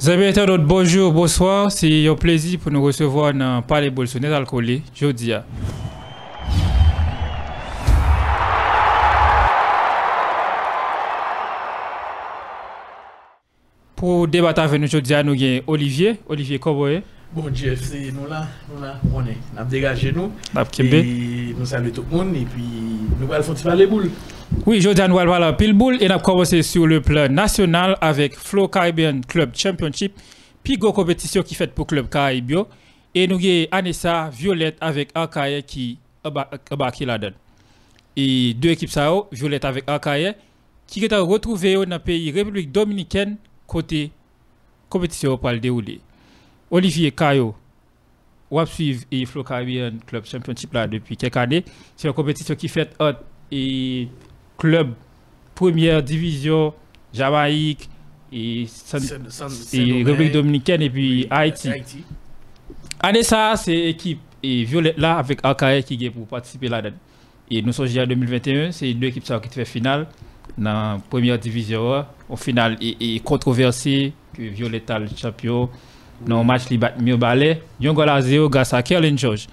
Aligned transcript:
Zébé 0.00 0.28
internaute, 0.28 0.62
bonjour, 0.62 1.12
bonsoir. 1.12 1.72
C'est 1.72 2.06
un 2.06 2.14
plaisir 2.14 2.60
pour 2.60 2.70
nous 2.70 2.80
recevoir 2.80 3.34
dans 3.34 3.62
Palais 3.62 3.90
Bolsonaro 3.90 4.32
Alcoolé, 4.34 4.80
jeudi. 4.94 5.32
Pour 13.96 14.28
débattre 14.28 14.60
avec 14.60 14.80
nous 14.80 14.86
aujourd'hui, 14.86 15.14
nous 15.24 15.32
avons 15.32 15.62
Olivier. 15.66 16.20
Olivier, 16.28 16.60
comment 16.60 16.86
est 16.86 17.02
Bon 17.32 17.50
Dieu, 17.50 17.74
c'est 17.74 18.12
nous 18.12 18.28
là, 18.28 18.46
nous 18.72 18.80
là, 18.80 19.00
on 19.12 19.20
est. 19.26 19.36
Nous 19.52 19.58
avons 19.58 19.68
dégagé 19.68 20.12
nous. 20.12 20.30
Et 20.78 21.54
nous 21.58 21.66
saluons 21.66 21.90
tout 21.90 22.04
le 22.08 22.16
monde 22.16 22.36
et 22.36 22.44
puis 22.44 22.62
nous 23.18 23.32
allons 23.32 23.42
faire 23.42 23.62
parler 23.64 23.86
boule. 23.88 24.10
Oui, 24.66 24.82
parler 24.82 25.56
pile 25.56 25.72
boule 25.74 25.96
et 26.00 26.06
nous 26.06 26.12
allons 26.12 26.22
commencer 26.22 26.62
sur 26.62 26.86
le 26.86 27.00
plan 27.02 27.28
national 27.28 27.96
avec 28.00 28.34
Flow 28.34 28.68
Caribbean 28.68 29.20
Club 29.24 29.50
Championship, 29.54 30.14
puis 30.62 30.78
go 30.78 30.92
compétition 30.92 31.42
qui 31.42 31.54
fait 31.54 31.72
pour 31.74 31.86
Club 31.86 32.08
Caribio. 32.08 32.66
Et 33.14 33.26
nous 33.26 33.36
avons 33.36 33.66
Anessa 33.72 34.30
Violette 34.32 34.76
avec 34.80 35.10
Akaye 35.14 35.62
qui 35.64 35.98
embarqué 36.70 37.04
là-dedans. 37.04 37.36
Et 38.16 38.54
deux 38.54 38.70
équipes 38.70 38.90
ça, 38.90 39.12
Violette 39.32 39.64
avec 39.64 39.84
Akaye, 39.86 40.34
qui 40.86 41.04
est 41.04 41.14
retrouvé 41.14 41.74
dans 41.74 41.96
le 41.96 41.98
pays 41.98 42.30
République 42.30 42.72
Dominicaine 42.72 43.36
côté 43.66 44.10
compétition 44.88 45.36
pour 45.36 45.50
le 45.50 45.60
dérouler. 45.60 46.00
Olivier 46.70 47.10
Kayo, 47.10 47.54
ou 48.50 48.64
suivre 48.64 49.04
et 49.10 49.26
Flow 49.26 49.44
Caribbean 49.44 49.98
Club 50.06 50.24
Championship 50.24 50.72
là 50.72 50.86
depuis 50.86 51.16
quelques 51.16 51.36
années. 51.36 51.64
C'est 51.96 52.08
une 52.08 52.14
compétition 52.14 52.54
qui 52.54 52.68
fait 52.68 52.94
entre 52.98 53.20
et 53.50 54.08
club 54.58 54.92
première 55.54 56.02
division 56.02 56.74
Jamaïque 57.14 57.88
et, 58.32 58.66
San-. 58.68 59.00
République 59.72 60.32
Dominicaine 60.32 60.82
et 60.82 60.90
puis 60.90 61.26
Haïti. 61.30 61.70
Haïti. 61.70 62.04
Année 63.00 63.22
ça, 63.22 63.54
c'est 63.56 63.76
équipe 63.76 64.20
et 64.42 64.64
Violette 64.64 64.98
là 64.98 65.18
avec 65.18 65.40
Akaye 65.42 65.82
qui 65.82 66.04
est 66.04 66.10
pour 66.10 66.26
participer 66.26 66.68
là-dedans. 66.68 66.96
Et 67.50 67.62
nous 67.62 67.72
sommes 67.72 67.86
en 67.86 68.06
2021, 68.06 68.72
c'est 68.72 68.92
deux 68.92 69.06
équipes 69.06 69.24
qui 69.24 69.48
fait 69.48 69.64
finale 69.64 70.06
dans 70.58 70.94
la 70.94 70.98
première 71.08 71.38
division. 71.38 72.04
Au 72.28 72.36
final, 72.36 72.76
et, 72.80 73.14
et 73.14 73.20
controversé 73.20 74.12
que 74.34 74.42
Violette 74.42 74.90
a 74.90 74.98
le 74.98 75.08
champion. 75.16 75.70
Dans 76.26 76.40
le 76.40 76.44
match, 76.44 76.62
il 76.70 76.78
bat 76.78 76.92
mieux 77.00 77.16
balai. 77.16 77.62
Un 77.82 77.92
goal 77.92 78.08
à 78.08 78.20
zéro 78.20 78.48
grâce 78.50 78.74
à 78.74 78.82
Kerlin 78.82 79.16
George. 79.16 79.46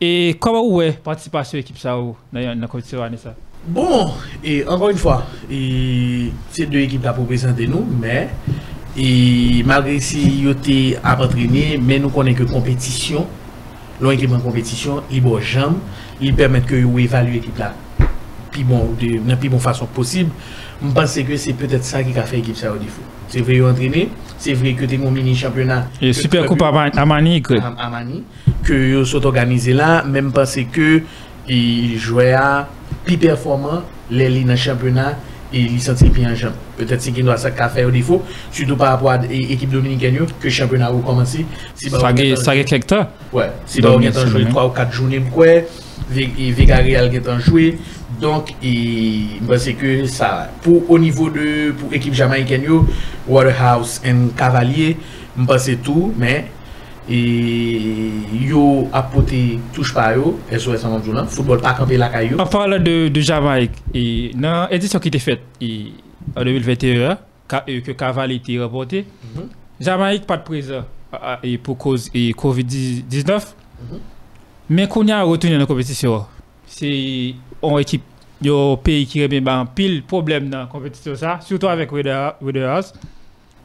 Et 0.00 0.36
comment 0.38 0.68
vous 0.68 0.80
est 0.82 0.92
participation 0.92 1.58
de 1.58 1.62
l'équipe 1.62 1.78
ça 1.78 1.96
dans 1.96 2.16
la 2.32 2.66
compétition 2.68 3.02
année 3.02 3.16
ça? 3.16 3.34
Bon, 3.66 4.12
et 4.42 4.64
encore 4.66 4.90
une 4.90 4.96
fois, 4.96 5.26
ces 5.48 6.66
deux 6.66 6.78
équipes 6.78 7.04
là 7.04 7.12
pour 7.12 7.26
présenter 7.26 7.66
nous, 7.66 7.86
mais 8.00 8.28
et 8.96 9.62
malgré 9.66 10.00
si 10.00 10.40
ils 10.42 10.48
étaient 10.48 10.98
à 11.04 11.20
entraîner, 11.22 11.78
mais 11.82 11.98
nous 11.98 12.08
connaissons 12.08 12.44
que 12.44 12.50
compétition, 12.52 13.26
l'on 14.00 14.10
équipe 14.10 14.32
en 14.32 14.38
compétition, 14.40 15.02
ils 15.10 15.20
bon 15.20 15.38
jambes, 15.40 15.76
ils 16.20 16.34
permettent 16.34 16.66
que 16.66 16.76
vous 16.76 16.98
évaluez 16.98 17.34
l'équipe 17.34 17.58
là, 17.58 17.74
puis 18.50 18.64
bon, 18.64 18.94
de 18.98 19.20
la 19.28 19.36
plus 19.36 19.48
bonne 19.50 19.60
façon 19.60 19.86
possible. 19.86 20.30
Je 20.82 20.90
pense 20.92 21.18
que 21.18 21.36
c'est 21.36 21.52
peut-être 21.52 21.84
ça 21.84 22.02
qui 22.02 22.16
a 22.18 22.22
fait 22.22 22.36
l'équipe 22.36 22.56
ça 22.56 22.72
au 22.72 22.76
défaut. 22.76 23.02
C'est 23.28 23.40
vrai, 23.42 23.60
entraîné, 23.60 24.08
c'est 24.38 24.54
vrai 24.54 24.72
que 24.72 24.86
tu 24.86 24.96
mon 24.96 25.10
mini 25.10 25.34
championnat. 25.36 25.88
Et 26.00 26.06
que 26.06 26.12
Super 26.14 26.46
Coupe 26.46 26.62
à 26.62 26.72
Man- 26.72 26.92
à 26.96 27.04
Manique. 27.04 27.50
à, 27.50 27.90
Mani, 27.90 28.22
que 28.64 29.04
sont 29.04 29.26
organisés 29.26 29.74
là, 29.74 30.02
même 30.04 30.32
parce 30.32 30.58
que 30.72 31.02
ils 31.48 31.98
jouaient 31.98 32.32
à 32.32 32.68
plus 33.04 33.16
performant 33.16 33.82
les 34.10 34.28
lignes 34.28 34.56
championnat 34.56 35.16
et 35.52 35.60
sont 35.80 35.94
bien 36.10 36.34
en. 36.34 36.52
Peut-être 36.76 37.00
c'est 37.00 37.10
qu'il 37.10 37.24
doit 37.24 37.36
ça 37.38 37.50
au 37.84 37.90
défaut, 37.90 38.22
surtout 38.52 38.76
par 38.76 38.90
rapport 38.90 39.12
à 39.12 39.18
l'équipe 39.18 39.70
dominicaine 39.70 40.16
que 40.38 40.44
le 40.44 40.50
championnat 40.50 40.88
a 40.88 40.92
commencé. 40.92 41.46
Si 41.74 41.88
Ça 41.88 41.96
a 41.96 42.12
a 42.50 42.64
quelques 42.64 42.86
temps. 42.86 43.06
Ouais, 43.32 43.50
si 43.64 43.80
Donc, 43.80 43.96
on 43.98 44.00
est 44.02 44.06
une 44.08 44.16
en 44.18 44.26
joué 44.26 44.40
semaine. 44.40 44.48
3 44.48 44.66
ou 44.66 44.70
4 44.70 44.92
journées, 44.92 45.22
quoi, 45.32 45.46
Ve- 46.12 46.28
et 46.38 46.50
Villarreal 46.52 47.14
est 47.14 47.28
en 47.28 47.38
joué. 47.38 47.78
Donc, 48.20 48.52
bah, 49.42 49.58
c'est 49.58 49.74
que 49.74 50.06
ça, 50.06 50.50
pour, 50.62 50.90
au 50.90 50.98
niveau 50.98 51.30
de, 51.30 51.72
pour 51.72 51.92
équipe 51.94 52.14
jamaïcaine, 52.14 52.64
yo, 52.64 52.86
Waterhouse 53.26 54.00
et 54.04 54.12
Cavalier, 54.36 54.96
je 55.38 55.44
pense 55.44 55.56
que 55.56 55.62
c'est 55.62 55.76
tout, 55.76 56.12
mais, 56.18 56.46
et, 57.10 58.10
yo, 58.46 58.88
apporté, 58.92 59.58
touche 59.72 59.92
pas 59.94 60.14
yo, 60.14 60.38
SOS 60.56 60.84
en 60.84 61.02
journal, 61.02 61.26
football 61.26 61.60
pas 61.60 61.72
campé 61.74 61.96
la 61.96 62.08
caillou. 62.08 62.38
En 62.40 62.46
parlant 62.46 62.78
de, 62.78 63.08
de 63.08 63.20
Jamaïque, 63.20 63.72
et 63.94 64.30
dans 64.34 64.68
l'édition 64.70 64.98
qui 64.98 65.08
était 65.08 65.18
faite 65.18 65.40
et, 65.60 65.92
en 66.36 66.44
2021, 66.44 67.18
ca- 67.50 67.64
euh, 67.68 67.80
que 67.80 67.92
Caval 67.92 68.32
était 68.32 68.58
remporté, 68.58 69.06
Mhm. 69.34 69.48
Jamaïque 69.80 70.26
pas 70.26 70.36
de 70.36 70.42
présent 70.42 70.84
et 71.42 71.56
pour 71.58 71.78
cause 71.78 72.10
et 72.12 72.32
Covid-19. 72.32 73.54
Mhm. 73.80 73.98
Mais 74.70 74.86
qu'on 74.86 75.06
y 75.06 75.12
a 75.12 75.22
retourné 75.22 75.54
dans 75.56 75.60
la 75.60 75.66
compétition, 75.66 76.26
c'est 76.66 77.34
une 77.62 77.78
équipe, 77.78 78.02
un 78.44 78.76
pays 78.76 79.06
qui 79.06 79.22
remet 79.24 79.40
ben, 79.40 79.64
pile 79.74 80.02
problème 80.02 80.50
dans 80.50 80.60
la 80.60 80.66
compétition, 80.66 81.14
ça, 81.16 81.38
surtout 81.40 81.68
avec 81.68 81.90
Wederhouse. 81.90 82.92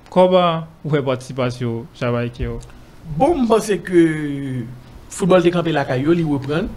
Comment 0.10 0.64
vous 0.84 0.96
faites 0.96 1.04
participation 1.04 1.86
Jamaïque? 2.00 2.44
Bon, 3.03 3.36
mpense 3.44 3.75
ke 3.84 4.03
foutbol 5.14 5.44
dekampè 5.44 5.74
la 5.75 5.84
kayo, 5.86 6.16
li 6.16 6.24
wè 6.25 6.40
pren. 6.41 6.69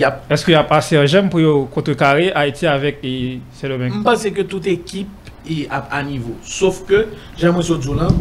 Yap... 0.00 0.24
Eske 0.32 0.54
y 0.54 0.56
ap 0.58 0.72
ase 0.74 1.02
jem 1.04 1.28
pou 1.30 1.42
yo 1.42 1.66
kontre-kare 1.74 2.30
Haiti 2.32 2.66
avèk 2.70 3.04
e, 3.06 3.12
se 3.54 3.68
lomèk? 3.70 3.94
Mpense 4.00 4.32
ke 4.34 4.46
tout 4.48 4.64
ekip 4.72 5.28
y 5.44 5.66
ap 5.70 5.92
an 5.94 6.08
nivou. 6.08 6.34
Sof 6.42 6.80
ke, 6.88 7.04
jen 7.38 7.54
mwen 7.54 7.66
sou 7.66 7.78
djounan, 7.82 8.16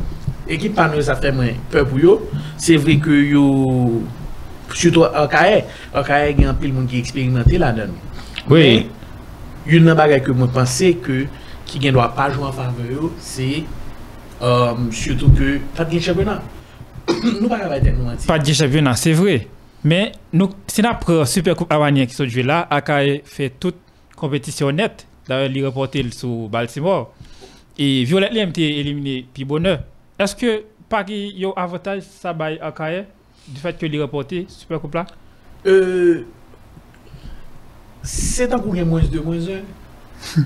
ekip 0.51 0.75
pan 0.77 0.91
nou 0.91 1.01
e 1.01 1.07
sa 1.07 1.15
fè 1.17 1.31
mwen 1.33 1.57
pè 1.71 1.85
pou 1.87 2.01
yo. 2.03 2.19
Se 2.61 2.77
vre 2.81 2.99
ke 3.03 3.23
yo... 3.31 3.47
Soutou 4.75 5.05
akaye, 5.07 5.61
akaye 5.95 6.33
gen 6.35 6.57
pil 6.59 6.73
moun 6.75 6.87
ki 6.89 6.99
eksperimente 6.99 7.57
la 7.61 7.69
den. 7.77 7.93
Oui. 8.49 8.89
Yon 9.69 9.85
nan 9.87 9.95
bagay 9.97 10.19
ke 10.25 10.35
mwen 10.35 10.51
pense 10.51 10.89
ke 11.05 11.23
ki 11.69 11.81
gen 11.81 11.95
do 11.95 12.03
a 12.03 12.09
pa 12.13 12.27
jou 12.33 12.43
an 12.45 12.53
fave 12.53 12.91
yo, 12.91 13.13
se... 13.23 13.63
Euh, 14.35 14.73
um, 14.75 14.89
Soutou 14.91 15.31
ke, 15.31 15.61
tat 15.77 15.87
gen 15.89 16.03
championnat. 16.03 16.54
nous 17.41 17.47
pas 17.47 17.59
capable 17.59 17.83
d'être 17.83 17.97
nous. 17.97 18.25
Pas 18.27 18.39
de 18.39 18.53
championnat, 18.53 18.95
c'est 18.95 19.13
vrai. 19.13 19.47
Mais 19.83 20.11
nous, 20.33 20.49
si 20.67 20.81
nous 20.81 20.89
prenons 20.99 21.25
Super 21.25 21.55
Coupe 21.55 21.71
Avanien 21.71 22.05
qui 22.05 22.16
sont 22.16 22.27
joués 22.27 22.43
là, 22.43 22.67
Akaye 22.69 23.21
fait 23.23 23.51
toute 23.51 23.75
compétition 24.16 24.71
nette. 24.71 25.05
D'ailleurs, 25.27 25.51
il 25.53 25.66
reporté 25.66 26.03
sur 26.11 26.49
Baltimore. 26.49 27.13
Et 27.77 28.03
Violette 28.03 28.33
Lem 28.33 28.49
été 28.49 28.79
éliminé, 28.79 29.27
puis 29.33 29.45
bonheur. 29.45 29.81
Est-ce 30.17 30.35
que 30.35 30.63
pas 30.89 31.03
qu'il 31.03 31.38
y 31.38 31.45
a 31.45 31.51
avantage 31.55 32.01
ça 32.01 32.33
bail 32.33 32.57
Akaye 32.61 33.05
du 33.47 33.59
fait 33.59 33.77
que 33.77 33.85
il 33.85 34.01
reporté 34.01 34.45
Super 34.47 34.79
Coupe 34.79 34.95
là? 34.95 35.05
Euh, 35.67 36.25
c'est 38.01 38.51
un 38.53 38.59
coup 38.59 38.75
de 38.75 38.83
moins 38.83 39.01
2, 39.01 39.22
moins 39.22 39.37
1. 40.37 40.41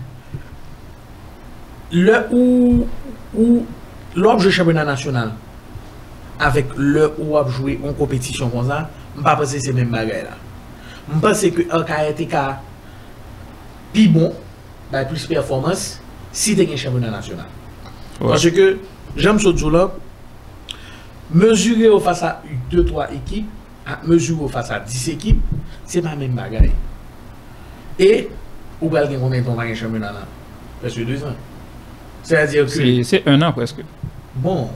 le 1.91 2.26
où 2.31 3.66
l'on 4.16 4.38
joue 4.38 4.50
championnat 4.50 4.86
national 4.86 5.31
avec 6.40 6.68
le 6.78 7.14
où 7.20 7.38
on 7.38 7.48
joué 7.48 7.80
en 7.86 7.94
compétition 7.94 8.50
comme 8.50 8.68
ça, 8.68 8.90
je 9.16 9.20
ne 9.20 9.24
pense 9.24 9.36
pas 9.36 9.42
que 9.42 9.60
c'est 9.60 9.74
même 9.74 9.90
bagage 9.90 10.24
là. 10.24 10.38
Je 11.14 11.20
pense 11.20 11.42
que 11.42 11.62
un 11.72 11.84
cas 12.26 12.60
plus 13.94 14.08
bon, 14.08 14.34
bah, 14.92 15.06
plus 15.06 15.26
performance, 15.26 16.00
si 16.32 16.56
tu 16.56 16.62
as 16.62 16.72
un 16.72 16.76
championnat 16.78 17.10
national. 17.12 17.46
Ouais. 18.22 18.30
Parce 18.30 18.50
que 18.50 18.78
j'aime 19.16 19.40
ce 19.40 19.56
jour 19.56 19.72
là, 19.72 19.92
mesurer 21.32 21.90
au 21.90 22.00
face 22.00 22.24
à 22.24 22.42
2-3 22.72 23.14
équipes, 23.16 23.50
à 23.86 24.00
mesurer 24.06 24.44
au 24.44 24.48
face 24.48 24.72
à 24.72 24.80
10 24.80 25.10
équipes, 25.10 25.42
c'est 25.86 26.02
pas 26.02 26.12
le 26.12 26.18
même 26.18 26.34
bagaille. 26.34 26.72
Et, 27.98 28.30
ou 28.82 28.90
bien 28.90 29.06
combien 29.20 29.42
de 29.42 29.46
temps 29.46 29.52
on 29.52 29.56
va 29.56 29.64
gagner 29.64 29.76
championnat 29.76 30.12
là? 30.12 30.22
Presque 30.80 31.04
2 31.04 31.24
ans. 31.24 31.36
C'est-à-dire 32.24 32.66
que, 32.66 32.72
C'est 32.72 33.04
c'est 33.04 33.28
un 33.28 33.42
an 33.42 33.52
presque. 33.52 33.78
bon, 34.36 34.70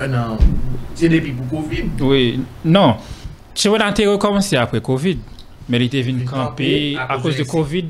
un 0.00 0.14
an, 0.14 0.38
c'est 0.94 1.08
depuis 1.08 1.32
pour 1.32 1.62
Covid. 1.62 1.84
Oui. 2.00 2.40
Non. 2.64 2.96
Championnat 3.54 3.86
a 3.86 4.10
recommencé 4.10 4.56
après 4.56 4.80
Covid. 4.80 5.18
Mais 5.68 5.78
il 5.78 5.82
était 5.84 6.02
venu 6.02 6.24
camper 6.24 6.96
à 6.96 7.14
à 7.14 7.18
cause 7.18 7.36
de 7.36 7.44
Covid 7.44 7.86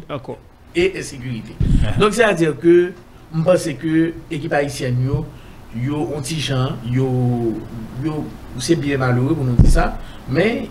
et 0.74 0.92
insécurité. 0.98 1.52
Donc, 1.98 2.14
c'est-à-dire 2.14 2.58
que, 2.58 2.92
je 3.34 3.42
pense 3.42 3.64
que 3.80 4.12
l'équipe 4.30 4.52
haïtienne, 4.52 4.96
yo, 5.04 5.24
yo, 5.76 6.08
on 6.14 6.20
petit 6.20 6.40
gens, 6.40 6.72
yo, 6.90 7.54
yo, 8.04 8.24
c'est 8.58 8.76
bien 8.76 8.98
malheureux 8.98 9.34
pour 9.34 9.44
nous 9.44 9.54
dire 9.54 9.70
ça, 9.70 9.98
mais 10.28 10.68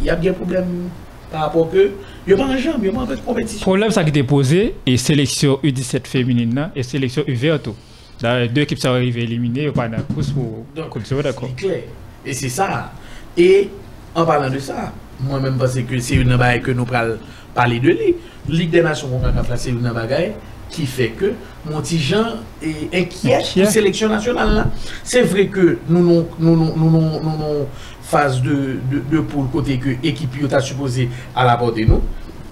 il 0.00 0.06
y 0.06 0.10
a 0.10 0.16
bien 0.16 0.32
problème 0.32 0.88
par 1.30 1.42
rapport 1.42 1.70
que, 1.70 1.90
yo 2.26 2.36
pas 2.36 2.44
en 2.44 2.56
jambe, 2.56 2.84
yo 2.84 2.92
pas 2.92 3.00
en 3.00 3.16
compétition. 3.24 3.60
problème 3.60 3.90
ça 3.90 4.04
qui 4.04 4.10
était 4.10 4.22
posé 4.22 4.74
et 4.86 4.96
sélection 4.96 5.58
U17 5.62 6.06
féminine 6.06 6.70
et 6.74 6.82
sélection 6.82 7.22
U20 7.22 7.60
tout. 7.60 7.74
Deux 8.22 8.60
équipes 8.62 8.78
sont 8.78 8.88
arrivées 8.88 9.24
éliminées, 9.24 9.70
pas 9.70 9.88
dans 9.88 9.98
la 9.98 10.02
course 10.02 10.30
pour 10.30 10.64
continuer 10.88 11.22
d'accord. 11.22 11.48
C'est 11.56 11.66
clair. 11.66 11.82
Et 12.24 12.32
c'est 12.32 12.48
ça. 12.48 12.92
Et 13.36 13.68
en 14.14 14.24
parlant 14.24 14.50
de 14.50 14.58
ça, 14.58 14.92
moi-même, 15.20 15.56
parce 15.58 15.78
que 15.78 15.98
c'est 15.98 16.14
une 16.14 16.36
bagaille 16.36 16.62
que 16.62 16.70
nous 16.70 16.84
parlons 16.86 17.16
de 17.56 17.88
lui. 17.88 18.16
Ligue 18.48 18.70
des 18.70 18.82
Nations, 18.82 19.08
on 19.12 19.18
va 19.18 19.32
c'est 19.56 19.70
une 19.70 19.90
bagaille 19.92 20.32
qui 20.70 20.86
fait 20.86 21.08
que 21.08 21.32
mon 21.68 21.80
petit 21.80 21.98
Jean 21.98 22.36
est 22.62 22.94
inquiet 22.94 23.38
de 23.56 23.60
la 23.62 23.70
sélection 23.70 24.08
nationale. 24.08 24.54
Là. 24.54 24.66
C'est 25.04 25.22
vrai 25.22 25.46
que 25.46 25.78
nous 25.88 26.00
nous 26.00 26.26
nous, 26.38 26.56
nous, 26.56 26.74
nous, 26.76 26.90
nous, 26.90 27.20
nous, 27.20 27.66
phase 28.02 28.40
de, 28.42 28.78
de, 28.90 29.02
de 29.10 29.20
poule 29.20 29.46
côté 29.52 29.78
que 29.78 29.90
l'équipe 30.02 30.30
a 30.52 30.60
supposé 30.60 31.08
à 31.34 31.44
la 31.44 31.56
portée 31.56 31.84
nous. 31.84 32.02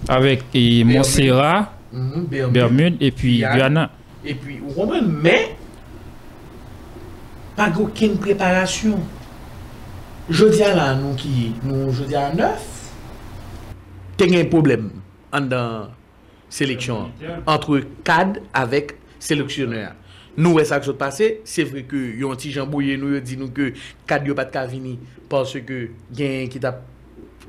Avec 0.09 0.43
et 0.53 0.85
Montserrat, 0.85 1.73
mhm, 1.93 2.27
Bermude, 2.29 2.53
Bermude, 2.53 2.97
et 3.01 3.11
puis 3.11 3.39
Guyana. 3.39 3.91
E 4.25 4.33
pi, 4.33 4.59
ou 4.65 4.73
kompren, 4.77 5.05
men, 5.05 5.53
pa 7.59 7.69
gokin 7.73 8.17
preparasyon. 8.23 9.03
Jodi 10.33 10.63
a 10.65 10.71
la 10.73 10.93
nou 10.97 11.13
ki, 11.21 11.53
nou 11.67 11.93
jodi 11.93 12.17
a 12.17 12.31
9, 12.33 12.71
te 14.17 14.29
gen 14.31 14.49
problem 14.49 14.89
an 15.35 15.51
dan 15.51 15.91
seleksyon. 16.55 17.11
Antre 17.51 17.83
kad 18.07 18.41
avèk 18.57 18.97
seleksyoner. 19.23 19.93
Nou 20.35 20.57
wè 20.59 20.65
sa 20.67 20.81
k 20.83 20.89
sot 20.89 20.99
pase, 20.99 21.29
se 21.47 21.67
vre 21.69 21.85
ke 21.87 22.01
yon 22.19 22.39
ti 22.41 22.51
jambouye 22.55 22.97
nou 22.99 23.15
yo 23.15 23.21
di 23.23 23.37
nou 23.39 23.53
ke 23.55 23.71
kad 24.09 24.25
yo 24.27 24.35
pat 24.39 24.51
ka 24.55 24.65
vini 24.71 24.97
parce 25.31 25.61
ke 25.63 25.85
gen 26.11 26.49
ki, 26.51 26.63
ta, 26.63 26.75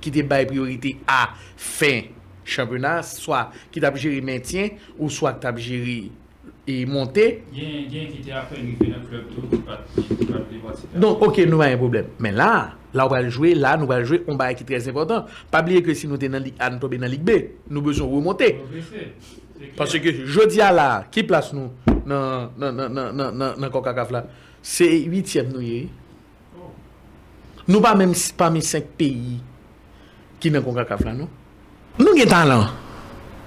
ki 0.04 0.14
te 0.14 0.26
bay 0.28 0.46
priorite 0.50 0.94
a 1.10 1.32
fin 1.56 2.12
championat, 2.46 3.08
swa 3.08 3.48
ki 3.74 3.82
tap 3.82 3.98
jiri 3.98 4.22
mentyen 4.26 4.76
ou 5.00 5.10
swa 5.10 5.34
ki 5.34 5.46
tap 5.48 5.58
jiri 5.62 5.98
e 6.68 6.86
monte. 6.90 7.26
Gen 7.54 8.10
ki 8.12 8.24
te 8.26 8.34
apen 8.36 8.66
nou 8.66 8.80
fè 8.80 8.90
nan 8.90 9.06
klub 9.10 9.30
tou, 9.34 9.48
ki 9.54 10.28
pat 10.30 10.52
li 10.52 10.60
vati. 10.64 10.90
Don, 10.96 11.14
ok, 11.14 11.44
nou 11.50 11.62
va 11.62 11.70
yon 11.72 11.82
problem. 11.82 12.12
Men 12.26 12.38
la, 12.40 12.52
la 12.96 13.06
ou 13.06 13.14
va 13.14 13.22
ljoué, 13.26 13.54
la 13.60 13.76
nou 13.80 13.90
va 13.90 14.02
ljoué, 14.02 14.24
on 14.32 14.40
ba 14.40 14.50
yon 14.52 14.60
ki 14.60 14.68
trez 14.68 14.90
important. 14.92 15.30
Pabliye 15.54 15.84
ke 15.86 15.96
si 15.98 16.10
nou 16.10 16.22
te 16.22 16.30
nan 16.32 16.44
lig 16.46 16.58
A, 16.58 16.72
nou 16.74 16.82
tobe 16.82 17.00
nan 17.02 17.12
lig 17.14 17.26
B, 17.26 17.38
nou 17.70 17.86
bezon 17.86 18.10
remonte. 18.12 18.50
Parce 19.78 20.02
ke 20.04 20.14
jodi 20.26 20.62
a 20.64 20.72
la, 20.74 20.90
ki 21.14 21.26
plas 21.28 21.52
nou 21.56 21.72
nan 22.06 23.70
kokakaf 23.74 24.14
la? 24.14 24.26
Se 24.66 24.88
8e 25.06 25.46
nou 25.52 25.62
ye. 25.66 25.86
Oh. 26.58 26.72
Nou 27.70 27.84
pa 27.86 27.94
mèm 27.98 28.16
si 28.18 28.34
pa 28.38 28.50
mè 28.54 28.64
5 28.66 28.96
peyi 28.98 29.38
ki 30.42 30.54
nan 30.54 30.66
kokakaf 30.66 31.06
la 31.06 31.14
nou. 31.18 31.30
Nou 32.02 32.18
gen 32.18 32.28
tan 32.32 32.50
lan. 32.50 32.85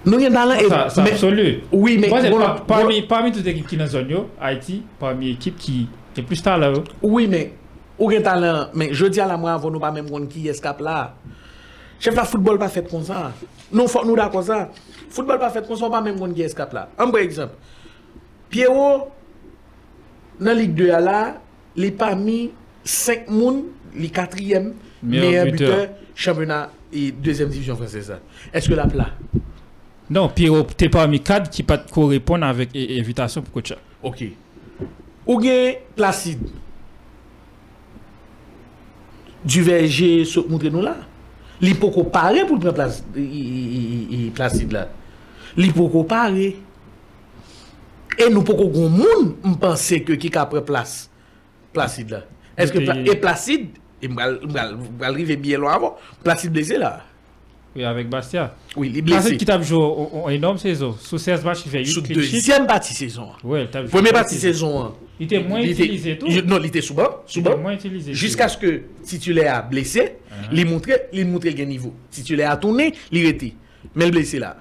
Nous 0.05 0.15
avons 0.15 0.33
talent. 0.33 0.47
Nous 0.47 0.53
avons 0.53 0.55
talent 0.55 0.55
et 0.61 0.69
Ça, 0.69 0.89
c'est 0.91 1.03
mais- 1.03 1.11
absolu. 1.13 1.61
oui 1.73 1.99
mais 2.01 2.09
Moi, 2.09 2.23
bon, 2.31 2.39
par- 2.39 2.57
bon, 2.59 2.65
parmi, 2.67 3.03
parmi 3.03 3.33
toutes 3.33 3.45
les 3.45 3.51
équipes 3.51 3.67
qui 3.67 3.75
sont 3.77 3.79
dans 3.79 3.85
la 3.85 3.91
zone, 3.91 4.25
Haïti, 4.41 4.83
parmi 4.99 5.27
l'équipe 5.31 5.57
qui 5.57 5.89
qui 6.15 6.21
est 6.21 6.25
plus 6.25 6.43
yo. 6.45 6.85
Oui, 7.03 7.27
mais 7.29 7.53
ou 7.99 8.11
gen 8.11 8.23
talent, 8.23 8.69
mais 8.75 8.89
je 8.93 9.07
dis 9.07 9.21
à 9.21 9.27
la 9.27 9.37
moi 9.37 9.53
avant 9.53 9.71
nous 9.71 9.81
pas 9.81 9.91
même 9.91 10.29
qui 10.29 10.49
escape 10.49 10.81
là? 10.81 11.15
Chef 12.01 12.15
la 12.15 12.25
football 12.25 12.59
pas 12.59 12.69
fait 12.69 12.89
comme 12.89 13.03
ça. 13.03 13.33
Non, 13.73 13.87
faut 13.89 14.05
nous 14.05 14.15
d'accord 14.17 14.43
ça. 14.45 14.71
Football 15.11 15.39
pas 15.39 15.51
fait 15.51 15.67
comme 15.67 15.77
ça, 15.77 15.91
pas 15.91 16.01
même 16.01 16.33
qui 16.35 16.43
escape 16.43 16.73
là. 16.73 16.89
Un 16.99 17.07
bon 17.07 17.19
exemple. 17.19 17.55
Pierrot 18.51 19.09
dans 20.41 20.57
Ligue 20.57 20.75
2 20.75 20.91
à 20.91 21.01
là, 21.01 21.35
il 21.77 21.93
parmi 21.95 22.53
5 22.85 23.29
moun, 23.29 23.65
li 23.95 24.11
quatrième 24.11 24.75
Meilleur 25.03 25.27
meilleur 25.27 25.47
buteur. 25.47 25.89
championnat 26.15 26.71
et 26.93 27.11
deuxième 27.13 27.49
division 27.49 27.77
française. 27.77 28.15
Est-ce 28.53 28.69
que 28.69 28.75
la 28.75 28.87
plat 28.87 29.11
Non, 30.11 30.29
Pierrot, 30.29 30.65
t'es 30.77 30.89
parmi 30.89 31.21
cadres 31.21 31.51
qui 31.51 31.63
pas 31.63 31.79
correspondre 31.79 32.47
avec 32.47 32.71
invitation 32.75 33.41
e, 33.41 33.45
pour 33.45 33.53
coach. 33.53 33.75
OK. 34.03 34.25
Ou 35.27 35.39
bien 35.39 35.75
Placide. 35.95 36.49
Du 39.45 39.63
verger, 39.63 40.25
se 40.25 40.41
montrer 40.41 40.71
nous 40.71 40.83
là. 40.83 40.97
Li 41.65 41.75
pou 41.75 41.91
ko 41.91 42.05
pare 42.07 42.45
pou 42.47 42.59
l'pren 42.59 42.75
Placide 44.37 44.75
la. 44.77 44.87
Li 45.59 45.73
pou 45.75 45.91
ko 45.91 46.05
pare. 46.07 46.53
E 48.19 48.29
nou 48.31 48.45
pou 48.47 48.59
ko 48.59 48.69
goun 48.75 48.95
moun 48.95 49.33
mpense 49.55 50.01
ke 50.07 50.19
ki 50.23 50.31
ka 50.35 50.47
pre 50.51 50.63
Placide 50.67 52.15
la. 52.15 52.23
Eske 52.59 52.83
Placide, 52.83 53.11
e 53.11 53.19
Placide, 53.19 53.83
e 54.03 54.11
mbral 54.11 55.19
rive 55.19 55.39
biye 55.43 55.59
lo 55.59 55.71
avon, 55.71 55.99
Placide 56.23 56.55
blese 56.55 56.79
la. 56.79 56.93
Oui, 57.79 57.85
avec 57.85 58.09
Bastia. 58.09 58.57
Oui, 58.77 58.89
il 58.93 58.99
est 58.99 59.03
blessé. 59.03 59.37
qui 59.37 59.45
t'a 59.45 59.61
joué 59.63 59.79
en 59.81 60.29
énorme 60.31 60.59
saison. 60.59 60.97
Sous 60.99 61.17
16 61.17 61.45
matchs, 61.45 61.61
il 61.65 61.71
fait 61.71 61.79
8 61.79 61.87
Sous 61.87 62.01
deuxième 62.01 62.67
partie 62.67 62.93
saison. 62.93 63.29
Ouais, 63.45 63.69
t'as 63.71 63.85
Première 63.85 64.13
partie 64.13 64.35
saison. 64.35 64.83
hein. 64.83 64.93
Il 65.21 65.27
était 65.27 65.39
moins 65.41 65.61
utilisé 65.61 66.19
tout. 66.19 66.27
Non, 66.27 66.59
il 66.61 66.67
était 66.67 66.81
moins 67.57 67.73
utilisé. 67.75 68.15
Jusqu'à 68.15 68.49
ce 68.49 68.59
que 68.59 68.83
titulaire 69.05 69.55
a 69.55 69.63
blessé, 69.63 70.15
il 70.53 70.67
montrait 70.67 71.09
il 71.13 71.25
montrait 71.27 71.51
le 71.53 71.65
niveau. 71.65 71.95
Titulaire 72.11 72.51
a 72.51 72.57
tourné, 72.57 72.93
il 73.13 73.25
était. 73.27 73.55
Mais 73.95 74.07
le 74.07 74.11
blessé 74.11 74.41
là. 74.41 74.57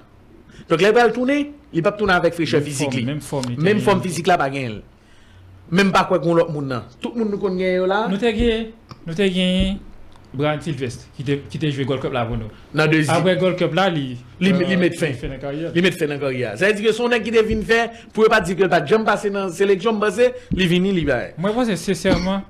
Donc 0.68 0.80
là, 0.80 0.88
il 0.90 0.94
va 0.94 1.08
tourner, 1.08 1.52
il 1.72 1.82
va 1.82 1.90
tourner 1.90 2.12
avec 2.12 2.34
fraîcheur 2.34 2.62
physique. 2.62 3.04
même 3.04 3.20
forme, 3.20 3.46
Même 3.58 3.80
forme 3.80 4.00
physique 4.00 4.28
là, 4.28 4.38
pas 4.38 4.48
gain. 4.50 4.80
Même 5.72 5.90
pas 5.90 6.04
quoi 6.04 6.20
qu'on 6.20 6.34
l'autre 6.34 6.52
monde. 6.52 6.82
Tout 7.00 7.12
le 7.14 7.20
monde 7.20 7.32
nous 7.32 7.38
connaît 7.38 7.84
là. 7.84 8.06
Nous 8.08 8.16
t'ai 8.16 8.32
gagné, 8.32 8.72
nous 9.06 9.14
t'ai 9.14 9.28
gagné 9.28 9.76
Brian 10.34 10.60
Sylvestre 10.60 11.06
qui 11.16 11.24
t'a 11.24 11.36
qui 11.48 11.58
t'a 11.58 11.70
joué 11.70 11.84
Gold 11.84 12.00
Cup 12.02 12.12
là 12.12 12.26
pour 12.26 12.36
nous. 12.36 12.48
Dans 12.74 12.86
deuxième. 12.86 13.16
Après 13.16 13.36
Gold 13.36 13.56
Cup 13.56 13.74
là, 13.74 13.88
il 13.88 14.16
met 14.54 14.90
fin. 14.90 15.06
Il. 15.06 15.70
Il 15.74 15.82
met 15.82 15.90
fait 15.90 16.06
dans 16.06 16.14
la 16.14 16.20
carrière. 16.20 16.58
Ça 16.58 16.68
veut 16.68 16.74
dire 16.74 16.86
que 16.86 16.92
son 16.92 17.08
nèg 17.08 17.22
qui 17.22 17.30
devine 17.30 17.62
faire, 17.62 17.90
pour 18.12 18.26
pas 18.28 18.40
dire 18.40 18.56
que 18.56 18.64
pas 18.64 18.84
jamais 18.84 19.04
passé 19.04 19.30
dans 19.30 19.46
la 19.46 19.52
sélection, 19.52 19.98
il 20.54 20.68
vini, 20.68 20.90
il 20.90 21.06
va. 21.06 21.28
Moi, 21.38 21.50
je 21.50 21.54
pense 21.54 21.74
sincèrement, 21.76 22.42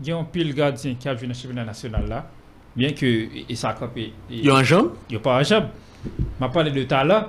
il 0.00 0.08
y 0.08 0.12
a 0.12 0.16
un 0.16 0.24
pile 0.24 0.54
gardien 0.54 0.94
qui 0.94 1.08
a 1.08 1.16
joué 1.16 1.26
dans 1.26 1.32
le 1.32 1.34
championnat 1.34 1.64
national 1.64 2.08
là. 2.08 2.26
Bien 2.76 2.90
que 2.90 3.06
a 3.06 3.90
et, 3.96 4.12
Il 4.30 4.44
y 4.44 4.50
a 4.50 4.54
un 4.54 4.64
jambe. 4.64 4.92
Il 5.08 5.12
n'y 5.12 5.16
a 5.16 5.20
pas 5.20 5.38
un 5.38 5.42
job. 5.42 5.64
Je 6.40 6.46
parle 6.46 6.72
de 6.72 6.82
talent. 6.82 7.26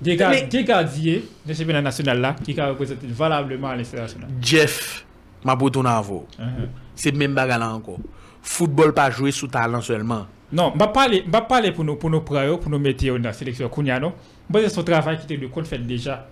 Des 0.00 0.16
gardiens 0.16 1.20
de 1.46 1.52
ce 1.52 1.58
championnat 1.58 1.80
national 1.80 2.20
là 2.20 2.36
qui 2.44 2.54
ont 2.60 2.68
représenté 2.68 3.06
valablement 3.06 3.68
à 3.68 3.76
l'international. 3.76 4.28
Jeff, 4.40 5.06
ma 5.44 5.56
bouton 5.56 5.84
à 5.84 6.00
vous. 6.00 6.26
Uh-huh. 6.38 6.68
C'est 6.94 7.14
même 7.14 7.34
bagarre 7.34 7.60
là 7.60 7.70
encore. 7.70 7.98
football 8.44 8.92
pas 8.92 9.10
jouer 9.10 9.32
sous 9.32 9.48
talent 9.48 9.80
seulement. 9.80 10.26
Non, 10.52 10.72
je 10.74 10.78
ne 10.78 11.14
vais 11.14 11.30
pas 11.40 11.72
pour 11.72 11.84
nous, 11.84 11.96
pour 11.96 12.10
nous 12.10 12.20
prendre, 12.20 12.60
pour 12.60 12.70
nous 12.70 12.78
mettre 12.78 13.04
dans 13.04 13.18
la 13.22 13.32
sélection 13.32 13.68
Kounyano. 13.68 14.12
Bon, 14.48 14.60
c'est 14.62 14.68
son 14.68 14.84
travail 14.84 15.18
qui 15.18 15.32
était 15.32 15.46
qu'on 15.46 15.64
fait 15.64 15.78
déjà. 15.78 16.28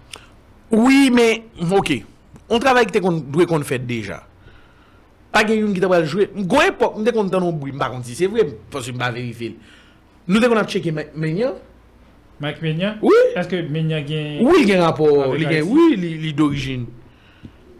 Oui, 0.71 1.11
mais, 1.13 1.45
ok. 1.71 2.05
On 2.49 2.59
travail 2.59 2.87
qui 2.87 2.97
était 2.97 3.01
qu'on 3.01 3.63
fait 3.63 3.79
déjà. 3.81 4.25
Pas 5.33 5.45
qu'il 5.45 5.57
y 5.57 5.59
ait 5.59 5.73
qui 5.73 5.81
t'a 5.81 6.05
joué. 6.05 6.31
Go 6.37 6.61
époque, 6.61 6.95
nous 6.99 7.11
qu'on 7.11 7.25
dans 7.25 7.53
bruit, 7.53 7.73
par 7.73 7.91
contre, 7.91 8.07
c'est 8.07 8.27
vrai, 8.27 8.47
parce 8.71 8.87
que 8.87 8.93
je 8.93 8.99
vais 8.99 9.11
vérifier. 9.11 9.59
Nous 10.29 10.41
qu'on 10.41 10.57
a 10.57 10.65
checké 10.65 10.93
Ménia. 11.17 11.55
Mike 12.39 12.61
Ménia 12.61 12.97
Oui. 13.01 13.15
Est-ce 13.35 13.49
que 13.49 13.63
Ménia 13.63 13.97
a 13.97 14.01
Oui, 14.01 14.59
il 14.61 14.69
y 14.69 14.75
a 14.75 14.83
un 14.83 14.87
rapport. 14.87 15.31
Oui, 15.31 15.95
il 15.97 16.27
est 16.27 16.33
d'origine. 16.33 16.87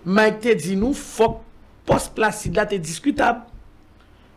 Mike 0.05 0.41
te 0.41 0.55
dit 0.55 0.77
nous, 0.77 0.95
faut 0.95 1.41
post-placide 1.85 2.57
là, 2.57 2.67
t'es 2.67 2.79
discutable. 2.79 3.43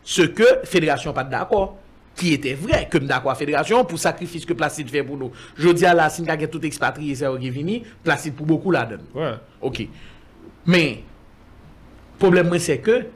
ce 0.06 0.22
que 0.22 0.44
fédération 0.62 1.12
pas 1.12 1.24
d'accord 1.24 1.76
qui 2.14 2.32
était 2.32 2.54
vrai 2.54 2.88
que 2.88 2.96
d'accord 2.96 3.36
fédération 3.36 3.84
pour 3.84 3.98
sacrifice 3.98 4.46
que 4.46 4.52
Placide 4.52 4.88
fait 4.88 5.02
pour 5.02 5.16
nous. 5.16 5.32
Je 5.56 5.68
dis 5.68 5.84
à 5.84 5.92
la 5.92 6.08
si 6.08 6.22
nous 6.22 6.46
tout 6.46 6.64
expatrié 6.64 7.14
c'est 7.16 7.26
revenu 7.26 7.82
Placide 8.04 8.34
pour 8.34 8.46
beaucoup 8.46 8.70
la 8.70 8.86
donne. 8.86 9.02
Ouais. 9.12 9.34
OK. 9.60 9.88
Mais 10.64 11.02
problème 12.20 12.56
c'est 12.60 12.78
que 12.78 13.06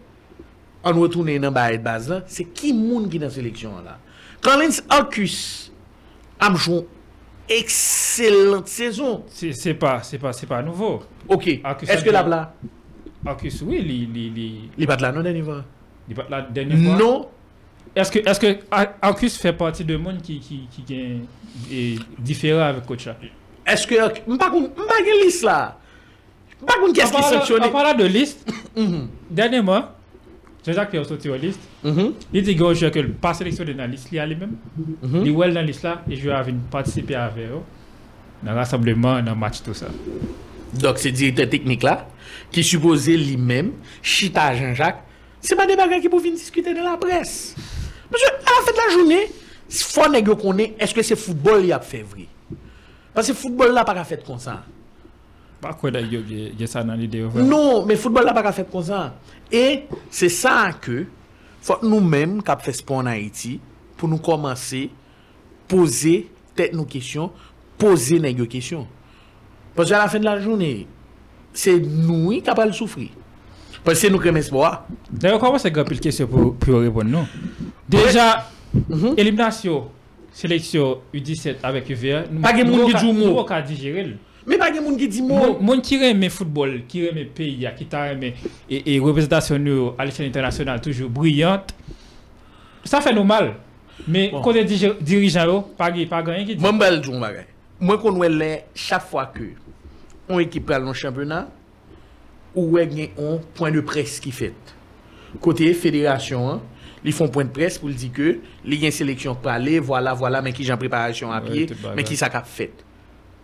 on 0.83 0.93
retourne 1.01 1.39
dans 1.39 1.55
la 1.55 1.79
base 1.79 2.11
là 2.11 2.23
c'est 2.27 2.45
qui 2.45 2.75
monde 2.75 3.09
qui 3.09 3.21
dans 3.21 3.31
sélection 3.31 3.71
là? 3.85 3.99
Quand 4.43 4.59
Lens 4.59 4.83
Arcus 4.89 5.73
a 6.41 6.53
joué 6.57 6.87
excellente 7.49 8.67
saison. 8.67 9.23
C'est 9.29 9.53
c'est 9.53 9.75
pas 9.75 10.03
c'est 10.03 10.19
pas 10.19 10.33
c'est 10.33 10.47
pas 10.47 10.61
nouveau. 10.61 11.05
OK. 11.29 11.47
Est-ce 11.47 12.05
que 12.05 12.11
la 12.11 12.25
bla 12.25 12.53
Arcus 13.25 13.63
oui 13.63 13.77
il 13.81 14.17
il 14.17 14.71
il 14.77 14.87
pas 14.89 14.97
de 14.97 15.03
là 15.03 15.13
non 15.13 15.23
dernier 15.23 15.45
Di 16.09 16.17
pat 16.17 16.31
la 16.33 16.43
denye 16.47 16.79
fwa? 16.81 16.97
Non. 17.01 17.29
Eske, 17.99 18.23
eske 18.31 18.55
Akus 19.03 19.37
fè 19.43 19.53
pati 19.59 19.85
de 19.87 19.97
moun 19.99 20.21
ki, 20.23 20.39
ki, 20.45 20.61
ki 20.71 20.85
gen 20.87 21.23
e, 21.67 21.85
difera 22.23 22.69
avè 22.71 22.85
Kocha? 22.87 23.17
Eske, 23.67 23.99
mpa 24.31 24.51
gen 24.55 25.17
lis 25.25 25.41
la. 25.49 25.61
Mpa 26.61 26.77
gen 26.85 26.95
kes 27.01 27.15
ki 27.17 27.25
seksyonè. 27.33 27.67
A 27.67 27.75
pala 27.75 27.97
de 27.99 28.07
lis, 28.11 28.37
denye 29.31 29.63
mwa, 29.67 29.89
Jejak 30.61 30.91
Pierre 30.93 31.09
soti 31.09 31.31
ou 31.33 31.41
lis, 31.41 31.57
li 31.83 32.43
di 32.45 32.55
gwo 32.59 32.75
jè 32.77 32.91
ke 32.93 33.03
pa 33.23 33.33
seleksyon 33.37 33.73
nan 33.79 33.91
lis 33.91 34.05
li 34.13 34.21
alè 34.21 34.37
mèm, 34.37 34.51
li 35.25 35.33
wèl 35.33 35.55
nan 35.57 35.65
lis 35.67 35.81
la, 35.87 35.97
e 36.05 36.19
jwè 36.21 36.35
avè 36.37 36.55
patisipe 36.73 37.17
avè 37.17 37.47
yo, 37.49 37.63
nan 38.45 38.59
rassembleman, 38.61 39.25
nan 39.25 39.41
match 39.41 39.65
tout 39.65 39.79
sa. 39.79 39.89
Dok 40.71 41.01
se 41.03 41.11
direktè 41.17 41.49
teknik 41.57 41.83
la, 41.87 41.97
ki 42.53 42.63
suppose 42.67 43.17
li 43.17 43.39
mèm, 43.41 43.73
Chita 44.05 44.51
Jean-Jacques, 44.59 45.07
Se 45.41 45.57
pa 45.57 45.67
de 45.69 45.77
bagay 45.79 46.03
ki 46.05 46.11
pou 46.13 46.21
vin 46.23 46.37
diskute 46.37 46.75
de 46.77 46.83
la 46.85 46.97
pres. 47.01 47.55
Monsye, 48.11 48.33
a 48.43 48.57
la 48.57 48.65
fèt 48.67 48.81
la 48.81 48.89
jounè, 48.93 49.21
fò 49.87 50.09
nè 50.11 50.21
gyo 50.27 50.37
konè, 50.41 50.73
eske 50.83 51.05
se 51.07 51.17
foutbol 51.19 51.65
y 51.69 51.73
ap 51.75 51.87
fevri. 51.87 52.27
Pase 53.15 53.35
foutbol 53.39 53.73
la 53.75 53.87
pa 53.87 53.95
ka 53.97 54.05
fèt 54.09 54.25
kon 54.27 54.41
sa. 54.43 54.59
Pa 55.61 55.75
kwen 55.77 55.95
la 55.97 56.03
yo 56.05 56.23
gye 56.27 56.69
sa 56.69 56.83
nan 56.87 57.01
lide 57.01 57.23
yo? 57.23 57.31
Non, 57.41 57.87
men 57.89 58.01
foutbol 58.01 58.27
la 58.27 58.35
pa 58.37 58.45
ka 58.45 58.55
fèt 58.57 58.71
kon 58.73 58.85
sa. 58.87 59.07
E, 59.47 59.87
se 60.13 60.29
sa 60.35 60.73
ke, 60.83 61.05
fòk 61.65 61.87
nou 61.87 62.03
mèm 62.05 62.41
kap 62.45 62.65
fè 62.67 62.75
spon 62.77 63.07
an 63.07 63.15
Haiti, 63.15 63.59
pou 64.01 64.11
nou 64.11 64.21
komanse, 64.25 64.89
pose, 65.71 66.17
tèt 66.59 66.75
nou 66.77 66.89
kesyon, 66.91 67.31
pose 67.81 68.19
nè 68.21 68.35
gyo 68.37 68.49
kesyon. 68.51 68.85
Pase 69.77 69.95
a 69.95 70.03
la 70.03 70.11
fèt 70.13 70.27
la 70.27 70.37
jounè, 70.43 70.75
se 71.57 71.79
nou 71.81 72.35
y 72.35 72.43
kap 72.45 72.59
al 72.61 72.75
soufri. 72.77 73.13
Pwese 73.85 74.11
nou 74.13 74.21
kremen 74.21 74.43
espo 74.45 74.65
a. 74.67 74.83
Dè 75.09 75.33
yo 75.33 75.39
kwa 75.41 75.55
wè 75.55 75.61
se 75.63 75.71
gapil 75.73 76.01
kesyo 76.05 76.29
pou 76.31 76.55
yo 76.69 76.83
repon 76.85 77.09
nou. 77.09 77.25
Deja, 77.91 78.27
eliminasyon, 79.17 79.87
seleksyon 80.37 81.15
U17 81.17 81.65
avèk 81.67 81.95
UVA, 81.97 82.25
nou 82.31 83.37
wò 83.39 83.47
ka 83.49 83.63
digirel. 83.65 84.19
Mè 84.49 84.57
bagè 84.61 84.81
moun 84.83 84.97
ki 84.99 85.09
di 85.13 85.23
moun. 85.25 85.57
Moun 85.65 85.83
ki 85.85 85.99
reme 86.01 86.31
foutbol, 86.33 86.79
ki 86.91 87.07
reme 87.09 87.27
peyi 87.37 87.65
ya, 87.65 87.73
ki 87.77 87.87
ta 87.91 88.07
reme 88.09 88.33
e 88.69 88.97
reprezentasyon 88.99 89.65
nou 89.65 89.91
al 90.01 90.13
chen 90.17 90.29
internasyonal 90.29 90.81
toujou 90.85 91.13
briyant, 91.13 91.73
sa 92.89 93.03
fè 93.05 93.15
nou 93.17 93.29
mal. 93.29 93.53
Mè 94.11 94.31
kote 94.41 94.65
dirijan 94.67 95.49
yo, 95.49 95.61
pagè, 95.79 96.07
pagè, 96.11 96.39
yon 96.39 96.49
ki 96.49 96.57
di. 96.57 96.65
Mwen 96.65 96.81
bel 96.81 97.01
djoun 97.05 97.21
bagè. 97.25 97.47
Mwen 97.81 98.01
kon 98.01 98.21
wè 98.21 98.29
lè 98.33 98.51
chak 98.77 99.09
fwa 99.09 99.27
ke 99.33 99.53
on 100.31 100.41
ekip 100.41 100.67
pral 100.69 100.85
nou 100.87 100.97
championat, 100.97 101.51
ou 102.55 102.77
wè 102.77 102.87
gen 102.91 103.15
yon 103.17 103.41
point 103.57 103.75
de 103.75 103.83
pres 103.85 104.19
ki 104.23 104.33
fèt. 104.35 104.75
Kote 105.43 105.69
federasyon 105.79 106.47
an, 106.57 106.63
li 107.05 107.15
fon 107.17 107.31
point 107.33 107.49
de 107.49 107.55
pres 107.55 107.79
pou 107.81 107.91
li 107.91 107.99
di 107.99 108.11
ke, 108.15 108.37
li 108.67 108.81
gen 108.83 108.95
seleksyon 108.95 109.39
pale, 109.45 109.79
voilà, 109.79 110.15
voilà, 110.19 110.43
men 110.45 110.55
ki 110.57 110.67
jan 110.69 110.81
preparasyon 110.81 111.35
apye, 111.37 111.69
ouais, 111.71 111.95
men 111.97 112.07
ki 112.07 112.19
sa 112.19 112.31
kap 112.33 112.49
fèt. 112.51 112.85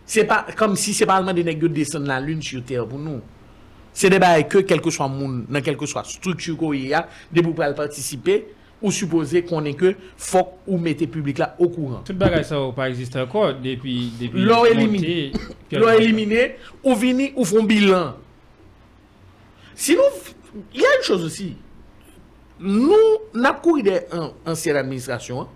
Se 0.07 0.23
pa, 0.27 0.43
kom 0.59 0.77
si 0.79 0.93
se 0.95 1.07
parlement 1.07 1.35
de 1.35 1.43
negyo 1.43 1.67
desen 1.71 2.07
la 2.07 2.21
lune 2.23 2.43
sur 2.45 2.63
terre 2.63 2.87
pou 2.87 2.99
nou. 3.01 3.23
Se 3.97 4.11
deba 4.13 4.35
e 4.39 4.45
ke 4.47 4.61
kelke 4.67 4.91
swa 4.93 5.09
moun, 5.11 5.41
nan 5.51 5.63
kelke 5.65 5.87
swa 5.89 6.05
struktu 6.07 6.53
ko 6.59 6.71
ye 6.75 6.93
ya, 6.93 7.07
de 7.33 7.43
pou 7.43 7.57
pral 7.57 7.75
partisipe, 7.75 8.43
ou 8.77 8.93
suppose 8.93 9.41
konen 9.47 9.73
ke 9.77 9.93
fok 10.21 10.67
ou 10.67 10.77
mette 10.81 11.07
publik 11.09 11.41
la 11.41 11.55
ou 11.57 11.69
kouran. 11.73 12.03
Tout 12.05 12.17
bagay 12.17 12.45
sa 12.45 12.59
ou 12.61 12.75
pa 12.77 12.89
existe 12.91 13.17
akor 13.19 13.55
depi... 13.63 14.11
Lò 14.37 14.61
elimine, 14.69 16.43
ou 16.83 16.95
vini 16.95 17.31
ou 17.33 17.47
fon 17.47 17.65
bilan. 17.69 18.15
Sinon, 19.79 20.01
il 20.73 20.81
y 20.81 20.83
a 20.83 20.97
une 20.97 21.03
chose 21.03 21.23
aussi. 21.23 21.55
Nous, 22.59 22.91
nous 23.31 23.81
des 23.83 23.99
ancienne 24.43 24.75
administration, 24.75 25.47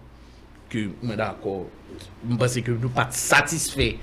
que, 0.70 0.90
mais 1.02 1.16
d'accord, 1.16 1.66
je 2.30 2.36
pense 2.36 2.54
que 2.54 2.70
nous 2.70 2.78
ne 2.78 2.82
sommes 2.84 2.92
pas 2.92 3.08
satisfaits. 3.10 3.96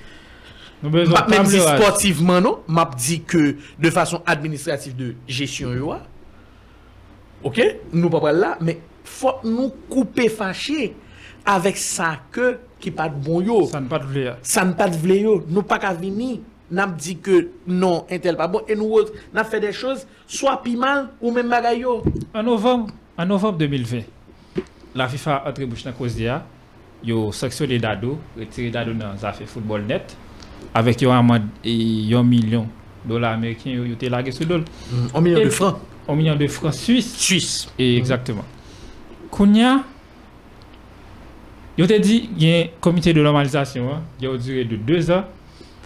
Même 0.83 1.45
si 1.45 1.59
sportivement, 1.61 2.41
non, 2.41 2.59
je 2.67 2.97
dis 2.97 3.21
que 3.21 3.55
de 3.79 3.89
façon 3.89 4.21
administrative 4.25 4.93
de 4.97 5.15
gestion, 5.25 5.69
ok, 7.41 7.61
nous 7.93 8.09
pas 8.09 8.33
là, 8.33 8.57
mais 8.59 8.81
faut 9.05 9.35
nous 9.45 9.71
couper 9.89 10.27
fâchés 10.27 10.97
avec 11.45 11.77
ça 11.77 12.19
que 12.29 12.59
qui 12.77 12.91
pas 12.91 13.07
de 13.07 13.15
bon 13.15 13.39
yo. 13.39 13.67
Ça 13.67 13.79
ne 13.79 13.87
pas 13.87 13.99
de 13.99 14.05
vle. 14.05 14.35
Ça 14.41 14.65
ne 14.65 14.73
pas 14.73 14.89
de 14.89 14.97
vle 14.97 15.15
yo. 15.15 15.45
Nous 15.47 15.63
pas 15.63 15.79
qu'à 15.79 15.93
venir 15.93 16.39
n'a 16.71 16.87
dit 16.87 17.17
que 17.17 17.49
non, 17.67 18.05
un 18.09 18.33
pas 18.35 18.47
bon, 18.47 18.61
et 18.67 18.75
nous 18.75 18.91
autres, 18.91 19.13
n'a 19.33 19.43
fait 19.43 19.59
des 19.59 19.71
choses, 19.71 20.05
soit 20.27 20.61
pi 20.61 20.75
mal, 20.75 21.09
ou 21.21 21.31
même 21.31 21.49
bagay 21.49 21.79
yo. 21.79 22.03
En 22.33 22.43
novembre, 22.43 22.93
en 23.17 23.25
novembre 23.25 23.57
2020, 23.57 23.99
la 24.95 25.07
FIFA 25.07 25.35
a 25.35 25.49
entré 25.49 25.65
bouche 25.65 25.83
dans 25.83 25.91
cause 25.91 26.15
d'IA. 26.15 26.45
Yo 27.01 27.31
sanctionné 27.31 27.79
Dado, 27.79 28.19
retiré 28.37 28.69
Dado 28.71 28.91
dans 28.93 29.11
affaires 29.23 29.47
football 29.47 29.83
net 29.83 30.17
avec 30.73 31.01
amende 31.03 31.43
et 31.63 32.13
un 32.13 32.23
million 32.23 32.67
de 33.05 33.09
dollars 33.09 33.33
américains 33.33 33.69
yo 33.69 33.85
yo 33.85 33.95
te 33.95 34.05
lagué 34.07 34.33
sous 34.33 34.43
dol. 34.43 34.65
Un 35.13 35.21
million 35.21 35.39
de 35.39 35.49
francs. 35.49 35.77
Un 36.09 36.15
million 36.15 36.35
de 36.35 36.47
francs 36.47 36.73
suisses. 36.73 37.15
Suisse. 37.15 37.69
Et 37.79 37.95
exactement. 37.95 38.43
Kounia, 39.31 39.83
yo 41.77 41.87
te 41.87 41.97
dit, 41.97 42.29
il 42.37 42.43
y 42.43 42.53
a 42.53 42.63
un 42.63 42.67
comité 42.81 43.13
de 43.13 43.21
normalisation, 43.21 43.93
hein, 43.93 44.01
il 44.19 44.27
a 44.27 44.31
une 44.31 44.37
durée 44.37 44.65
de 44.65 44.75
deux 44.75 45.09
ans 45.09 45.23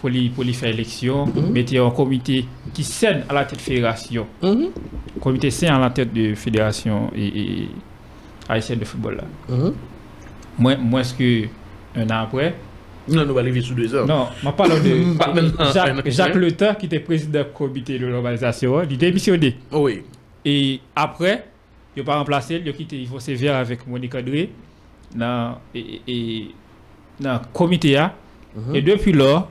pour 0.04 0.10
lui, 0.10 0.28
pour 0.28 0.44
lui 0.44 0.52
faire 0.52 0.68
élection, 0.68 1.24
Mhm. 1.24 1.50
mettez 1.50 1.78
un 1.78 1.88
comité 1.90 2.44
qui 2.74 2.84
cède 2.84 3.24
à 3.26 3.32
la 3.32 3.46
tête 3.46 3.56
de 3.58 3.62
fédération, 3.64 4.26
Mhm. 4.42 4.66
comité 5.18 5.50
cède 5.50 5.70
à 5.70 5.78
la 5.78 5.88
tête 5.88 6.12
de 6.12 6.34
fédération 6.34 7.10
et, 7.16 7.26
et 7.62 7.68
haïtienne 8.46 8.80
de 8.80 8.84
football 8.84 9.16
là. 9.16 9.24
Mhm. 9.56 9.72
Moins, 10.58 10.76
moins 10.76 11.02
que 11.18 11.44
un 11.96 12.04
an 12.10 12.24
après? 12.24 12.54
Non, 13.08 13.14
nous 13.14 13.20
allons 13.30 13.38
arriver 13.38 13.62
sous 13.62 13.72
deux 13.72 13.94
heures. 13.94 14.06
Non, 14.06 14.26
je 14.42 14.48
parle 14.50 14.82
de 14.82 16.10
Jacques, 16.10 16.34
Le 16.34 16.52
Temps, 16.52 16.74
qui 16.74 16.84
était 16.84 17.00
président 17.00 17.40
du 17.42 17.48
comité 17.54 17.98
de 17.98 18.06
normalisation, 18.06 18.78
hein, 18.80 18.84
il 18.90 18.98
démissionné. 18.98 19.56
Oui. 19.72 20.02
Et 20.44 20.80
après, 20.94 21.46
il 21.96 22.00
n'a 22.00 22.04
pas 22.04 22.16
remplacé, 22.18 22.60
il 22.62 22.68
a 22.68 22.72
quitté, 22.72 22.98
il 23.00 23.06
faut 23.08 23.20
sévère 23.20 23.56
avec 23.56 23.86
Monique 23.86 24.14
André 24.14 24.50
dans 25.16 25.56
et, 25.74 26.02
et, 26.06 26.50
dans 27.20 27.32
le 27.34 27.38
comité. 27.54 27.92
là. 27.92 28.14
Mhm. 28.54 28.74
Et 28.76 28.82
depuis 28.82 29.12
lors, 29.12 29.48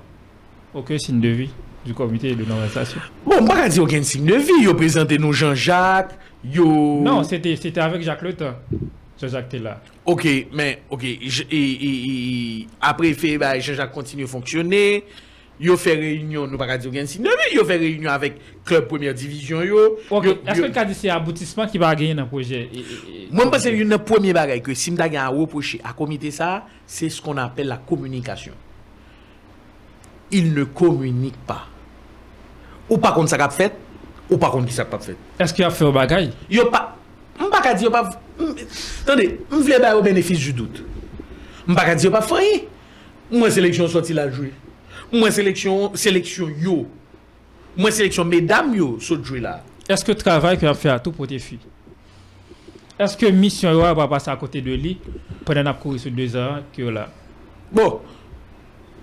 Aucun 0.73 0.97
signe 0.97 1.19
de 1.19 1.29
vie 1.29 1.49
du 1.85 1.93
comité 1.93 2.33
de 2.33 2.45
non-arrestation. 2.45 2.99
Bon, 3.25 3.37
on 3.41 3.45
va 3.45 3.67
dire 3.67 3.83
aucun 3.83 4.01
signe 4.01 4.25
de 4.25 4.35
vie. 4.35 4.51
Ils 4.61 4.69
ont 4.69 4.75
présenté 4.75 5.17
nous 5.17 5.33
Jean-Jacques. 5.33 6.17
Yo... 6.43 7.01
Non, 7.01 7.23
c'était 7.23 7.79
avec 7.79 8.01
Jacques 8.01 8.21
Le 8.21 8.35
Jean-Jacques 9.19 9.45
était 9.47 9.59
là. 9.59 9.81
Ok, 10.05 10.27
mais 10.53 10.81
ok. 10.89 11.05
Je, 11.25 11.43
et, 11.43 11.55
et, 11.55 12.59
et, 12.59 12.67
après, 12.81 13.13
bah, 13.37 13.59
Jean-Jacques 13.59 13.91
continue 13.91 14.23
à 14.23 14.27
fonctionner. 14.27 15.03
Yo 15.59 15.77
fait 15.77 15.93
réunion, 15.93 16.47
nous 16.47 16.57
pas 16.57 16.77
dire 16.77 16.89
aucun 16.89 17.05
signe 17.05 17.23
de 17.23 17.29
vie. 17.29 17.55
Yo 17.55 17.63
fait 17.63 17.77
réunion 17.77 18.09
avec 18.09 18.35
club 18.65 18.87
première 18.87 19.13
division. 19.13 19.61
Yo, 19.61 19.97
ok, 20.09 20.25
est-ce 20.47 20.61
que 20.61 20.79
tu 20.79 20.85
dit 20.87 20.93
c'est 20.95 21.09
aboutissement 21.09 21.67
qui 21.67 21.77
va 21.77 21.93
gagner 21.93 22.15
dans 22.15 22.23
le 22.23 22.27
projet 22.27 22.69
Moi, 23.31 23.45
je 23.45 23.49
pense 23.49 23.63
que 23.63 23.69
le 23.69 23.97
premier 23.99 24.33
bagage 24.33 24.61
que 24.61 24.73
si 24.73 24.93
je 24.95 25.29
reproché 25.29 25.79
à 25.83 25.93
comité 25.93 26.31
ça, 26.31 26.65
c'est 26.87 27.09
ce 27.09 27.21
qu'on 27.21 27.37
appelle 27.37 27.67
la 27.67 27.77
communication. 27.77 28.53
Il 30.33 30.53
ne 30.53 30.63
communique 30.63 31.37
pas. 31.45 31.67
Ou 32.89 32.97
pas 32.97 33.11
contre 33.11 33.29
ça 33.29 33.37
qu'a 33.37 33.49
fait, 33.49 33.73
ou 34.29 34.37
pas 34.37 34.49
contre 34.49 34.65
qui 34.65 34.73
ça 34.73 34.83
qu'a 34.83 34.97
fait. 34.97 35.15
Est-ce 35.39 35.53
qu'il 35.53 35.63
a 35.63 35.69
fait 35.69 35.85
un 35.85 35.91
bagage 35.91 36.29
Yo 36.49 36.65
pas, 36.65 36.97
on 37.39 37.49
pas 37.49 37.73
dire 37.73 37.91
pas. 37.91 38.09
Attendez, 39.03 39.39
on 39.51 39.57
voulait 39.57 39.79
pas 39.79 39.95
au 39.95 40.01
bénéfice 40.01 40.39
du 40.39 40.51
doute. 40.51 40.83
On 41.67 41.75
pas 41.75 41.93
dire 41.95 42.11
pas 42.11 42.21
fait. 42.21 42.67
Moi 43.31 43.51
sélection 43.51 43.87
sorti 43.87 44.13
la 44.13 44.29
jouer. 44.29 44.51
Moi 45.11 45.31
sélection 45.31 45.95
sélection 45.95 46.49
yo. 46.49 46.87
Moi 47.77 47.91
sélection 47.91 48.25
mesdames 48.25 48.75
yo 48.75 48.99
saute 48.99 49.23
jouer 49.23 49.39
là. 49.39 49.63
Est-ce 49.87 50.03
que 50.03 50.11
le 50.11 50.17
travail 50.17 50.57
qu'il 50.57 50.67
a 50.67 50.73
fait 50.73 50.89
à 50.89 50.99
tout 50.99 51.11
pour 51.11 51.27
tes 51.27 51.39
filles? 51.39 51.59
Est-ce 52.97 53.15
que 53.15 53.25
mission 53.27 53.75
va 53.93 54.07
passer 54.07 54.31
à 54.31 54.35
côté 54.35 54.61
de 54.61 54.73
lui 54.73 54.99
pendant 55.45 55.63
qu'on 55.63 55.69
a 55.69 55.73
couru 55.73 55.99
sur 55.99 56.11
deux 56.11 56.35
ans 56.35 56.59
que 56.75 56.83
là? 56.83 57.09
Bon, 57.71 58.01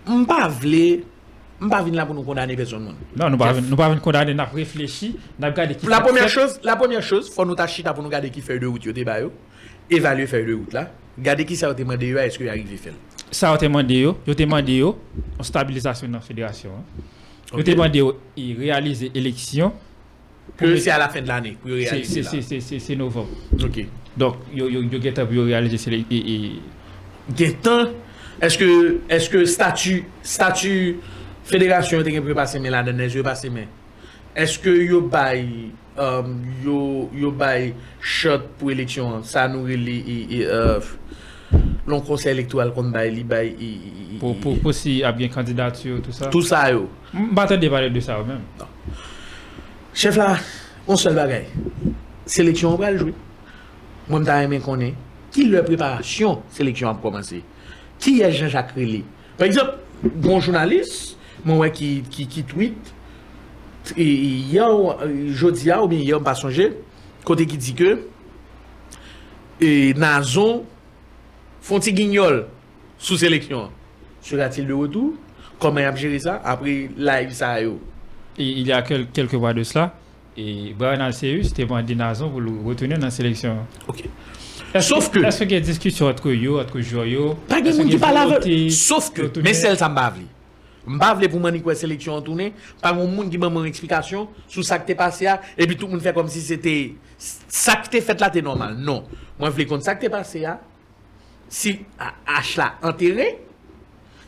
on 0.07 0.25
pas 0.25 0.49
on 0.49 1.10
pas 1.69 1.83
venir 1.83 1.97
là 1.97 2.07
pour 2.07 2.14
nous 2.14 2.23
condamner 2.23 2.57
personne. 2.57 2.95
Non, 3.17 3.29
nous 3.31 3.37
ne 3.37 3.43
Jeff. 3.45 3.61
pouvons 3.62 3.76
pas 3.76 3.95
condamner, 3.97 4.33
nous 4.35 4.40
avons 4.40 4.55
réfléchi, 4.57 5.17
nous 5.38 5.45
avons 5.45 5.55
regardé 5.55 5.75
qui 5.75 5.87
La 5.87 6.00
première 6.00 6.29
chose, 6.29 6.61
la 6.62 6.76
première 6.76 7.02
chose, 7.02 7.29
faut 7.31 7.45
nous 7.45 7.55
tachita 7.55 7.93
pour 7.93 8.02
nous 8.02 8.09
garder 8.09 8.31
qui 8.31 8.40
fait 8.40 8.59
de 8.59 8.67
route 8.67 8.85
yo 8.85 8.93
débat 8.93 9.21
yo. 9.21 9.33
Évaluer 9.90 10.26
faire 10.26 10.47
de 10.47 10.55
route 10.55 10.73
là. 10.73 10.90
Garder 11.19 11.45
qui 11.45 11.57
ça 11.57 11.69
a 11.69 11.75
demandé 11.75 12.09
yo 12.09 12.19
est-ce 12.19 12.38
que 12.38 12.47
arrive 12.49 12.67
faire. 12.79 12.93
Ça 13.31 13.52
a 13.52 13.55
été 13.57 13.67
demandé, 13.67 13.95
yo, 14.00 14.17
yo 14.26 14.35
demandé 14.35 14.76
yo, 14.79 14.99
en 15.38 15.43
stabilisation 15.43 16.09
dans 16.09 16.14
la 16.14 16.21
fédération. 16.21 16.71
hein. 16.79 17.57
Yo 17.57 17.62
demandé 17.62 17.99
yo, 17.99 18.19
il 18.37 18.59
réaliser 18.59 19.11
élection. 19.14 19.73
Que 20.57 20.76
c'est 20.76 20.90
à 20.90 20.99
la 20.99 21.09
fin 21.09 21.21
de 21.23 21.29
l'année 21.29 21.57
pour 21.61 21.71
C'est- 21.71 21.88
réaliser 21.90 22.23
c'est- 22.23 22.61
c'est- 22.61 22.79
C'est 22.79 22.97
novembre. 22.97 23.29
OK. 23.62 23.87
Donc, 24.17 24.37
yo, 24.55 24.69
yo, 24.69 24.83
yo 24.83 25.00
get 25.00 25.14
yo 25.31 25.45
réaliser 25.45 26.05
et, 26.11 26.17
et, 26.17 26.52
est-ce 28.43 28.59
que 28.59 29.00
est-ce 29.09 29.29
que 29.31 29.45
statut 29.45 30.05
statut 30.23 30.97
Fèderasyon 31.50 32.04
te 32.07 32.12
gen 32.14 32.23
pou 32.23 32.30
yo 32.30 32.38
pase 32.38 32.61
men 32.62 32.75
la 32.75 32.85
denèz, 32.87 33.16
yo 33.19 33.25
pase 33.26 33.50
men. 33.52 33.66
Eske 34.38 34.71
euh, 34.71 34.85
yo 34.87 35.00
bay, 35.11 35.42
um, 35.99 36.37
yo, 36.62 36.78
yo 37.19 37.33
bay 37.35 37.73
shot 37.99 38.47
pou 38.61 38.71
eleksyon, 38.71 39.25
sa 39.26 39.49
nou 39.50 39.66
rele 39.66 39.97
uh, 40.47 40.92
lon 41.90 42.04
konsey 42.07 42.30
elektoral 42.37 42.71
kon 42.76 42.92
bay 42.95 43.11
li 43.11 43.26
bay... 43.26 43.50
I, 43.50 43.73
i, 43.90 44.21
po, 44.23 44.37
po, 44.38 44.54
po 44.62 44.75
si 44.76 45.00
ap 45.07 45.19
gen 45.19 45.33
kandidatyo, 45.35 45.99
tout 46.04 46.14
sa? 46.14 46.30
Tout 46.30 46.47
sa 46.47 46.62
yo. 46.71 46.87
Mbaten 47.11 47.59
de 47.62 47.73
pale 47.73 47.90
de 47.90 48.04
sa 48.04 48.21
yo 48.21 48.28
men. 48.30 48.47
Chef 49.90 50.19
la, 50.21 50.37
on 50.87 51.00
sol 51.00 51.19
bagay. 51.19 51.49
Seleksyon 52.30 52.76
ou 52.76 52.80
pral 52.80 53.00
jwe. 53.00 53.16
Mwen 54.07 54.26
ta 54.26 54.38
remen 54.45 54.62
konen. 54.62 54.95
Ki 55.35 55.50
le 55.50 55.62
preparasyon 55.66 56.45
seleksyon 56.54 56.95
ap 56.95 57.02
komanse? 57.02 57.42
Ki 58.00 58.21
ye 58.21 58.30
Jean-Jacques 58.30 58.76
Rélé? 58.78 59.02
Par 59.38 59.47
exemple, 59.47 59.78
bon 60.02 60.40
jounaliste, 60.40 61.16
mwen 61.44 61.61
wè 61.62 61.70
ki, 61.75 61.90
ki, 62.12 62.26
ki 62.30 62.44
tweet, 62.50 62.92
e, 63.94 64.04
e 64.04 64.30
yon, 64.54 65.04
jodi 65.37 65.68
ya 65.70 65.80
ou 65.82 65.90
bin 65.90 66.02
yon 66.06 66.25
basonje, 66.25 66.70
kote 67.26 67.47
ki 67.49 67.61
di 67.61 67.75
ke, 67.78 67.94
e 69.61 69.70
nan 70.00 70.25
zon, 70.26 70.64
fonti 71.64 71.94
gignol, 71.97 72.44
sou 73.00 73.20
seleksyon. 73.20 73.70
Sera-t-il 74.23 74.66
de 74.68 74.76
retour? 74.76 75.14
Koman 75.61 75.88
ap 75.88 75.97
jere 76.00 76.18
sa? 76.20 76.38
Apre 76.44 76.90
live 76.97 77.32
sa 77.37 77.54
yo. 77.61 77.78
E, 78.38 78.44
il 78.44 78.66
y 78.66 78.73
a 78.73 78.82
quel, 78.82 79.06
quelques 79.09 79.35
mois 79.35 79.54
de 79.54 79.62
cela, 79.62 79.94
et 80.37 80.75
Brian 80.78 81.00
Alceus 81.00 81.52
te 81.56 81.66
bandi 81.68 81.97
nan 81.97 82.14
zon 82.16 82.30
pou 82.32 82.68
retourner 82.68 83.00
nan 83.00 83.12
seleksyon. 83.12 83.64
Ok. 83.88 84.04
Sauf 84.78 85.11
que... 85.11 85.18
Est-ce 85.18 85.42
qu'il 85.42 85.52
y 85.52 85.56
a 85.56 85.61
discussion 85.61 86.06
entre 86.06 86.30
yo, 86.30 86.61
entre 86.61 86.80
joueurs 86.80 87.06
yo? 87.06 87.35
Pas 87.49 87.61
que 87.61 87.73
moun 87.75 87.88
ki 87.90 87.99
pa 87.99 88.12
la 88.14 88.26
vè. 88.30 88.68
Sauf 88.70 89.11
que, 89.12 89.26
men 89.42 89.56
sel 89.56 89.76
sa 89.80 89.88
mbavli. 89.90 90.28
Mba 90.89 91.13
vle 91.19 91.29
pou 91.29 91.43
mani 91.43 91.61
kwe 91.61 91.75
seleksyon 91.77 92.21
an 92.21 92.25
toune, 92.25 92.47
pa 92.81 92.93
moun 92.97 93.11
moun 93.13 93.29
ki 93.33 93.39
mwen 93.41 93.53
mwen 93.53 93.69
eksplikasyon 93.69 94.29
sou 94.47 94.65
sa 94.65 94.79
ki 94.81 94.89
te 94.89 94.97
pase 94.97 95.27
ya, 95.27 95.37
e 95.53 95.67
pi 95.69 95.77
tout 95.77 95.91
moun 95.91 96.01
fè 96.01 96.15
kom 96.17 96.29
si 96.33 96.41
se 96.45 96.57
te, 96.61 96.75
sa 97.21 97.77
ki 97.83 97.93
te 97.93 98.01
fèt 98.05 98.23
la 98.23 98.31
te 98.33 98.43
normal. 98.45 98.79
Non, 98.81 99.05
mwen 99.41 99.53
vle 99.57 99.67
kont 99.69 99.85
sa 99.85 99.97
ki 99.99 100.07
te 100.07 100.13
pase 100.13 100.45
ya, 100.47 100.57
si 101.53 101.77
H 102.01 102.57
la 102.57 102.73
enterre, 102.89 103.29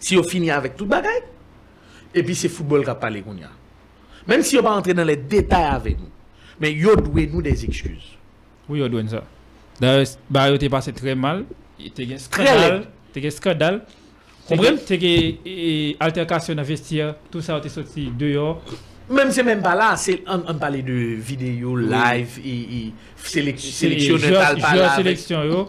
si 0.03 0.19
yo 0.19 0.27
fini 0.27 0.53
avèk 0.53 0.77
tout 0.77 0.91
bagay, 0.91 1.23
e 2.13 2.25
pi 2.27 2.37
se 2.37 2.53
football 2.53 2.85
ka 2.85 2.99
pale 3.01 3.25
koun 3.25 3.41
ya. 3.41 3.53
Mèm 4.29 4.45
si 4.45 4.59
yo 4.59 4.65
pa 4.67 4.77
entre 4.77 4.95
nan 4.99 5.09
le 5.09 5.17
detay 5.17 5.65
avèk 5.71 6.03
nou, 6.03 6.13
men 6.61 6.77
yo 6.77 6.99
dwe 7.01 7.25
nou 7.33 7.41
des 7.45 7.65
ekskuse. 7.65 8.19
Ou 8.69 8.77
yo 8.77 8.91
dwen 8.93 9.09
sa? 9.11 9.25
Ba 10.29 10.47
yo 10.53 10.61
te 10.61 10.69
pase 10.71 10.93
tre 10.95 11.17
mal, 11.19 11.47
te 11.81 12.05
gen 12.07 12.21
skandal, 12.21 12.83
te 13.15 13.25
gen 13.25 13.35
skandal, 13.35 13.81
Problem, 14.49 14.79
te 14.83 14.99
ge 14.99 15.13
alterkasyon 16.03 16.59
na 16.59 16.65
vestir, 16.67 17.13
tout 17.31 17.45
sa 17.45 17.57
ou 17.59 17.63
te 17.63 17.71
soti 17.73 18.09
deyo. 18.19 18.57
Mèm 19.13 19.31
se 19.35 19.45
mèm 19.45 19.61
pa 19.63 19.75
la, 19.79 19.93
an 20.31 20.59
pale 20.61 20.81
de 20.87 20.97
video, 21.21 21.77
live, 21.77 22.43
seleksyon 23.23 24.19
netal 24.23 24.59
pa 24.63 24.75
la. 24.75 24.89
Jou 24.89 24.91
seleksyon 25.03 25.47
yo. 25.51 25.63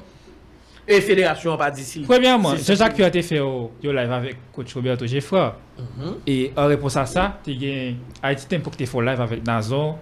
E 0.83 0.97
federasyon 0.99 1.59
pa 1.59 1.69
disi. 1.71 2.01
Premèrman, 2.07 2.57
Jean-Jacques 2.59 2.97
Puyat 2.97 3.13
te 3.15 3.21
fe 3.23 3.37
yo 3.39 3.93
live 3.95 4.17
avèk 4.17 4.41
Coach 4.55 4.75
Roberto 4.75 5.07
Geffroy. 5.07 5.53
Mhm. 5.79 6.17
E 6.27 6.37
an 6.55 6.67
repos 6.73 6.97
a 6.99 7.05
sa, 7.09 7.29
te 7.45 7.55
gen 7.59 8.01
Haiti 8.21 8.49
Tempo 8.51 8.73
ki 8.73 8.81
te 8.81 8.89
fo 8.89 9.01
live 9.01 9.23
avèk 9.23 9.45
Nazon, 9.47 9.95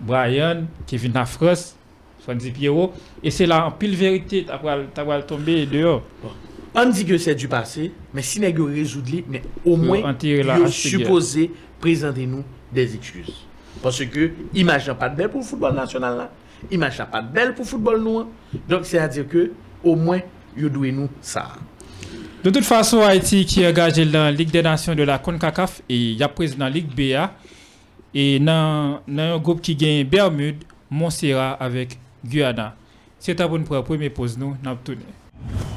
Brian, 0.00 0.66
Kevin 0.86 1.12
Nafros, 1.18 1.74
Swanzi 2.24 2.54
Piero. 2.54 2.92
E 3.22 3.30
se 3.34 3.50
la 3.50 3.64
an 3.66 3.76
pil 3.78 3.98
verite 3.98 4.46
ta 4.46 4.62
wale 4.62 5.26
tombe 5.28 5.66
deyo. 5.66 6.00
Bon. 6.22 6.51
An 6.74 6.88
di 6.88 7.04
ke 7.04 7.18
se 7.20 7.34
du 7.36 7.48
pase, 7.52 7.90
men 8.14 8.24
si 8.24 8.40
rezoud 8.40 9.08
li, 9.12 9.22
men 9.28 9.42
au 9.64 9.76
mwen 9.76 10.06
an 10.08 10.16
tire 10.16 10.42
la 10.42 10.56
yo 10.58 10.64
hache 10.64 10.88
guerre. 10.88 11.04
suppose 11.04 11.50
prezante 11.80 12.24
nou 12.26 12.42
des 12.72 12.94
ekskuse. 12.94 13.34
Parce 13.82 14.04
que 14.06 14.32
imaj 14.54 14.88
nan 14.88 14.96
pat 14.96 15.14
bel 15.14 15.28
pou 15.28 15.42
football 15.42 15.74
nasyonal 15.74 16.16
la, 16.16 16.30
imaj 16.70 16.98
nan 16.98 17.10
pat 17.12 17.28
bel 17.34 17.52
pou 17.54 17.64
football 17.64 18.00
nou 18.00 18.22
an. 18.22 18.30
Donk 18.68 18.86
se 18.88 18.96
a 18.96 19.06
dire 19.06 19.28
ke, 19.28 19.50
au 19.84 19.96
mwen 19.96 20.22
yo 20.56 20.70
dwe 20.72 20.94
nou 20.96 21.10
sa. 21.20 21.58
De 22.42 22.50
toute 22.50 22.64
façon, 22.64 23.02
Haïti 23.02 23.44
qui 23.44 23.62
est 23.62 23.68
engagé 23.68 24.04
dans 24.04 24.24
la 24.24 24.32
Ligue 24.32 24.50
des 24.50 24.62
Nations 24.62 24.96
de 24.96 25.02
la 25.04 25.18
CONCACAF 25.18 25.82
et 25.88 25.96
il 25.96 26.16
y 26.16 26.22
a 26.24 26.28
pris 26.28 26.50
dans 26.50 26.64
la 26.64 26.70
Ligue 26.70 26.88
BA 26.88 27.34
et 28.14 28.40
dans, 28.40 29.00
dans 29.06 29.22
un 29.22 29.38
groupe 29.38 29.60
qui 29.60 29.76
gagne 29.76 30.04
Bermude, 30.04 30.64
Montserrat 30.90 31.52
avec 31.52 31.98
Guyana. 32.24 32.74
C'est 33.20 33.40
à 33.40 33.46
bon 33.46 33.62
pour 33.62 33.76
la 33.76 33.82
première 33.82 34.12
pause, 34.12 34.36
nous, 34.36 34.56
nous 34.60 35.71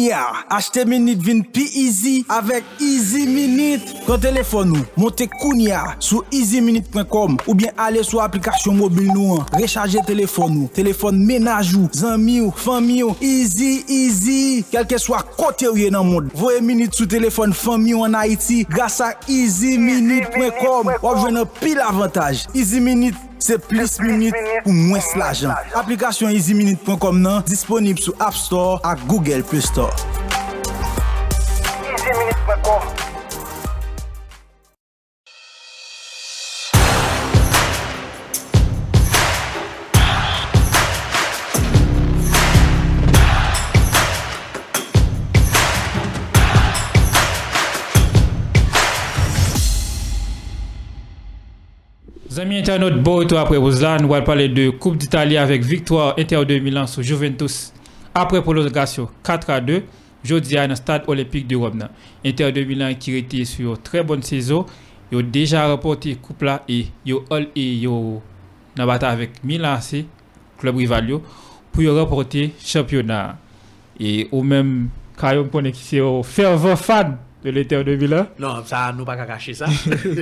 Kounia, 0.00 0.46
achete 0.48 0.86
minute 0.88 1.20
vin 1.20 1.42
pi 1.42 1.60
easy 1.74 2.24
avec 2.28 2.64
Easy 2.80 3.26
Minute. 3.26 3.82
Kon 4.06 4.18
telefon 4.18 4.70
nou, 4.72 4.86
monte 4.96 5.26
Kounia 5.34 5.82
sou 6.00 6.24
easyminute.com 6.32 7.36
ou 7.44 7.54
bien 7.54 7.76
ale 7.76 8.00
sou 8.06 8.22
aplikasyon 8.24 8.78
mobil 8.80 9.10
nou 9.12 9.36
an. 9.36 9.44
Recharge 9.52 10.00
telefon 10.08 10.54
nou, 10.54 10.70
telefon 10.72 11.20
menaj 11.20 11.74
ou, 11.76 11.90
zanmi 11.92 12.38
ou, 12.40 12.54
fami 12.56 13.02
ou, 13.04 13.12
easy, 13.20 13.84
easy. 13.92 14.64
Kelke 14.72 14.96
swa 15.02 15.20
kote 15.36 15.68
ou 15.68 15.76
ye 15.76 15.92
nan 15.92 16.08
moun. 16.08 16.32
Voye 16.32 16.64
minute 16.64 16.96
sou 16.96 17.10
telefon 17.10 17.52
fami 17.52 17.92
ou 17.98 18.08
an 18.08 18.16
Haiti 18.16 18.62
grasa 18.70 19.12
easyminute.com. 19.28 20.94
Wap 21.04 21.20
jwen 21.26 21.42
an 21.44 21.56
pil 21.60 21.84
avantaj. 21.84 22.46
Easy 22.54 22.80
Minute 22.80 23.29
Se 23.40 23.56
plis 23.56 23.96
minute 24.04 24.36
pou 24.66 24.74
mwen 24.74 25.00
slajan. 25.10 25.56
Aplikasyon 25.80 26.34
EasyMinute.com 26.36 27.20
nan 27.24 27.44
disponib 27.48 28.00
sou 28.02 28.12
App 28.20 28.36
Store 28.36 28.76
ak 28.84 29.06
Google 29.08 29.40
Play 29.48 29.64
Store. 29.64 29.94
Internautes, 52.60 53.02
bon 53.02 53.16
retour 53.16 53.38
après 53.38 53.56
vous 53.56 53.80
là. 53.80 53.96
Nous 53.98 54.12
allons 54.12 54.24
parler 54.24 54.46
de 54.48 54.68
Coupe 54.68 54.98
d'Italie 54.98 55.38
avec 55.38 55.62
victoire 55.62 56.14
Inter 56.18 56.44
de 56.44 56.58
Milan 56.58 56.86
sur 56.86 57.02
Juventus 57.02 57.72
après 58.14 58.42
prolongation 58.42 59.08
4 59.24 59.50
à 59.50 59.60
2. 59.62 59.82
Jeudi 60.22 60.58
à 60.58 60.64
un 60.64 60.74
stade 60.74 61.04
olympique 61.06 61.46
de 61.46 61.56
Rome. 61.56 61.88
Inter 62.22 62.52
de 62.52 62.62
Milan 62.62 62.92
qui 63.00 63.16
était 63.16 63.46
sur 63.46 63.70
une 63.70 63.78
très 63.78 64.02
bonne 64.02 64.22
saison. 64.22 64.66
Ils 65.10 65.16
ont 65.16 65.22
déjà 65.22 65.66
remporté 65.68 66.16
coupe 66.16 66.42
là 66.42 66.62
et 66.68 66.88
ils 67.06 67.14
ont 67.14 67.24
et 67.56 67.76
yo 67.76 68.20
dans 68.76 68.86
bataille 68.86 69.12
avec 69.14 69.42
Milan 69.42 69.72
AC, 69.72 70.04
club 70.58 70.76
rival 70.76 71.08
pour 71.72 71.84
remporter 71.84 72.52
championnat. 72.62 73.38
Et 73.98 74.28
au 74.32 74.42
même 74.42 74.90
quand 75.16 75.34
on 75.34 75.44
connaît 75.44 75.72
qui 75.72 75.82
c'est 75.82 76.00
un 76.00 76.22
fervent 76.22 76.76
fan 76.76 77.16
de 77.42 77.50
l'Inter 77.50 77.84
de 77.84 77.96
Milan. 77.96 78.26
Non, 78.38 78.60
sa 78.68 78.90
nou 78.92 79.06
pa 79.08 79.16
ka 79.16 79.24
kache 79.24 79.54
sa. 79.56 79.66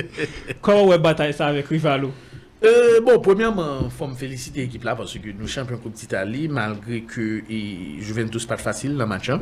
Comment 0.61 0.85
on 0.87 0.97
bataille 0.97 1.33
ça 1.33 1.47
avec 1.47 1.67
Rivalo? 1.67 2.13
Euh, 2.61 2.99
bon, 2.99 3.19
premièrement, 3.19 3.89
faut 3.89 4.07
me 4.07 4.15
féliciter 4.15 4.61
l'équipe 4.61 4.83
là 4.83 4.93
parce 4.93 5.13
que 5.13 5.29
nous 5.37 5.47
champions 5.47 5.77
Coupe 5.77 5.93
d'Italie 5.93 6.49
malgré 6.49 7.01
que 7.01 7.41
et, 7.49 8.01
Juventus 8.01 8.45
pas 8.45 8.57
facile 8.57 8.93
dans 8.93 8.99
le 8.99 9.05
match. 9.05 9.29
hein. 9.29 9.41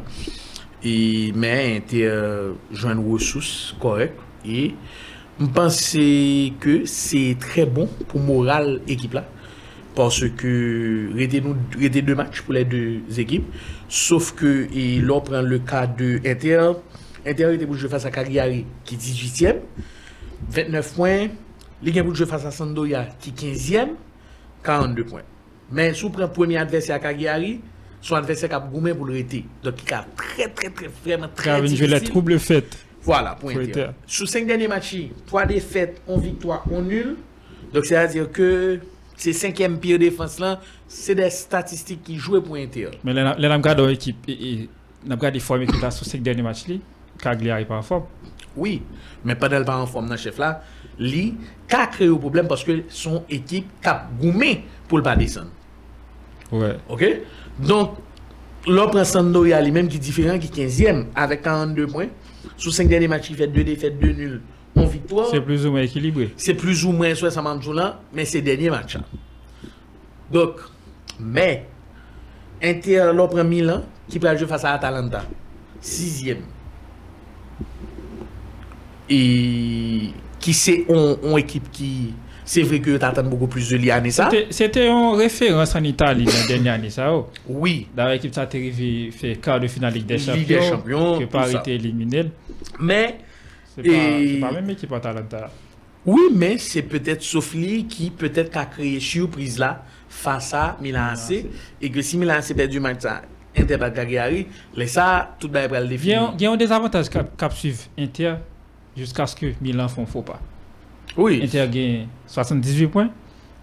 Et 0.83 1.31
mais 1.35 1.77
Inter 1.77 2.05
euh, 2.05 2.53
une 2.71 3.11
ressource 3.11 3.75
correcte 3.79 4.19
et 4.45 4.75
je 5.39 5.45
pense 5.47 5.93
que 6.59 6.85
c'est 6.85 7.35
très 7.39 7.65
bon 7.65 7.89
pour 8.07 8.19
moral 8.19 8.81
équipe 8.87 9.13
là. 9.15 9.27
Parce 9.95 10.29
que 10.29 11.09
rester 11.15 11.41
nous 11.41 11.55
deux 12.03 12.13
matchs 12.13 12.41
pour 12.43 12.53
les 12.53 12.65
deux 12.65 13.01
équipes. 13.17 13.45
Sauf 13.89 14.35
que 14.35 14.67
et 14.71 15.01
là 15.01 15.13
on 15.13 15.21
prend 15.21 15.41
le 15.41 15.57
cas 15.57 15.87
de 15.87 16.19
Inter. 16.23 16.73
Inter 17.25 17.55
était 17.55 17.65
pour 17.65 17.73
jouer 17.75 17.89
face 17.89 18.05
à 18.05 18.11
Cagliari 18.11 18.65
qui 18.85 18.93
est 18.93 18.97
18e 18.99 19.55
29 20.51 20.93
points 20.93 21.27
Ligue 21.81 21.99
1 21.99 22.03
pour 22.03 22.15
jouer 22.15 22.25
face 22.25 22.45
à 22.45 22.51
Sampdoria 22.51 23.07
qui 23.19 23.29
est 23.29 23.53
15e, 23.53 23.89
42 24.63 25.03
points. 25.05 25.21
Mais 25.71 25.93
si 25.93 26.03
vous 26.03 26.09
prenez 26.09 26.27
le 26.27 26.31
premier 26.31 26.57
adversaire 26.57 26.95
à 26.95 26.99
Cagliari, 26.99 27.61
son 28.01 28.15
adversaire 28.15 28.49
qui 28.49 28.55
a 28.55 28.59
goumé 28.59 28.93
pour 28.93 29.05
le 29.05 29.13
rester. 29.13 29.45
Donc 29.63 29.75
il 29.85 29.93
a 29.93 30.05
très 30.15 30.47
très 30.49 30.69
très 30.69 30.87
vraiment 31.03 31.27
très 31.35 31.45
Car 31.45 31.65
je 31.65 31.75
vais 31.75 31.87
la 31.87 31.99
trouble 31.99 32.39
faite. 32.39 32.77
Voilà, 33.01 33.35
point 33.39 33.53
Pour 33.53 33.61
Inter. 33.61 33.81
Inter. 33.83 33.89
Sur 34.05 34.27
5 34.27 34.45
derniers 34.47 34.67
matchs, 34.67 34.97
3 35.27 35.45
défaites, 35.45 36.01
1 36.09 36.17
victoire, 36.17 36.65
1 36.73 36.81
nul. 36.81 37.15
Donc 37.73 37.85
c'est-à-dire 37.85 38.31
que 38.31 38.79
ces 39.15 39.33
cinquième 39.33 39.79
pire 39.79 39.97
défense 39.99 40.39
là, 40.39 40.59
c'est 40.87 41.15
des 41.15 41.29
statistiques 41.29 42.03
qui 42.03 42.17
jouent 42.17 42.41
pour 42.41 42.55
Inter. 42.55 42.89
Mais 43.03 43.13
là, 43.13 43.35
là, 43.37 43.49
on 43.51 43.57
regarde 43.57 43.81
l'équipe 43.81 44.17
et, 44.27 44.31
et 44.31 44.69
on 45.07 45.11
regarde 45.11 45.33
les 45.33 45.39
formes 45.39 45.61
équipe 45.61 45.81
là 45.81 45.91
sur 45.91 46.05
ces 46.05 46.17
derniers 46.17 46.41
matchs 46.41 46.65
pas 47.19 47.75
en 47.75 47.81
forme. 47.81 48.03
Oui, 48.57 48.81
mais 49.23 49.35
pas 49.35 49.49
en 49.77 49.85
forme 49.85 50.07
dans 50.07 50.13
le 50.13 50.17
chef 50.17 50.37
là, 50.37 50.61
lui, 50.99 51.35
a 51.71 51.87
créé 51.87 52.07
un 52.07 52.15
problème 52.15 52.47
parce 52.47 52.63
que 52.63 52.83
son 52.89 53.23
équipe 53.29 53.67
a 53.85 54.07
goumé 54.19 54.63
pour 54.87 54.97
le 54.97 55.03
pas 55.03 55.15
descendre. 55.15 55.51
Ouais. 56.51 56.77
Ok? 56.89 57.05
Donc, 57.59 57.97
l'on 58.67 58.87
prend 58.89 59.03
Sampdoria 59.03 59.61
lui-même 59.61 59.87
qui 59.87 59.97
est 59.97 59.99
différent, 59.99 60.39
qui 60.39 60.47
est 60.61 60.67
15e 60.67 61.05
avec 61.15 61.41
42 61.43 61.87
points. 61.87 62.07
Sous 62.57 62.71
5 62.71 62.87
derniers 62.87 63.07
matchs, 63.07 63.29
il 63.29 63.35
fait 63.35 63.47
2 63.47 63.63
défaites, 63.63 63.99
2 63.99 64.11
nuls, 64.13 64.41
1 64.75 64.85
victoire. 64.85 65.27
C'est 65.29 65.41
plus 65.41 65.65
ou 65.65 65.71
moins 65.71 65.81
équilibré. 65.81 66.33
C'est 66.37 66.53
plus 66.53 66.85
ou 66.85 66.91
moins 66.91 67.13
60 67.13 67.61
jours 67.61 67.73
là, 67.73 67.99
mais 68.13 68.25
c'est 68.25 68.41
dernier 68.41 68.69
match. 68.69 68.95
là. 68.95 69.01
Donc, 70.31 70.55
mais, 71.19 71.65
Inter, 72.63 73.11
l'on 73.13 73.27
prend 73.27 73.43
Milan, 73.43 73.83
qui 74.09 74.19
peut 74.19 74.35
jouer 74.37 74.47
face 74.47 74.65
à 74.65 74.73
Atalanta. 74.73 75.23
6e. 75.81 76.37
e, 79.09 80.13
ki 80.43 80.55
se 80.55 80.79
on 80.91 81.35
ekip 81.39 81.67
ki 81.75 81.91
se 82.47 82.63
vre 82.63 82.79
ki 82.83 82.95
yo 82.95 83.01
tatan 83.01 83.27
beaucoup 83.27 83.51
plus 83.51 83.69
de 83.73 83.79
li 83.81 83.91
ane 83.91 84.11
sa. 84.15 84.29
Se 84.31 84.69
te 84.71 84.85
yon 84.87 85.17
referans 85.19 85.75
an 85.77 85.87
Itali 85.89 86.27
nan 86.27 86.47
denye 86.47 86.73
ane 86.73 86.91
sa 86.93 87.11
ou. 87.15 87.27
Oh. 87.27 87.61
Oui. 87.63 87.77
Dar 87.95 88.15
ekip 88.15 88.35
sa 88.35 88.47
te 88.49 88.61
rivi 88.63 89.11
fe 89.15 89.35
kar 89.43 89.61
de 89.63 89.71
final 89.71 89.95
Ligue 89.95 90.07
des 90.07 90.19
Champions, 90.23 91.19
ke 91.19 91.29
pari 91.31 91.59
te 91.65 91.75
elimine. 91.75 92.29
Men, 92.79 93.23
se 93.75 93.87
pa 94.43 94.51
men 94.55 94.75
ekip 94.75 94.93
an 94.95 95.01
Atalanta. 95.01 95.47
Oui, 96.07 96.29
men, 96.31 96.55
se 96.63 96.79
petet 96.87 97.25
Sofli 97.27 97.81
ki 97.91 98.13
petet 98.15 98.47
ka 98.53 98.63
kreye 98.71 99.01
surprise 99.03 99.59
la 99.59 99.73
fasa 100.07 100.77
Milan 100.79 101.17
AC, 101.17 101.41
e 101.83 101.89
ke 101.91 102.05
si 102.05 102.19
Milan 102.21 102.39
AC 102.39 102.53
perdi 102.55 102.79
match 102.79 103.03
sa, 103.03 103.19
Inter 103.57 103.79
pa 103.81 103.89
Cagliari, 103.91 104.45
lesa 104.77 105.07
tout 105.41 105.51
ba 105.51 105.65
e 105.65 105.71
pral 105.71 105.89
defi. 105.91 106.13
Gen 106.13 106.45
yon 106.47 106.61
dezavantaj 106.61 107.09
kap 107.11 107.55
suiv 107.57 107.89
Inter, 107.99 108.37
jusqu'à 108.97 109.27
ce 109.27 109.35
que 109.35 109.53
Milan 109.61 109.87
font 109.87 110.05
faux 110.05 110.21
pas. 110.21 110.39
Oui. 111.15 111.39
Inter 111.43 111.67
gagne 111.69 112.07
78 112.27 112.87
points, 112.87 113.09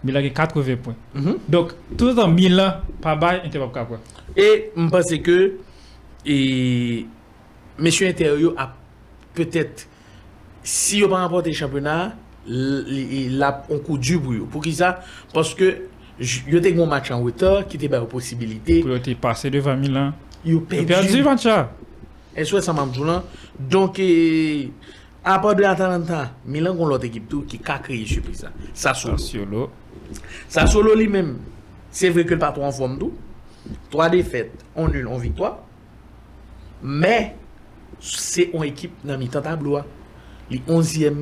Milan 0.02 0.20
a 0.20 0.28
80 0.28 0.76
points. 0.76 0.94
Mhm. 1.14 1.36
Donc, 1.48 1.72
tout 1.96 2.06
le 2.06 2.14
temps, 2.14 2.28
Milan, 2.28 2.74
pas 3.00 3.16
bas, 3.16 3.42
Inter 3.44 3.58
pas 3.58 3.68
capable. 3.68 4.00
Et 4.36 4.70
je 4.76 4.88
pense 4.88 5.14
que 5.22 5.58
et, 6.26 7.06
Monsieur 7.78 8.08
Intérieur 8.08 8.54
a 8.56 8.74
peut-être, 9.34 9.88
si 10.62 11.00
n'a 11.00 11.08
pas 11.08 11.22
remporté 11.24 11.50
le 11.50 11.56
championnat, 11.56 12.14
il 12.46 13.42
a 13.42 13.64
un 13.70 13.78
coup 13.78 13.98
dur 13.98 14.20
pour. 14.20 14.34
Pour 14.48 14.62
qui 14.62 14.72
ça? 14.72 15.00
Parce 15.32 15.54
que 15.54 15.88
il 16.20 16.54
y 16.54 16.56
a 16.56 16.60
des 16.60 16.72
match 16.72 17.10
en 17.10 17.20
retard 17.22 17.66
qui 17.66 17.76
étaient 17.76 17.88
pas 17.88 18.00
possibilité. 18.02 18.80
Pour 18.80 18.94
être 18.94 19.14
passé 19.16 19.50
devant 19.50 19.76
Milan. 19.76 20.12
Il 20.44 20.56
a 20.56 20.82
perdu 20.84 21.18
le 21.18 21.24
match. 21.24 21.46
Et 22.36 22.44
soit 22.44 22.62
ça 22.62 22.72
m'a. 22.72 22.86
Donc, 23.58 23.98
eh, 23.98 24.70
Apo 25.24 25.54
de 25.56 25.64
Atalanta, 25.64 26.34
Milan 26.44 26.76
kon 26.76 26.90
lot 26.92 27.04
ekip 27.06 27.30
tou 27.32 27.48
ki 27.48 27.56
ka 27.64 27.78
kreye 27.80 28.04
sürpriza. 28.04 28.50
Sassuolo. 28.76 29.70
Sassuolo 30.52 30.92
li 30.98 31.06
men, 31.08 31.30
se 31.88 32.10
vre 32.12 32.26
ke 32.28 32.36
l 32.36 32.42
patro 32.42 32.66
an 32.66 32.74
form 32.76 32.98
tou. 33.00 33.14
3 33.94 34.10
defet, 34.12 34.52
1 34.76 34.92
nul, 34.92 35.08
1 35.08 35.22
victoire. 35.22 35.56
Men, 36.84 37.32
se 38.04 38.50
on 38.52 38.66
ekip 38.68 38.98
nan 39.08 39.16
mi 39.22 39.30
tan 39.32 39.46
tabloa. 39.46 39.86
Li 40.50 40.60
11e. 40.68 41.14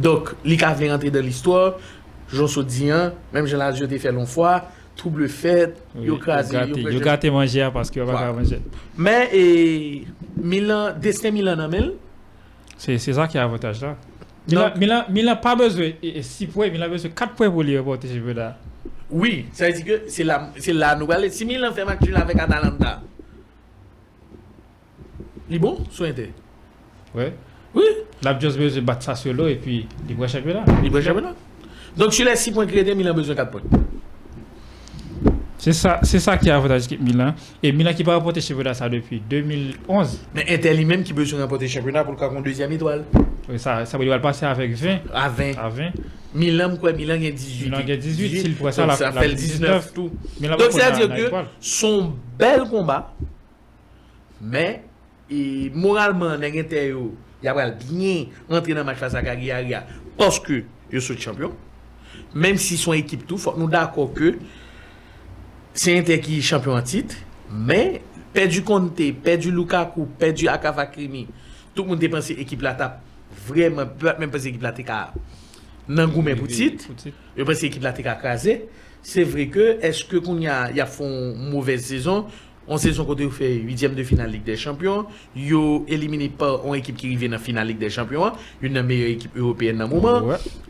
Dok, 0.00 0.32
li 0.48 0.56
ka 0.60 0.72
vle 0.76 0.88
rentre 0.94 1.12
dan 1.12 1.28
l'histoire. 1.28 1.76
Jonso 2.32 2.64
diyan, 2.64 3.12
menm 3.34 3.46
jen 3.52 3.60
la 3.60 3.68
jote 3.76 4.00
fè 4.00 4.14
lon 4.16 4.24
fwa. 4.30 4.62
Trouble 4.96 5.28
fèt, 5.28 5.76
oui, 5.92 6.06
yo 6.08 6.16
krasi. 6.16 6.56
Yo 6.72 7.04
gate 7.04 7.28
manje 7.28 7.60
a 7.60 7.68
paske 7.74 8.00
yo 8.00 8.08
baka 8.08 8.32
manje. 8.32 8.62
Men, 8.96 9.28
e, 9.28 10.06
Milan, 10.40 10.96
desne 11.04 11.36
Milan 11.36 11.60
nan 11.60 11.68
men, 11.68 11.92
C'est 12.78 12.98
c'est 12.98 13.12
ça 13.12 13.26
qui 13.26 13.36
est 13.36 13.40
avantage 13.40 13.80
là. 13.80 13.96
Milan, 14.76 15.04
Milan 15.10 15.36
pas 15.36 15.56
besoin 15.56 15.90
de 16.02 16.20
6 16.22 16.46
points, 16.46 16.70
Milan 16.70 16.86
a 16.86 16.88
besoin 16.88 17.10
de 17.10 17.14
4 17.14 17.32
points 17.34 17.50
pour 17.50 17.62
lui 17.62 17.76
remporter 17.76 18.06
ce 18.08 18.14
championnat. 18.14 18.56
Oui, 19.10 19.46
ça 19.52 19.66
veut 19.66 19.72
dire 19.72 19.84
que 19.84 20.02
c'est 20.08 20.24
la, 20.24 20.50
la 20.68 20.94
nouvelle. 20.96 21.30
Si 21.32 21.44
Milan 21.44 21.72
fait 21.72 21.84
match 21.84 22.00
nul 22.02 22.16
avec 22.16 22.38
Atalanta, 22.38 23.02
il 25.48 25.56
est 25.56 25.58
bon, 25.58 25.78
Inter. 26.00 26.32
Ouais. 27.14 27.32
Oui, 27.74 27.84
Là, 28.22 28.30
a 28.30 28.38
juste 28.40 28.56
besoin 28.58 28.80
de 28.80 28.86
battre 28.86 29.02
Sassuolo 29.02 29.46
et 29.48 29.56
puis 29.56 29.86
il 30.08 30.16
va 30.16 30.26
championnat. 30.26 30.64
il 30.82 30.94
est 30.96 31.02
championnat. 31.02 31.34
Donc 31.96 32.12
sur 32.14 32.24
les 32.24 32.36
6 32.36 32.52
points 32.52 32.66
créés, 32.66 32.94
Milan 32.94 33.10
a 33.10 33.14
besoin 33.14 33.34
de 33.34 33.40
4 33.40 33.50
points. 33.50 33.62
C'est 35.66 35.72
ça, 35.72 35.98
c'est 36.04 36.20
ça 36.20 36.36
qui 36.36 36.48
est 36.48 36.52
avantage 36.52 36.84
Milan. 37.00 37.34
Et 37.60 37.72
Milan 37.72 37.92
qui 37.92 38.04
va 38.04 38.14
remporter 38.14 38.40
ce 38.40 38.50
championnat 38.50 38.72
ça 38.72 38.88
depuis 38.88 39.20
2011. 39.28 40.20
Mais 40.32 40.46
Inter 40.48 40.72
lui-même 40.72 41.02
qui 41.02 41.10
a 41.10 41.14
besoin 41.16 41.44
le 41.44 41.66
championnat 41.66 42.04
pour 42.04 42.12
le 42.12 42.18
cas 42.20 42.28
qu'on 42.28 42.40
deuxième 42.40 42.70
étoile. 42.70 43.04
Oui, 43.48 43.58
ça, 43.58 43.84
ça 43.84 43.98
va 43.98 44.18
passer 44.20 44.46
avec 44.46 44.74
20 44.74 44.98
À 45.12 45.28
20. 45.28 45.58
à 45.58 45.68
20. 45.68 45.90
Milan, 46.36 46.76
quoi, 46.76 46.92
Milan 46.92 47.14
a 47.14 47.30
18. 47.32 47.64
Milan 47.64 47.78
a 47.78 47.96
18, 47.96 48.40
s'il 48.42 48.54
pourrait 48.54 48.70
ça, 48.70 48.88
ça 48.90 49.10
la 49.10 49.20
fait 49.20 49.26
le 49.26 49.34
19 49.34 49.58
19. 49.58 49.92
tout. 49.92 50.10
Milan 50.40 50.56
Donc 50.56 50.70
c'est-à-dire 50.70 51.08
que 51.08 51.34
son 51.58 52.12
bel 52.38 52.60
combat, 52.70 53.12
mais 54.40 54.84
et, 55.28 55.72
moralement, 55.74 56.34
il 56.34 56.40
va 57.42 57.70
bien 57.72 58.26
rentrer 58.48 58.72
dans 58.72 58.78
le 58.78 58.84
match 58.84 58.98
face 58.98 59.16
à 59.16 59.22
Cagliari 59.22 59.72
parce 60.16 60.38
que 60.38 60.62
il 60.92 61.02
sont 61.02 61.16
champion. 61.18 61.50
Même 62.36 62.56
si 62.56 62.76
son 62.76 62.92
équipe 62.92 63.26
tout, 63.26 63.36
faut 63.36 63.54
nous 63.58 63.68
d'accord 63.68 64.12
que 64.12 64.38
c'est 65.76 65.96
Inter 65.96 66.20
qui 66.20 66.38
est 66.38 66.40
champion 66.40 66.72
en 66.72 66.82
titre, 66.82 67.14
mais 67.52 68.02
perdu 68.32 68.62
Conte, 68.62 69.12
perdu 69.22 69.50
Lukaku, 69.50 70.06
perdu 70.18 70.48
Akava 70.48 70.86
Krimi, 70.86 71.26
tout 71.74 71.82
le 71.84 71.90
monde 71.90 72.02
a 72.02 72.08
pensé 72.08 72.32
équipe 72.32 72.62
la 72.62 72.74
tape 72.74 73.00
vraiment, 73.46 73.84
même 74.18 74.30
pensé 74.30 74.48
équipe 74.48 74.62
la 74.62 74.72
tape 74.72 75.14
goumen 75.88 76.36
pour 76.36 76.48
titre. 76.48 76.86
Je 77.36 77.42
pense 77.42 77.58
que 77.58 77.62
l'équipe 77.62 77.82
là 77.82 77.94
a 77.96 78.14
crasé. 78.14 78.66
C'est 79.02 79.22
vrai 79.22 79.46
que, 79.46 79.78
est-ce 79.80 80.04
que 80.04 80.16
qu'on 80.16 80.40
y 80.40 80.48
a, 80.48 80.72
y 80.72 80.80
a 80.80 80.86
font 80.86 81.34
une 81.34 81.50
mauvaise 81.50 81.84
saison, 81.84 82.26
en 82.66 82.76
saison 82.76 83.04
côté 83.04 83.24
vous 83.24 83.30
fait 83.30 83.54
8 83.54 83.94
de 83.94 84.02
finale 84.02 84.30
Ligue 84.30 84.42
des 84.42 84.56
Champions, 84.56 85.06
yo 85.36 85.84
éliminé 85.86 86.28
par 86.28 86.66
une 86.66 86.74
équipe 86.74 86.96
qui 86.96 87.06
arrive 87.06 87.26
dans 87.26 87.32
la 87.32 87.38
finale 87.38 87.68
Ligue 87.68 87.78
des 87.78 87.90
Champions, 87.90 88.32
une 88.60 88.82
meilleure 88.82 89.10
équipe 89.10 89.36
européenne 89.36 89.78
dans 89.78 89.86
le 89.86 89.94
moment. 89.94 90.22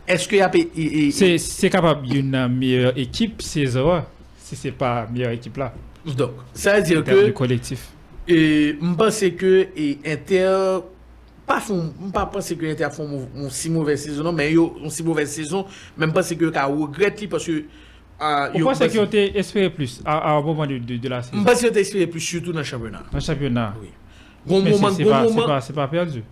Est-ce 0.06 0.28
que 0.28 0.36
y 0.36 0.40
a 0.42 0.50
c'est 1.38 1.70
capable 1.70 2.06
d'une 2.06 2.48
meilleure 2.48 2.98
équipe, 2.98 3.40
c'est 3.40 3.66
ça. 3.66 4.06
Si 4.46 4.54
c'est 4.54 4.70
pas 4.70 5.08
meilleure 5.12 5.32
équipe 5.32 5.56
là, 5.56 5.74
donc 6.16 6.30
ça 6.54 6.76
veut 6.76 6.82
dire 6.84 7.02
que 7.02 7.30
collectif. 7.30 7.88
et 8.28 8.76
je 8.80 8.94
pense 8.94 9.18
que 9.36 9.66
et 9.76 9.98
Inter 10.06 10.78
pas 11.44 11.58
font 11.60 11.92
pas 12.14 12.26
penser 12.26 12.56
que 12.56 12.64
Inter 12.66 12.88
font 12.92 13.26
une 13.34 13.50
si 13.50 13.68
mauvaise 13.70 14.04
saison 14.04 14.22
non, 14.22 14.32
mais 14.32 14.52
yo 14.52 14.76
une 14.80 14.88
si 14.90 15.02
mauvaise 15.02 15.30
saison, 15.32 15.66
même 15.98 16.12
pas 16.12 16.22
que 16.22 16.48
ka 16.50 16.66
regrette 16.66 17.28
parce 17.28 17.44
que 17.44 17.64
yo 18.54 18.64
pense 18.64 18.78
pense- 18.78 18.88
qu'ils 18.92 19.00
ont 19.00 19.10
espéré 19.10 19.68
plus 19.68 20.00
à, 20.04 20.16
à 20.18 20.30
un 20.38 20.42
moment 20.42 20.64
de, 20.64 20.78
de, 20.78 20.96
de 20.96 21.08
la 21.08 21.22
je 21.22 21.26
saison? 21.30 21.42
pense 21.44 21.60
que 21.62 21.78
espéré 21.78 22.06
plus 22.06 22.20
surtout 22.20 22.52
dans 22.52 22.58
le 22.60 22.64
championnat. 22.64 23.02
Dans 23.10 23.18
le 23.18 23.24
championnat. 23.24 23.74
Oui. 23.82 23.88
Bon 24.46 24.62
moment, 24.62 24.90
c'est 24.90 24.98
c'est 24.98 25.04
bon 25.04 25.28
c'est 25.28 25.34
moment. 25.34 25.46
pas, 25.46 25.60
c'est 25.60 25.72
pas 25.72 25.88
perdu. 25.88 26.22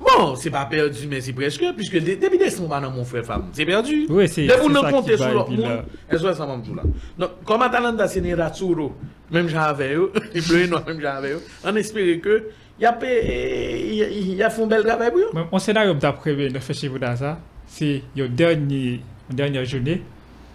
Bon, 0.00 0.36
c'est 0.36 0.50
pas 0.50 0.64
perdu, 0.64 1.06
mais 1.08 1.20
c'est 1.20 1.32
presque, 1.32 1.64
puisque 1.76 1.96
depuis 1.96 2.38
des 2.38 2.50
semaines, 2.50 2.88
mon 2.94 3.04
frère 3.04 3.24
femme, 3.24 3.48
c'est 3.52 3.64
perdu. 3.64 4.06
Oui, 4.08 4.28
c'est 4.28 4.46
Dès 4.46 4.56
qu'on 4.58 4.74
a 4.74 4.90
compté 4.90 5.16
sur 5.16 5.32
l'autre 5.32 5.50
monde, 5.50 5.84
elles 6.08 6.18
sont 6.18 6.28
ensemble 6.28 6.64
tout 6.64 6.74
là. 6.74 6.82
Donc, 7.18 7.30
comme 7.44 7.62
Atalanta, 7.62 8.06
c'est 8.06 8.20
Neratsuro, 8.20 8.94
même 9.30 9.48
j'avais 9.48 9.94
eux, 9.94 10.12
les 10.34 10.40
bleus 10.40 10.64
et 10.64 10.68
noirs, 10.68 10.84
même 10.86 11.00
j'avais 11.00 11.32
eux, 11.32 11.42
on 11.64 11.74
espérait 11.76 12.18
que, 12.18 12.48
y 12.80 12.86
a, 12.86 12.96
y 13.02 14.42
a 14.42 14.50
fait 14.50 14.62
un 14.62 14.66
bel 14.66 14.84
travail 14.84 15.10
pour 15.10 15.20
eux. 15.20 15.46
Mon 15.50 15.58
scénario 15.58 15.94
d'après, 15.94 16.34
le 16.34 16.58
fait 16.60 16.74
chez 16.74 16.88
vous 16.88 16.98
dans 16.98 17.16
ça, 17.16 17.38
c'est 17.66 18.02
la 18.16 18.28
dernière 18.28 19.64
journée 19.64 20.02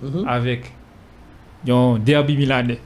mm-hmm. 0.03 0.27
avec 0.27 0.71
un 1.67 1.99
derby 1.99 2.38
milanais. 2.38 2.79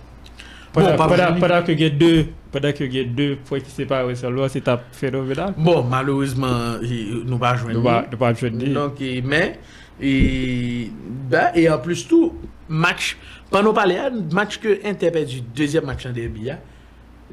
Padak 0.75 1.65
ke 1.69 1.77
gen 1.79 1.97
de, 1.99 2.11
padak 2.53 2.79
ke 2.81 2.89
gen 2.91 3.15
de, 3.17 3.27
pou 3.47 3.57
ek 3.57 3.69
se 3.71 3.87
pa 3.89 4.03
wè 4.07 4.15
se 4.19 4.29
lò, 4.31 4.47
se 4.51 4.61
ta 4.65 4.77
fenomenal. 4.97 5.55
Bon, 5.57 5.81
malouzman, 5.87 6.83
nou 7.25 7.41
pa 7.41 7.55
jwenni. 7.57 7.81
Nou 7.81 8.21
pa 8.21 8.33
jwenni. 8.35 8.71
Donc, 8.75 9.01
men, 9.25 9.57
e 9.97 11.67
en 11.67 11.83
plus 11.83 12.05
tou, 12.09 12.35
match, 12.67 13.15
pan 13.51 13.65
nou 13.65 13.75
pale 13.77 13.99
an, 14.01 14.25
match 14.35 14.61
ke 14.63 14.79
interpè 14.83 15.25
di 15.27 15.43
deuxième 15.55 15.87
match 15.89 16.09
an 16.09 16.15
derby 16.17 16.51
ya, 16.51 16.59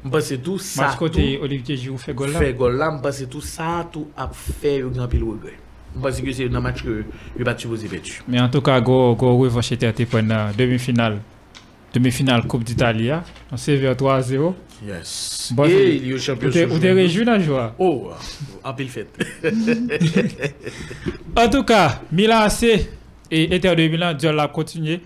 Mpase 0.05 0.37
tou 0.37 0.59
sa 0.61 0.75
tou... 0.75 0.85
Mas 0.85 0.95
kote 0.99 1.23
Olivier 1.41 1.77
Giroud 1.81 2.01
fè 2.01 2.13
gol 2.13 2.29
la? 2.29 2.41
Fè 2.43 2.51
gol 2.57 2.75
la, 2.77 2.91
mpase 2.93 3.25
tou 3.31 3.41
sa 3.41 3.79
tou 3.89 4.11
ap 4.21 4.35
fè 4.37 4.75
yon 4.83 4.93
gran 4.93 5.09
pil 5.09 5.23
wè 5.25 5.37
gwen. 5.41 5.61
Mpase 5.95 6.21
ki 6.21 6.35
se 6.35 6.45
yon 6.45 6.53
nan 6.53 6.61
match 6.61 6.83
ke 6.85 6.99
yon 7.01 7.47
bat 7.47 7.63
supose 7.63 7.89
petu. 7.89 8.19
Men 8.27 8.43
an 8.43 8.51
tou 8.53 8.61
ka 8.65 8.75
go 8.85 9.31
wè 9.39 9.49
vache 9.55 9.79
te 9.81 9.89
ati 9.89 10.05
pwen 10.09 10.29
nan 10.29 10.53
demi 10.59 10.77
final. 10.81 11.17
Demi-finale 11.99 12.43
Coupe 12.45 12.63
d'Italie. 12.65 13.09
hein. 13.09 13.23
On 13.51 13.57
s'est 13.57 13.75
vu 13.77 13.87
à 13.87 13.93
3-0. 13.95 14.53
Yes. 14.85 15.51
Bon, 15.55 15.63
Et 15.65 15.95
il 15.95 16.11
est 16.11 16.13
au 16.13 16.17
champion. 16.19 16.47
Vous 16.47 16.53
t'es- 16.53 16.59
sur 16.59 16.67
vous 16.69 16.79
t'es 16.79 16.87
journée. 16.89 17.01
réjoui 17.03 17.23
dans 17.25 17.37
le 17.37 17.43
joie. 17.43 17.73
Oh, 17.79 18.11
en 18.63 18.73
pile 18.73 18.89
fête. 18.89 19.17
En 21.37 21.49
tout 21.49 21.63
cas, 21.63 22.01
Milan 22.11 22.39
AC 22.41 22.63
et 23.31 23.53
Inter 23.55 23.75
de 23.75 23.87
Milan 23.87 24.13
doivent 24.13 24.35
la 24.35 24.47
continuer 24.47 25.01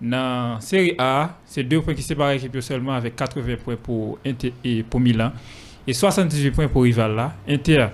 dans 0.00 0.60
Série 0.60 0.94
A. 0.98 1.38
C'est 1.46 1.62
deux 1.62 1.80
points 1.80 1.94
qui 1.94 2.02
séparent 2.02 2.30
l'équipe 2.32 2.58
seulement 2.60 2.92
avec 2.94 3.16
80 3.16 3.56
points 3.62 3.76
pour 3.82 4.18
Inter 4.26 4.52
et 4.64 4.82
pour 4.82 5.00
Milan 5.00 5.32
et 5.86 5.92
78 5.92 6.50
points 6.50 6.68
pour 6.68 6.82
rival 6.84 7.14
là. 7.14 7.34
Inter. 7.48 7.86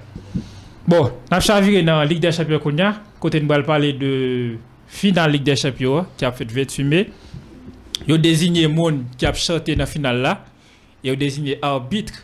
Bon, 0.87 1.11
on 1.31 1.35
a 1.35 1.41
chaviré 1.41 1.83
dans 1.83 1.99
la 1.99 2.05
Ligue 2.05 2.21
des 2.21 2.33
Champions 2.33 2.59
qu'on 2.59 2.77
y 2.77 2.81
a. 2.81 3.01
Côté 3.19 3.41
nous 3.41 3.49
va 3.49 3.63
parler 3.63 3.93
de 3.93 4.55
finale 4.87 5.33
Ligue 5.33 5.43
des 5.45 5.57
Champions 5.57 6.07
qui 6.17 6.25
a 6.25 6.33
fait 6.33 6.51
28 6.51 6.85
mai. 6.85 7.11
Ils 8.07 8.15
ont 8.15 8.19
désigné 8.19 8.67
monde 8.69 9.05
qui 9.17 9.27
a 9.27 9.33
chanté 9.33 9.75
dans 9.75 9.81
la 9.81 9.87
finale 9.87 10.21
là 10.21 10.45
et 11.05 11.09
ils 11.09 11.13
ont 11.13 11.17
désigné 11.17 11.59
arbitre 11.63 12.15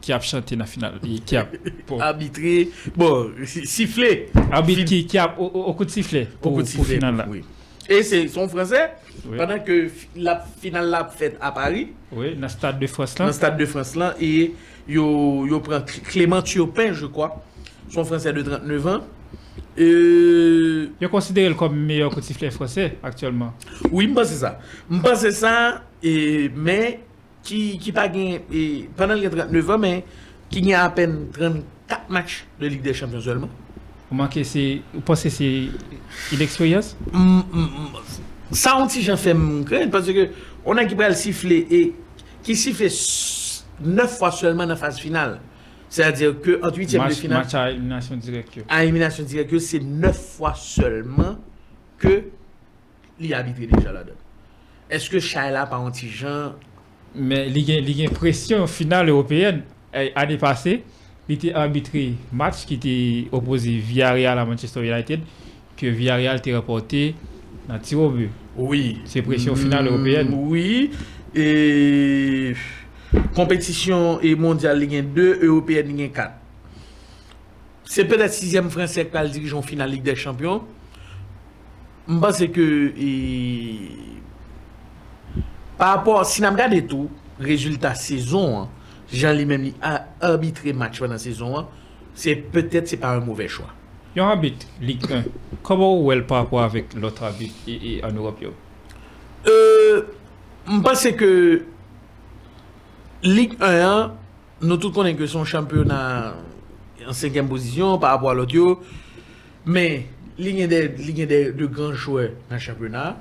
qui 0.00 0.12
a 0.12 0.20
chanté 0.20 0.56
dans 0.56 0.60
la 0.60 0.66
finale 0.66 0.94
qui 1.26 1.36
a 1.36 1.46
bon, 1.86 2.00
Arbitré. 2.00 2.68
Bon, 2.96 3.30
si- 3.44 3.66
sifflé. 3.66 4.28
arbitre 4.50 4.84
qui, 4.84 5.06
qui 5.06 5.18
a 5.18 5.38
au, 5.38 5.72
coup 5.74 5.84
de 5.84 5.90
sifflet 5.90 6.28
de 6.42 6.62
finale 6.64 7.16
là. 7.16 7.26
Oui. 7.28 7.42
Et 7.88 8.02
c'est 8.02 8.28
son 8.28 8.48
français. 8.48 8.92
Oui. 9.28 9.36
Pendant 9.36 9.58
que 9.58 9.90
la 10.16 10.44
finale 10.60 10.88
l'a 10.88 11.04
faite 11.06 11.36
à 11.40 11.50
Paris, 11.52 11.88
Oui, 12.12 12.34
dans 12.36 12.42
le 12.42 12.48
stade 12.48 12.78
de 12.78 12.86
France 12.86 13.14
dans 13.16 13.24
là. 13.24 13.30
le 13.30 13.34
stade 13.34 13.58
de 13.58 13.66
France 13.66 13.96
là, 13.96 14.14
et 14.20 14.54
yo, 14.88 15.46
yo 15.46 15.60
prend 15.60 15.80
Cl- 15.80 16.00
Clément 16.02 16.40
Thiopin, 16.40 16.92
je 16.92 17.06
crois. 17.06 17.42
Son 17.90 18.04
français 18.04 18.32
de 18.32 18.40
39 18.42 18.86
ans. 18.86 19.00
Euh, 19.78 20.88
Je 21.00 21.06
considère 21.06 21.56
comme 21.56 21.76
meilleur 21.76 22.22
sifflet 22.22 22.50
français 22.50 22.98
actuellement. 23.02 23.54
Oui, 23.90 24.08
je 24.08 24.14
pense 24.14 24.28
ça. 24.28 24.58
Je 24.90 24.98
pense 24.98 25.28
ça, 25.30 25.82
et, 26.02 26.50
mais 26.54 27.00
qui 27.42 27.78
qui 27.78 27.92
pas 27.92 28.08
gagné, 28.08 28.44
et, 28.52 28.88
pendant 28.96 29.14
les 29.14 29.30
39 29.30 29.70
ans, 29.70 29.78
mais 29.78 30.04
qui 30.48 30.60
gagne 30.60 30.74
à 30.74 30.90
peine 30.90 31.26
34 31.32 32.10
matchs 32.10 32.44
de 32.60 32.66
Ligue 32.66 32.82
des 32.82 32.94
Champions 32.94 33.20
seulement. 33.20 33.48
Vous 34.10 34.16
manquez 34.16 34.42
c'est 34.44 34.82
vous 34.92 35.00
pensez 35.00 35.28
que 35.28 35.34
c'est 35.36 35.68
une 36.32 36.40
expérience? 36.40 36.96
Mm, 37.12 37.38
mm, 37.38 37.60
mm. 37.60 37.68
Ça, 38.52 38.76
on 38.76 38.88
j'en 38.88 39.14
me 39.34 39.62
craindre 39.62 39.90
parce 39.92 40.06
que 40.06 40.28
on 40.64 40.76
a 40.76 40.84
qui 40.84 40.96
peut 40.96 41.06
le 41.06 41.14
siffler 41.14 41.66
et 41.70 41.94
qui 42.42 42.56
siffle 42.56 42.88
9 43.82 44.18
fois 44.18 44.32
seulement 44.32 44.64
dans 44.64 44.70
la 44.70 44.76
phase 44.76 44.98
finale. 44.98 45.40
C'est-à-dire 45.90 46.40
que 46.40 46.64
entre 46.64 46.78
huitième 46.78 47.06
de 47.06 47.12
finale... 47.12 47.38
Match 47.40 47.54
à 47.54 47.70
élimination 47.70 48.16
directe. 48.16 48.60
À 48.68 48.84
élimination 48.84 49.24
directe, 49.24 49.58
c'est 49.58 49.82
9 49.82 50.16
fois 50.16 50.54
seulement 50.54 51.36
que 51.98 52.22
l'y 53.18 53.34
habité 53.34 53.66
déjà 53.66 53.92
là-dedans. 53.92 54.14
Est-ce 54.88 55.10
que 55.10 55.18
Shaila 55.18 55.66
par 55.66 55.82
anti-Jean... 55.82 56.54
Mais 57.16 57.50
il 57.50 57.68
y 57.68 58.02
a 58.02 58.04
une 58.04 58.10
pression 58.10 58.68
finale 58.68 59.08
européenne 59.08 59.62
à 60.14 60.24
dépasser. 60.26 60.84
Il 61.28 61.34
était 61.34 61.52
arbitré 61.52 62.14
match 62.32 62.64
qui 62.66 62.74
était 62.74 63.28
opposé 63.32 63.76
Villarreal 63.78 64.38
à 64.38 64.44
Manchester 64.44 64.88
United 64.88 65.20
que 65.76 65.86
Villarreal 65.86 66.38
était 66.38 66.54
reporté 66.54 67.16
dans 67.68 67.78
tir 67.78 67.98
au 68.00 68.10
but. 68.10 68.30
Oui. 68.56 69.00
C'est 69.06 69.22
pression 69.22 69.56
finale 69.56 69.84
mm, 69.84 69.88
européenne. 69.88 70.28
Oui. 70.34 70.90
Et... 71.34 72.54
compétition 73.34 74.20
et 74.20 74.34
mondiale 74.34 74.78
Ligue 74.78 74.96
1 74.96 75.02
2, 75.02 75.40
européenne 75.42 75.88
Ligue 75.88 76.02
1 76.02 76.08
4. 76.08 76.32
C'est 77.84 78.04
peut-être 78.04 78.32
sixième 78.32 78.70
français 78.70 79.06
qui 79.06 79.16
a 79.16 79.24
le 79.24 79.30
dirigeant 79.30 79.62
finale 79.62 79.90
Ligue 79.90 80.02
des 80.02 80.14
Champions. 80.14 80.62
Je 82.08 82.18
pense 82.18 82.38
que 82.38 82.92
par 85.76 85.96
rapport, 85.96 86.26
si 86.26 86.42
nous 86.42 86.50
regardons 86.50 86.80
tout, 86.82 87.10
résultat 87.38 87.94
saison, 87.94 88.60
hein, 88.60 88.68
Jean 89.12 89.32
lui-même 89.32 89.64
il 89.64 89.74
a 89.82 90.06
arbitré 90.20 90.72
match 90.72 90.98
pendant 90.98 91.14
la 91.14 91.18
saison, 91.18 91.58
hein, 91.58 91.68
c'est 92.14 92.36
peut-être 92.36 92.86
c'est 92.86 92.98
pas 92.98 93.10
un 93.14 93.20
mauvais 93.20 93.48
choix. 93.48 93.68
Il 94.14 94.18
y 94.18 94.22
a 94.22 94.26
un 94.26 94.30
arbitre 94.30 94.66
Ligue 94.80 95.10
1. 95.10 95.24
Comment 95.62 95.96
vous 95.96 96.02
voyez 96.02 96.22
par 96.22 96.38
rapport 96.38 96.62
avec 96.62 96.94
l'autre 96.94 97.22
arbitre 97.22 97.54
et, 97.66 97.96
et 97.96 98.04
en 98.04 98.12
Europe 98.12 98.40
yo? 98.42 98.52
Euh, 99.46 100.02
je 100.68 100.80
pense 100.80 101.02
que 101.16 101.64
Ligue 103.22 103.52
1, 103.60 103.66
hein, 103.66 104.12
nous 104.62 104.76
tous 104.78 104.90
connaissons 104.90 105.18
que 105.18 105.26
son 105.26 105.44
championnat 105.44 106.34
en 107.06 107.12
cinquième 107.12 107.48
position 107.48 107.98
par 107.98 108.12
rapport 108.12 108.30
à 108.30 108.34
l'autre. 108.34 108.78
Mais 109.66 110.06
Ligue 110.38 110.62
1 110.62 110.66
des, 110.66 110.88
Ligue 110.88 111.22
1 111.22 111.26
des 111.26 111.52
de 111.52 111.66
grands 111.66 111.92
joueurs 111.92 112.30
dans 112.48 112.56
le 112.56 112.60
championnat. 112.60 113.18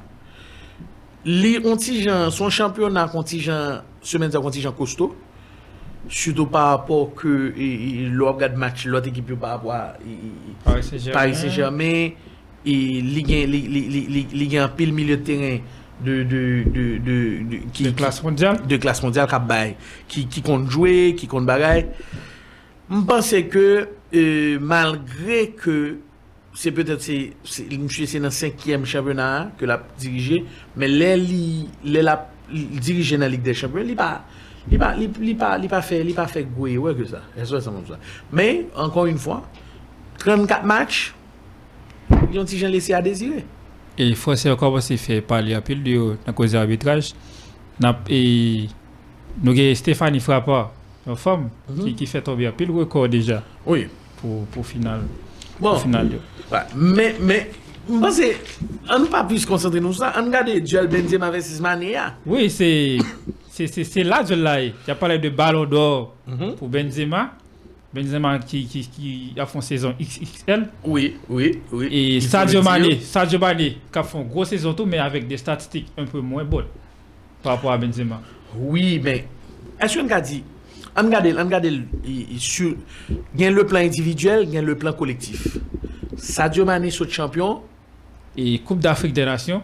Contingent, 1.61 2.31
son 2.31 2.49
championnat 2.49 3.09
contingent, 3.09 3.81
semaine 4.01 4.29
de 4.29 4.37
contingent 4.37 4.71
costaud. 4.71 5.15
Surtout 6.07 6.45
par 6.45 6.69
rapport 6.69 7.13
que 7.13 7.53
regarde 8.23 8.55
match, 8.55 8.85
l'autre 8.85 9.09
équipe 9.09 9.37
par 9.37 9.49
rapport 9.49 9.73
à 9.73 9.93
Paris 10.63 10.81
Saint-Germain. 10.81 11.19
Paris 11.19 11.35
Saint-Germain 11.35 12.09
et 12.65 13.01
Ligue 13.01 13.33
1, 13.33 13.45
Ligue, 13.47 13.69
Ligue, 13.69 14.09
Ligue, 14.09 14.31
Ligue 14.31 14.57
1 14.57 14.69
pile 14.69 14.93
milieu 14.93 15.17
de 15.17 15.23
terrain 15.23 15.59
de, 16.03 16.23
de, 16.23 16.63
de, 16.63 16.97
de, 16.97 17.43
de 17.43 17.57
qui, 17.73 17.83
de 17.83 17.91
classe 17.91 18.23
mondiale? 18.23 18.65
de 18.65 18.77
classe 18.77 19.03
mondiale 19.03 19.27
qui 19.27 19.35
bail 19.47 19.75
qui 20.07 20.27
qui 20.27 20.41
compte 20.41 20.69
jouer 20.69 21.15
qui 21.17 21.27
compte 21.27 21.45
bagaille. 21.45 21.87
Je 22.89 22.99
pense 23.01 23.35
que 23.49 23.87
euh, 24.15 24.57
malgré 24.59 25.49
que 25.49 25.97
c'est 26.53 26.71
peut-être 26.71 27.01
c'est 27.01 27.33
c'est 27.43 28.19
dans 28.19 28.25
le 28.25 28.29
cinquième 28.31 28.85
championnat 28.85 29.51
que 29.57 29.65
l'a 29.65 29.81
dirigé 29.97 30.45
mais 30.75 30.87
les 30.87 31.65
la 31.83 32.29
dirigé 32.51 33.17
dans 33.17 33.21
la 33.21 33.29
Ligue 33.29 33.43
des 33.43 33.53
Champions 33.53 33.83
il 33.85 33.95
pas 33.95 34.23
il 34.71 34.77
pas 34.79 34.95
il 34.97 35.37
pas 35.37 35.57
il 35.59 35.67
pas 35.69 35.81
fait 35.81 36.03
il 36.03 36.13
pas 36.13 36.27
fait 36.27 36.43
gouer 36.43 36.77
ouais 36.77 36.95
que 36.95 37.05
ça. 37.05 37.21
Mais 38.31 38.65
encore 38.75 39.05
une 39.05 39.17
fois 39.17 39.43
34 40.17 40.63
matchs 40.65 41.13
ils 42.31 42.39
ont 42.39 42.43
déjà 42.43 42.67
laissé 42.67 42.93
à 42.93 43.01
désirer? 43.01 43.45
E 43.99 44.13
franse 44.15 44.47
akor 44.47 44.71
wase 44.77 44.95
fe 44.95 45.19
pali 45.19 45.51
apil 45.57 45.81
diyo 45.83 46.03
nan 46.23 46.35
koze 46.35 46.55
arbitraj. 46.55 47.11
E, 48.07 48.19
nou 49.43 49.55
gen 49.55 49.73
Stéphanie 49.75 50.23
Frappa, 50.23 50.69
yon 51.03 51.19
fom, 51.19 51.49
mhm. 51.67 51.89
ki 51.99 52.07
fe 52.07 52.21
tobi 52.23 52.47
apil 52.47 52.71
rekor 52.77 53.09
deja. 53.11 53.41
Oui. 53.65 53.89
Pou 54.21 54.63
final. 54.67 55.03
Bon. 55.57 55.73
Pou 55.73 55.83
final 55.83 56.13
diyo. 56.13 56.21
Mè, 56.79 57.09
mè, 57.19 57.41
mwansè, 57.89 58.31
an 58.87 59.03
nou 59.03 59.11
pa 59.11 59.25
pwis 59.27 59.43
konsantre 59.47 59.83
nou 59.83 59.95
sa, 59.95 60.13
an 60.15 60.31
gade 60.31 60.55
Djel 60.63 60.87
Benzema 60.91 61.27
vs 61.35 61.59
Mania. 61.63 62.13
Oui, 62.23 62.47
se, 62.53 62.71
se, 63.51 63.67
se 63.67 64.07
la 64.07 64.23
Djel 64.23 64.47
la 64.47 64.57
e. 64.63 64.71
Ya 64.87 64.95
pale 64.99 65.19
de 65.19 65.31
balon 65.35 65.67
d'or 65.67 66.13
mhm. 66.23 66.55
pou 66.55 66.71
Benzema. 66.71 67.27
Benzema 67.93 68.37
qui, 68.39 68.65
qui, 68.65 68.81
qui 68.87 69.33
a 69.39 69.45
fait 69.45 69.57
une 69.57 69.61
saison 69.63 69.95
XXL. 69.99 70.67
Oui, 70.83 71.15
oui, 71.27 71.59
oui. 71.71 71.87
Et 71.91 72.21
Sadio. 72.21 72.61
Mané, 72.61 72.99
Sadio 72.99 73.39
Mané 73.39 73.77
qui 73.91 73.97
a 73.99 74.03
fait 74.03 74.17
une 74.19 74.27
grosse 74.27 74.49
saison 74.49 74.73
tout, 74.73 74.85
mais 74.85 74.99
avec 74.99 75.27
des 75.27 75.37
statistiques 75.37 75.87
un 75.97 76.05
peu 76.05 76.19
moins 76.19 76.43
bonnes 76.43 76.67
par 77.41 77.55
rapport 77.55 77.71
à 77.71 77.77
Benzema. 77.77 78.21
Oui, 78.55 78.99
mais, 79.03 79.25
est-ce 79.81 79.97
qu'on 79.99 80.09
a 80.09 80.21
dit, 80.21 80.43
on 80.95 81.03
regarde, 81.05 81.27
on 81.35 81.43
regarde 81.45 81.65
il- 82.05 82.39
sur, 82.39 82.75
y 83.35 83.45
a 83.45 83.49
le 83.51 83.65
plan 83.65 83.79
individuel, 83.79 84.43
il 84.43 84.53
y 84.53 84.57
a 84.57 84.61
le 84.61 84.75
plan 84.77 84.93
collectif. 84.93 85.57
Sadio 86.15 86.65
Mané 86.65 86.91
saute 86.91 87.09
champion, 87.11 87.61
Et 88.37 88.59
Coupe 88.59 88.79
d'Afrique 88.79 89.13
des 89.13 89.25
Nations, 89.25 89.63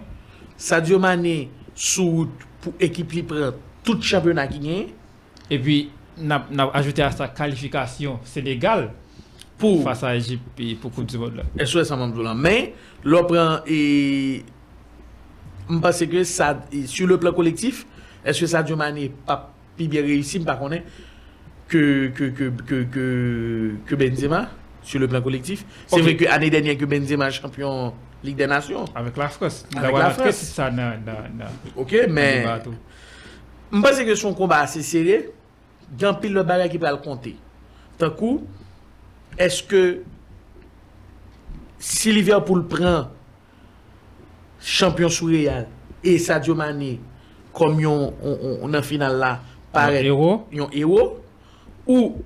Sadio 0.58 0.98
Mané 0.98 1.50
sous 1.76 2.28
pour 2.62 2.74
équipe 2.80 3.12
li 3.12 3.22
prend 3.24 3.52
tout 3.84 4.02
championnat 4.02 4.48
qui 4.48 4.60
gagne 4.60 4.86
Et 5.52 5.60
puis, 5.60 5.90
on 6.22 6.32
a, 6.32 6.46
on 6.52 6.60
a 6.60 6.72
ajouté 6.74 7.02
à 7.02 7.12
sa 7.12 7.28
qualification 7.28 8.20
Sénégal 8.24 8.92
pour 9.58 9.84
face 9.84 10.04
à 10.04 10.16
Égypte 10.16 10.44
et 10.60 10.76
pour 10.76 10.92
Coupe 10.92 11.06
du 11.06 11.18
Monde. 11.18 11.44
SOS 11.64 11.92
en 11.92 11.98
même 11.98 12.14
temps. 12.14 12.36
Mais, 12.36 12.74
prend 13.04 13.60
et 13.68 14.44
je 15.70 15.78
pense 15.80 16.06
que 16.06 16.24
ça, 16.24 16.60
sur 16.86 17.08
le 17.08 17.18
plan 17.18 17.34
collectif, 17.34 17.86
est-ce 18.24 18.42
que 18.42 18.46
Sadio 18.48 18.76
Mané 18.76 19.12
pas 19.26 19.54
plus 19.76 19.88
bien 19.88 20.02
réussi, 20.02 20.40
par 20.40 20.60
contre, 20.60 20.78
que, 21.68 22.08
que, 22.10 22.26
que, 22.26 22.50
que, 22.50 22.84
que, 22.84 23.72
que 23.86 23.96
Benzema 23.96 24.50
sur 24.84 25.00
le 25.00 25.08
plan 25.08 25.22
collectif 25.22 25.66
C'est 25.88 26.02
vrai 26.02 26.16
que 26.16 26.26
l'année 26.26 26.50
dernière 26.50 26.78
que 26.78 26.86
Benzema 26.86 27.32
champion 27.32 27.94
Ligue 28.24 28.38
des 28.38 28.48
Nations. 28.48 28.86
Avec 28.96 29.16
la 29.18 29.30
France. 29.30 29.66
Avec 29.76 29.96
la 29.96 30.10
France. 30.10 30.36
ça 30.36 30.70
dans, 30.70 30.94
Ok, 31.76 31.96
mais 32.10 32.46
je 33.72 33.82
pense 33.82 34.00
que 34.00 34.16
son 34.16 34.34
combat 34.34 34.60
assez 34.60 34.82
serré. 34.82 35.32
Il 35.94 36.02
y 36.02 36.06
a 36.06 36.10
un 36.10 36.14
pile 36.14 36.34
de 36.34 36.42
barrière 36.42 36.70
qui 36.70 36.78
peut 36.80 36.88
le 36.90 36.98
compter. 36.98 37.36
D'un 38.00 38.10
coup, 38.10 38.44
est-ce 39.38 39.64
que 39.64 40.02
si 41.80 42.12
Liverpool 42.12 42.68
prend 42.68 43.10
champion 44.60 45.10
sous 45.10 45.28
Real 45.28 45.68
et 46.04 46.18
Sadio 46.18 46.56
Mané 46.56 47.00
comme 47.54 47.80
yon, 47.80 48.14
là, 49.18 49.32
Un 49.32 49.40
paraît 49.72 50.06
héros. 50.06 50.46
yon 50.52 50.70
héros, 50.74 51.20
ou 51.88 52.18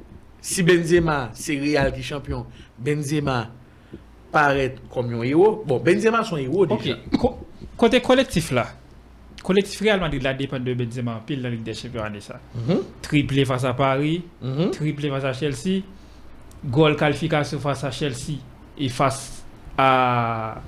si 0.42 0.64
Benzema 0.64 1.30
c'est 1.34 1.60
Real 1.60 1.92
qui 1.94 2.00
est 2.00 2.04
champion, 2.04 2.46
Benzema 2.78 3.48
paraît 4.32 4.76
comme 4.92 5.12
yon 5.12 5.24
héros. 5.24 5.64
Bon, 5.68 5.80
Benzema 5.80 6.24
son 6.24 6.38
héros 6.38 6.66
Ok. 6.66 6.82
déjà. 6.84 6.96
Co- 7.20 7.38
côté 7.78 8.02
collectif 9.44 9.82
là, 9.82 9.92
collectif 9.92 9.92
Real 9.92 10.00
Madrid 10.00 10.24
là 10.24 10.34
dépend 10.34 10.60
de 10.60 10.74
Benzema, 10.74 11.22
pile 11.26 11.42
la 11.42 11.50
Ligue 11.50 11.64
des 11.64 11.74
Champions 11.74 12.04
année 12.04 12.20
ça. 12.22 12.40
Mhm, 12.56 12.80
Triplé 13.02 13.46
face 13.46 13.64
à 13.64 13.74
Paris, 13.74 14.24
mhm. 14.42 14.72
triplé 14.72 15.10
face 15.10 15.24
à 15.24 15.34
Chelsea, 15.34 15.82
goal 16.66 16.96
qualification 16.96 17.60
face 17.60 17.84
à 17.84 17.92
Chelsea 17.92 18.38
et 18.78 18.90
face 18.90 19.44
à 19.78 20.62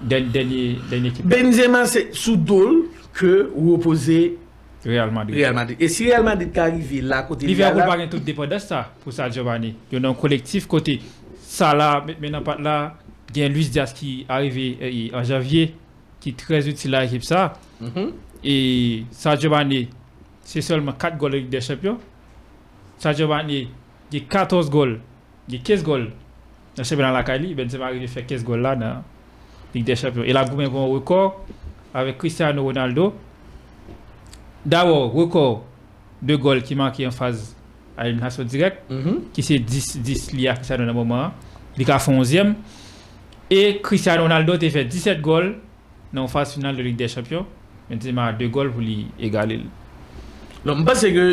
dernier, 0.00 0.78
dernier 0.88 1.08
équipe, 1.08 1.26
Benzema 1.26 1.84
c'est 1.86 2.14
sous 2.14 2.36
dol 2.36 2.84
que 3.12 3.50
vous 3.54 3.74
opposez 3.74 4.38
Real 4.84 5.10
Madrid. 5.10 5.36
Real 5.36 5.54
Madrid. 5.54 5.76
Et 5.78 5.88
si 5.88 6.06
Real 6.06 6.24
Madrid 6.24 6.56
arrive 6.58 7.04
là, 7.04 7.22
côté 7.24 7.46
Liverpool 7.46 7.82
Real, 7.82 7.88
pas 7.88 7.96
là, 7.96 8.02
gagne 8.04 8.10
tout 8.10 8.18
dépend 8.18 8.46
de 8.46 8.56
ça 8.58 8.90
pour 9.02 9.12
Sadio 9.12 9.44
Mané. 9.44 9.74
Il 9.92 10.00
y 10.00 10.04
a 10.04 10.08
un 10.08 10.14
collectif 10.14 10.66
côté 10.66 11.00
Salah 11.42 12.04
maintenant 12.20 12.42
pas 12.42 12.56
là, 12.58 12.94
il 13.34 13.40
y 13.40 13.44
a 13.44 13.48
Luis 13.48 13.68
Diaz 13.68 13.92
qui 13.92 14.20
est 14.20 14.32
arrivé 14.32 15.10
euh, 15.12 15.18
en 15.18 15.24
janvier 15.24 15.74
qui 16.20 16.30
est 16.30 16.36
très 16.38 16.68
utile 16.68 16.94
à 16.94 17.02
l'équipe 17.02 17.24
ça 17.24 17.54
Mhm. 17.80 18.12
et 18.44 19.04
Sadio 19.10 19.50
Mané 19.50 19.88
c'est 20.42 20.60
seulement 20.60 20.92
4 20.92 21.16
goals 21.16 21.32
de 21.32 21.36
Ligue 21.38 21.48
des 21.48 21.60
Champions. 21.60 21.98
Sadio 22.98 23.26
Mané 23.28 23.68
il 24.12 24.18
y 24.18 24.22
a 24.22 24.24
14 24.28 24.68
goals, 24.70 25.00
il 25.48 25.54
y 25.54 25.58
a 25.58 25.60
15 25.62 25.82
goals 25.82 26.06
dans 26.76 26.82
le 26.82 26.84
championnat 26.84 27.10
de 27.10 27.16
la 27.16 27.22
Cali, 27.22 27.54
Benzema 27.54 27.86
à 27.86 28.06
faire 28.06 28.26
15 28.26 28.44
goals 28.44 28.60
là 28.60 28.74
dans 28.76 28.86
la 28.86 29.02
Ligue 29.74 29.84
des 29.84 29.96
Champions. 29.96 30.22
Il 30.26 30.36
a 30.36 30.42
un 30.42 30.68
record 30.70 31.44
avec 31.94 32.18
Cristiano 32.18 32.62
Ronaldo. 32.62 33.14
D'abord, 34.64 35.12
record 35.12 35.64
de 36.22 36.36
goals 36.36 36.62
qui 36.62 36.74
marqué 36.74 37.06
en 37.06 37.10
phase 37.10 37.56
à 37.96 38.06
élimination 38.06 38.44
directe, 38.44 38.82
Mhm. 38.90 39.20
qui 39.32 39.42
c'est 39.42 39.58
10, 39.58 39.98
10 40.00 40.32
liés 40.32 40.48
à 40.48 40.54
Cristiano 40.54 40.82
dans 40.84 40.88
le 40.88 40.94
moment. 40.94 41.30
Il 41.78 41.90
a 41.90 41.98
fait 41.98 42.10
11e. 42.12 42.54
Et 43.50 43.80
Cristiano 43.82 44.22
Ronaldo 44.22 44.52
a 44.54 44.58
fait 44.58 44.84
17 44.84 45.20
goals 45.20 45.56
nan 46.12 46.28
fase 46.30 46.56
final 46.58 46.76
de 46.76 46.82
Ligue 46.82 46.98
des 46.98 47.08
Champions, 47.08 47.46
Benzema 47.90 48.28
a 48.30 48.34
2 48.38 48.48
gol 48.54 48.70
pou 48.70 48.82
li 48.84 49.08
egale. 49.18 49.60
Non, 50.62 50.78
mba 50.82 50.94
se 50.98 51.10
ke 51.14 51.24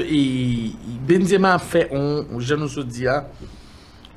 Benzema 1.08 1.58
fe 1.62 1.86
on, 1.94 2.40
jan 2.42 2.62
nou 2.62 2.72
sou 2.72 2.86
diya, 2.88 3.22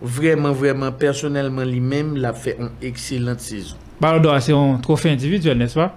vreman 0.01 0.55
vreman 0.57 0.95
personelman 0.97 1.69
li 1.69 1.83
men 1.85 2.15
la 2.23 2.33
fe 2.37 2.57
on 2.61 2.73
ekselant 2.85 3.43
sezon. 3.45 3.81
Ballon 4.01 4.25
d'Or 4.25 4.41
se 4.41 4.55
yon 4.55 4.79
trofe 4.85 5.13
individuel, 5.13 5.59
nes 5.61 5.77
pa? 5.77 5.91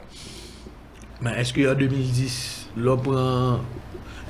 Men, 1.21 1.37
eske 1.39 1.63
yon 1.63 1.79
2010, 1.79 2.39
lò 2.83 2.97
pran... 2.99 3.63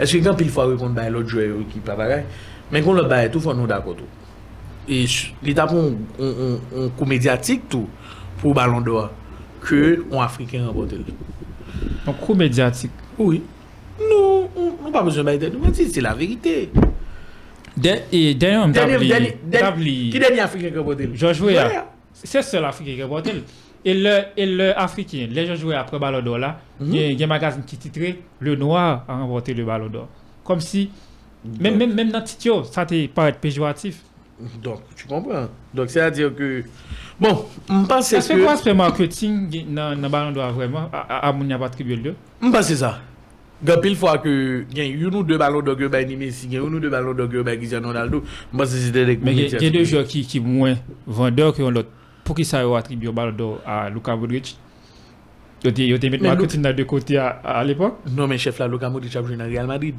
Eske 0.01 0.21
yon 0.21 0.37
pil 0.37 0.51
fwa 0.53 0.67
wè 0.69 0.77
kon 0.81 0.93
bay 0.93 1.09
lò 1.13 1.23
djwe 1.25 1.47
wè 1.55 1.65
ki 1.71 1.81
pa 1.85 1.97
bagay, 1.97 2.27
men 2.73 2.85
kon 2.85 2.97
lò 2.97 3.07
bay 3.09 3.31
tou 3.33 3.41
fwa 3.41 3.57
nou 3.57 3.69
dakotou. 3.69 4.05
E 4.85 5.05
li 5.45 5.57
tapon 5.57 5.93
on 6.21 6.93
kou 6.99 7.09
mediatik 7.09 7.65
tou 7.71 7.89
pou 8.41 8.53
Ballon 8.53 8.85
d'Or. 8.85 9.09
Que 9.63 10.03
un 10.11 10.19
Africain 10.19 10.67
remporte. 10.67 10.93
Un 12.07 12.13
coup 12.13 12.33
médiatique. 12.33 12.91
Oui. 13.17 13.41
On 13.99 14.85
n'a 14.85 14.91
pas 14.91 15.03
besoin 15.03 15.23
de 15.37 15.47
nous 15.49 15.65
dire, 15.71 15.87
c'est 15.91 16.01
la 16.01 16.13
vérité. 16.13 16.69
Et 19.51 19.59
t'abli- 19.59 20.09
qui 20.11 20.19
dernier 20.19 20.39
Africain 20.41 20.69
qui 20.69 20.77
remporte? 20.77 20.99
George 21.13 21.41
Weah. 21.41 21.87
C'est 22.13 22.41
seul 22.41 22.63
Africain 22.65 22.93
qui 22.95 23.01
a 23.01 23.07
porté. 23.07 23.31
Et 23.85 23.93
le, 23.93 24.19
et 24.37 24.45
le 24.45 24.77
Africain, 24.79 25.27
les 25.29 25.45
gens 25.45 25.55
jouaient 25.55 25.75
après 25.75 25.99
Ballon 25.99 26.21
d'Or 26.21 26.37
là, 26.37 26.59
il 26.79 26.95
y 26.95 26.99
a- 27.03 27.07
il 27.07 27.19
y 27.19 27.23
a 27.23 27.25
un 27.25 27.29
magazine 27.29 27.63
qui 27.65 27.75
titrait 27.77 28.17
Le 28.39 28.55
Noir 28.55 29.03
a 29.07 29.17
remporté 29.17 29.53
le 29.53 29.65
Ballon 29.65 29.87
d'Or. 29.87 30.07
Comme 30.43 30.61
si, 30.61 30.89
même, 31.59 31.75
même, 31.77 31.93
même 31.93 32.09
dans 32.11 32.19
le 32.19 32.23
titre, 32.23 32.65
ça 32.71 32.85
te 32.85 33.07
paraît 33.07 33.33
péjoratif. 33.33 34.01
Donc, 34.61 34.81
tu 34.95 35.07
comprends? 35.07 35.47
Donc, 35.73 35.89
c'est-à-dire 35.89 36.33
que... 36.35 36.63
Bon, 37.19 37.45
je 37.69 37.85
pense 37.85 38.11
Est-ce 38.11 38.29
que 38.29 38.33
que... 38.33 38.43
quoi 38.43 38.53
aspect 38.53 38.73
marketing 38.73 39.65
dans 39.73 39.99
le 39.99 40.09
Ballon 40.09 40.31
d'Or 40.31 40.51
vraiment, 40.53 40.89
à, 40.91 41.31
mon 41.31 41.43
n'y 41.43 41.53
a 41.53 41.59
pas 41.59 41.67
attribué 41.67 41.95
le 41.95 42.15
Je 42.41 42.47
pense 42.49 42.57
que 42.57 42.63
c'est 42.63 42.75
ça. 42.77 42.99
Gan 43.63 43.79
pile 43.79 43.95
fois 43.95 44.17
que 44.17 44.65
il 44.71 44.77
y 44.77 44.81
a 44.81 44.83
une 44.85 45.15
ou 45.15 45.23
deux 45.23 45.37
ballons 45.37 45.61
d'or 45.61 45.77
que 45.77 45.87
ben 45.87 46.05
Messi, 46.17 46.47
il 46.47 46.53
y 46.53 46.57
a 46.57 46.59
une 46.59 46.73
ou 46.75 46.79
deux 46.81 46.89
ballons 46.89 47.13
d'or 47.13 47.29
que 47.29 47.41
ben 47.41 47.55
Cristiano 47.55 47.87
Ronaldo, 47.87 48.21
je 48.51 48.57
pense 48.57 48.71
que 48.71 48.75
c'était 48.75 49.05
des 49.05 49.17
Mais 49.23 49.31
il 49.31 49.39
y 49.39 49.43
a- 49.43 49.45
il 49.47 49.51
y 49.53 49.55
a 49.55 49.59
deux 49.59 49.65
médiatiques. 49.67 49.85
joueurs 49.85 50.03
qui 50.05 50.25
qui 50.25 50.39
moins 50.41 50.75
vendeurs 51.07 51.53
que 51.53 51.61
l'autre. 51.61 51.87
Pour 52.25 52.35
qui 52.35 52.43
ça 52.43 52.59
a 52.59 52.77
attribué 52.77 53.05
le 53.05 53.13
Ballon 53.13 53.31
d'Or 53.31 53.61
à 53.65 53.89
Luka 53.89 54.15
Modric? 54.17 54.57
Ils 55.63 55.69
ont 55.93 55.97
mis 56.01 56.09
Mais 56.09 56.17
marketing 56.17 56.61
dans 56.61 56.75
deux 56.75 56.83
côtés 56.83 57.17
à, 57.17 57.27
à 57.41 57.63
l'époque? 57.63 57.99
Non, 58.11 58.27
mais 58.27 58.37
chef 58.37 58.59
là, 58.59 58.67
Luka 58.67 58.89
Modric 58.89 59.15
a 59.15 59.23
joué 59.23 59.37
dans 59.37 59.45
Real 59.45 59.67
Madrid. 59.67 59.95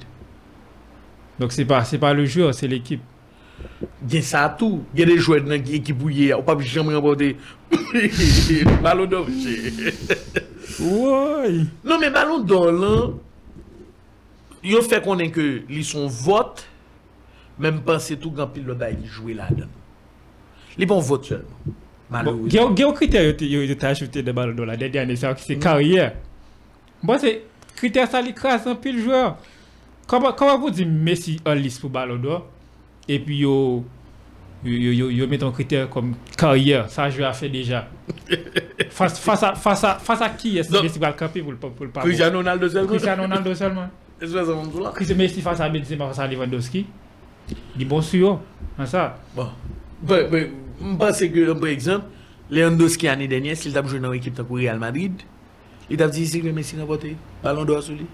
Donc 1.39 1.53
c'est 1.53 1.65
pas, 1.65 1.85
c'est 1.85 1.97
pas 1.99 2.13
le 2.13 2.27
joueur, 2.27 2.53
c'est 2.53 2.69
l'équipe. 2.69 3.01
gen 4.09 4.25
sa 4.25 4.47
tou, 4.59 4.83
gen 4.97 5.09
de 5.11 5.17
jwèd 5.19 5.47
nan 5.49 5.63
ki 5.65 5.79
ekipou 5.79 6.13
ye, 6.13 6.31
ou 6.37 6.45
pa 6.47 6.57
bi 6.59 6.67
jam 6.69 6.91
rempote 6.93 7.35
balon 8.85 9.09
do 9.11 9.23
vje. 9.29 9.73
Woy! 10.81 11.63
Non 11.87 12.03
men 12.03 12.13
balon 12.15 12.45
do 12.49 12.61
lan, 12.71 13.15
yo 14.65 14.83
fè 14.85 15.01
konen 15.05 15.33
ke 15.35 15.47
li 15.71 15.85
son 15.87 16.11
vot, 16.23 16.65
men 17.61 17.79
mpansè 17.79 18.19
tou 18.21 18.35
gan 18.35 18.51
pil 18.53 18.69
lo 18.69 18.77
bay 18.79 18.97
ki 18.99 19.11
jwè 19.17 19.39
la 19.39 19.49
dan. 19.53 19.73
Li 20.79 20.89
pon 20.91 21.03
vot 21.05 21.27
selman. 21.31 21.81
Malou. 22.13 22.45
Bon, 22.45 22.51
gen 22.53 22.85
yo 22.85 22.93
kriter 22.97 23.33
yo 23.49 23.63
yo 23.65 23.77
ta 23.81 23.95
achoute 23.95 24.23
de 24.25 24.33
balon 24.37 24.57
do 24.59 24.67
la, 24.69 24.77
de 24.77 24.91
dene 24.93 25.17
sa 25.17 25.33
ki 25.37 25.47
se 25.47 25.59
karye. 25.63 26.11
Bon 27.05 27.21
se 27.21 27.39
kriter 27.79 28.09
sa 28.11 28.21
li 28.25 28.35
kras 28.37 28.69
an 28.69 28.77
pil 28.81 29.01
jwè. 29.07 29.27
Kama 30.11 30.35
pou 30.37 30.69
di 30.69 30.85
Messi 30.85 31.39
an 31.49 31.57
lis 31.57 31.79
pou 31.81 31.93
balon 31.93 32.21
do? 32.21 32.43
Et 33.09 33.19
puis 33.19 33.39
yo 33.39 33.85
yo 34.65 35.27
met 35.27 35.43
un 35.43 35.51
critère 35.51 35.91
comme 35.91 36.15
carrière, 36.37 36.89
ça 36.89 37.11
je 37.11 37.23
a 37.23 37.33
fait 37.33 37.49
déjà. 37.49 37.89
face, 38.91 39.19
face, 39.19 39.43
à, 39.43 39.55
face, 39.55 39.85
à, 39.85 39.95
face 39.97 40.23
à 40.23 40.31
qui 40.31 40.59
est-ce 40.59 40.71
que 40.71 41.13
camper 41.13 41.43
pour 41.43 41.53
le 41.53 41.59
pour 41.59 41.85
le 41.85 41.91
pas 41.91 42.01
Cristiano 42.01 42.39
Ronaldo 42.39 42.69
seulement. 42.69 42.89
Cristiano 42.89 43.23
Ronaldo 43.23 43.55
seulement. 43.55 43.89
Est-ce 44.21 44.33
que 44.33 44.39
ça 44.39 44.53
va 44.53 44.83
là? 44.83 44.93
Cristiano 44.95 45.23
Messi 45.23 45.41
face 45.41 45.61
à 45.61 45.69
Benzema 45.69 46.07
face 46.07 46.19
à 46.21 46.27
Lewandowski. 46.27 46.87
Est 47.79 47.85
bon 47.85 48.01
sûr, 48.01 48.41
hein, 48.79 48.87
ça. 48.87 49.19
Bon. 49.35 49.49
Ben, 50.03 50.31
ben, 50.31 50.51
je 50.81 50.97
pense 50.97 51.19
que, 51.19 51.53
par 51.53 51.69
exemple, 51.69 52.07
Lewandowski 52.51 53.07
l'année 53.07 53.29
dernière, 53.29 53.57
s'il 53.57 53.77
a 53.77 53.83
joué 53.85 53.99
dans 53.99 54.13
l'équipe 54.13 54.35
de 54.35 54.43
Real 54.49 54.79
Madrid, 54.79 55.13
il 55.91 56.03
a 56.03 56.09
dit 56.09 56.41
que 56.41 56.49
Messi 56.49 56.77
n'a 56.77 56.85
voté. 56.85 57.17
Ballon 57.43 57.65
d'or 57.65 57.83
sur 57.83 57.95
lui. 57.95 58.07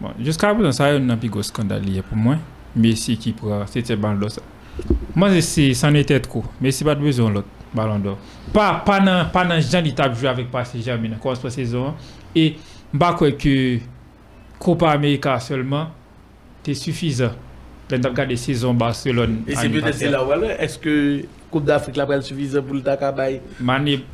Bon, 0.00 0.10
jusqu'à 0.20 0.54
présent, 0.54 0.72
ça 0.72 0.86
un 0.86 1.16
plus 1.16 1.30
gros 1.30 1.42
scandale 1.42 1.82
pour 2.08 2.16
moi. 2.16 2.36
Messi 2.76 3.16
qui 3.16 3.32
prend 3.32 3.66
c'était 3.66 3.96
ballon 3.96 4.18
d'or. 4.18 4.30
Moi, 5.14 5.30
c'en 5.40 5.94
était 5.94 6.20
trop. 6.20 6.44
Messi 6.60 6.84
pas 6.84 6.94
de 6.94 7.00
besoin 7.00 7.30
de 7.30 7.34
l'autre 7.36 7.48
ballon 7.74 7.98
d'or. 7.98 8.18
Pas 8.52 8.82
pas 8.84 9.00
dans 9.00 9.24
pas 9.30 9.44
dans 9.44 9.60
Jean 9.60 9.82
il 9.84 9.94
t'a 9.94 10.12
joué 10.12 10.28
avec 10.28 10.50
Paris 10.50 10.66
Saint-Germain 10.72 11.10
dans 11.22 11.32
la 11.42 11.50
saison 11.50 11.94
et 12.34 12.56
pas 12.96 13.14
quoi 13.14 13.32
que 13.32 13.78
Copa 14.58 14.90
América 14.90 15.40
seulement 15.40 15.88
c'est 16.62 16.74
suffisant. 16.74 17.30
Quand 17.88 18.00
tu 18.00 18.08
regardes 18.08 18.34
saison 18.34 18.74
Barcelone 18.74 19.42
Et 19.46 19.54
c'est 19.54 19.68
peut-être 19.68 20.10
là 20.10 20.24
où 20.24 20.32
est-ce 20.58 20.78
que 20.78 21.22
Coupe 21.50 21.64
d'Afrique 21.64 21.96
là 21.96 22.20
suffisant 22.20 22.60
pour 22.60 22.74
le 22.74 22.82
Takabaye 22.82 23.40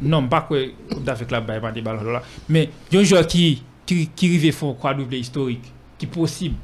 non, 0.03 0.29
pas 0.29 0.43
que 0.43 0.71
Coupe 0.93 1.05
d'Afrique 1.05 1.31
là, 1.31 1.41
bah, 1.41 1.59
pas 1.59 1.73
des 1.73 1.81
ballons 1.81 2.03
d'or. 2.03 2.21
Mais 2.49 2.69
il 2.91 2.97
y 2.97 2.99
a 2.99 3.01
un 3.01 3.05
joueur 3.05 3.27
qui, 3.27 3.63
qui, 3.87 4.09
qui 4.15 4.27
arrive 4.27 4.53
faire 4.53 4.69
un 4.69 4.75
quadruplé 4.75 5.19
historique, 5.19 5.73
qui 5.99 6.05
est 6.05 6.09
possible 6.09 6.57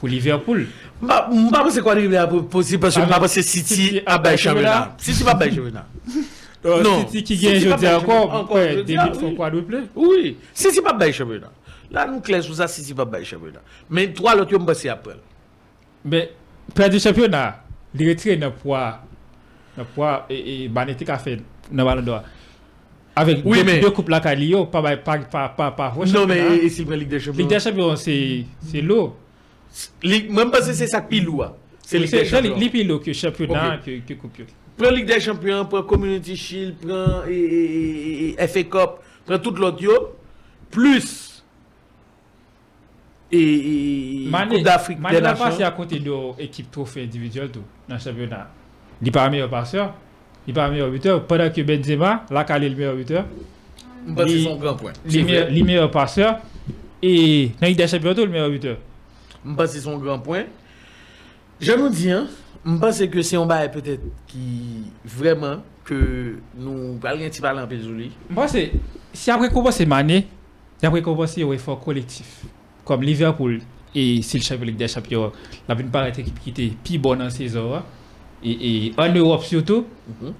pour 0.00 0.08
Liverpool. 0.08 0.66
Je 1.02 1.06
ne 1.06 1.10
sais 1.10 1.50
pas 1.52 1.70
c'est 1.70 1.82
quoi 1.82 1.92
arriver 1.92 2.18
possible 2.50 2.80
parce 2.80 2.94
que 2.96 3.02
je 3.02 3.06
pense 3.06 3.34
que 3.34 3.42
City 3.42 3.74
City 3.74 4.00
a 4.06 4.14
a 4.14 4.18
bail 4.18 4.32
bail 4.32 4.38
championnat. 4.38 4.94
City 4.96 5.22
pas 5.22 5.34
bail 5.34 5.54
championnat. 5.54 5.86
Non. 6.64 7.06
City 7.06 7.22
qui 7.22 7.36
gagne 7.36 7.68
pas 7.68 7.76
bail 7.76 7.94
encore, 7.94 8.46
débute 8.58 8.98
ah, 8.98 9.10
son 9.12 9.26
oui. 9.26 9.36
quadruplé. 9.36 9.78
Oui, 9.94 10.38
City 10.54 10.80
pas 10.80 10.94
bail 10.94 11.12
championnat. 11.12 11.50
Là, 11.90 12.06
nous 12.06 12.20
clair 12.20 12.42
sur 12.42 12.54
ça, 12.54 12.66
City 12.66 12.94
pas 12.94 13.04
bail 13.04 13.26
championnat. 13.26 13.60
Mais 13.90 14.10
toi, 14.12 14.34
l'autre, 14.34 14.48
tu 14.48 14.58
me 14.58 14.64
passer 14.64 14.88
après. 14.88 15.16
Mais 16.02 16.32
perdre 16.74 16.94
le 16.94 16.98
championnat, 16.98 17.62
il 17.94 18.08
retire 18.08 18.38
dans 18.38 18.46
le 18.46 18.52
poids, 18.54 19.00
dans 19.76 19.82
le 19.82 19.88
poids 19.94 20.24
et, 20.30 20.64
et 20.64 20.68
Banetti 20.68 21.10
a 21.10 21.18
fait 21.18 21.36
dans 21.70 21.84
le 21.84 21.84
ballon 21.84 22.02
d'or. 22.02 22.22
Avec 23.16 23.42
Oui, 23.44 23.58
deux, 23.58 23.64
mais- 23.64 23.80
deux 23.80 23.90
coupes 23.90 24.08
la 24.08 24.20
Calio, 24.20 24.64
pas 24.64 24.80
pas 24.80 24.96
pas 24.96 25.18
pas 25.18 25.48
pas 25.50 25.70
pas 25.72 25.94
au 25.94 26.06
Non, 26.06 26.26
mais 26.26 26.68
s'il 26.70 26.86
prend 26.86 26.94
Ligue 26.94 27.08
des 27.08 27.20
Champions? 27.20 27.38
Ligue 27.40 27.48
des 27.50 27.60
Champions 27.60 27.96
c'est 27.96 28.46
c'est 28.66 28.80
Ligue- 30.02 30.30
Même 30.30 30.50
pas 30.50 30.62
c'est 30.62 30.86
ça 30.86 31.00
pilou. 31.00 31.42
hein. 31.42 31.54
C'est 31.82 31.98
Ligue 31.98 32.10
des 32.10 32.24
C'est 32.24 32.24
Champions. 32.26 32.98
que 33.00 33.12
championnat 33.12 33.74
Ok. 33.76 33.84
que 34.06 34.12
que 34.14 34.14
coupe. 34.14 34.32
Prends 34.76 34.90
Ligue 34.90 35.06
des 35.06 35.20
Champions, 35.20 35.64
prends 35.66 35.82
Community 35.82 36.36
Shield, 36.36 36.76
prends 36.86 37.24
et- 37.28 37.32
et- 37.34 38.28
et 38.30 38.46
FA 38.48 38.62
Cup, 38.64 38.90
prends 39.26 39.38
tout 39.38 39.50
l'autre 39.52 39.82
yo, 39.82 39.92
plus 40.70 41.42
et, 43.32 44.26
Mané, 44.28 44.56
Coupe 44.56 44.64
d'Afrique 44.64 44.98
Mané 44.98 45.16
des 45.16 45.22
va 45.22 45.32
passer 45.34 45.44
Nations. 45.62 45.66
à 45.66 45.70
côté 45.70 45.98
de 46.00 46.12
l'équipe 46.38 46.70
trophée 46.70 47.04
individuelle 47.04 47.50
dans 47.88 47.94
le 47.94 48.00
championnat. 48.00 48.48
Il 49.00 49.04
n'est 49.04 49.10
pas 49.12 49.24
le 49.26 49.30
meilleur 49.30 49.48
passeur, 49.48 49.94
il 50.46 50.50
n'est 50.50 50.54
pas 50.54 50.66
le 50.66 50.72
meilleur 50.72 50.90
buteur, 50.90 51.24
pendant 51.26 51.48
que 51.50 51.60
Benzema, 51.62 52.24
là, 52.30 52.44
il 52.58 52.64
est 52.64 52.68
le 52.68 52.76
meilleur 52.76 52.96
buteur, 52.96 53.24
que 54.16 54.28
C'est 54.28 54.42
son 54.42 54.56
grand 54.56 54.74
point. 54.74 54.92
le 55.04 55.10
C'est 55.10 55.22
meilleur, 55.22 55.44
vrai. 55.46 55.54
le 55.54 55.64
meilleur 55.64 55.90
passeur, 55.90 56.38
et 57.02 57.50
Ligue 57.62 57.76
des 57.76 57.86
Champions, 57.86 58.14
tout, 58.14 58.22
le 58.22 58.28
meilleur 58.28 58.50
buteur. 58.50 58.76
Mpase 59.44 59.80
son 59.80 59.98
gran 59.98 60.20
poin. 60.20 60.44
Je 61.60 61.74
nou 61.76 61.92
di 61.92 62.08
an, 62.12 62.28
mpase 62.64 63.08
ke 63.12 63.22
se 63.24 63.36
yon 63.36 63.48
baye 63.48 63.68
petet 63.72 64.02
ki 64.30 64.44
vreman 65.16 65.60
ke 65.88 65.98
nou 66.56 66.96
pal 67.02 67.20
gen 67.20 67.32
ti 67.32 67.44
pal 67.44 67.60
anpe 67.60 67.78
zouli. 67.82 68.10
Mpase, 68.30 68.66
si 69.12 69.32
apre 69.32 69.50
koubos 69.52 69.76
se 69.76 69.86
mane, 69.88 70.22
apre 70.80 71.02
koubos 71.04 71.36
se 71.36 71.42
yon 71.42 71.56
efor 71.56 71.80
kolektif. 71.84 72.40
Kom 72.88 73.04
Liverpool, 73.04 73.60
e 73.92 74.04
si 74.24 74.40
l 74.40 74.44
chapelik 74.46 74.78
de 74.80 74.88
chapyon, 74.88 75.34
la 75.68 75.76
bin 75.78 75.90
par 75.92 76.08
et 76.08 76.20
ekip 76.22 76.40
ki 76.44 76.54
te 76.56 76.68
pi 76.84 77.00
bon 77.02 77.20
an 77.20 77.32
se 77.32 77.48
zora, 77.52 77.82
e, 78.40 78.54
e 78.54 78.72
an 78.96 79.16
Europe 79.16 79.44
surtout, 79.44 79.88
mhm. 80.08 80.36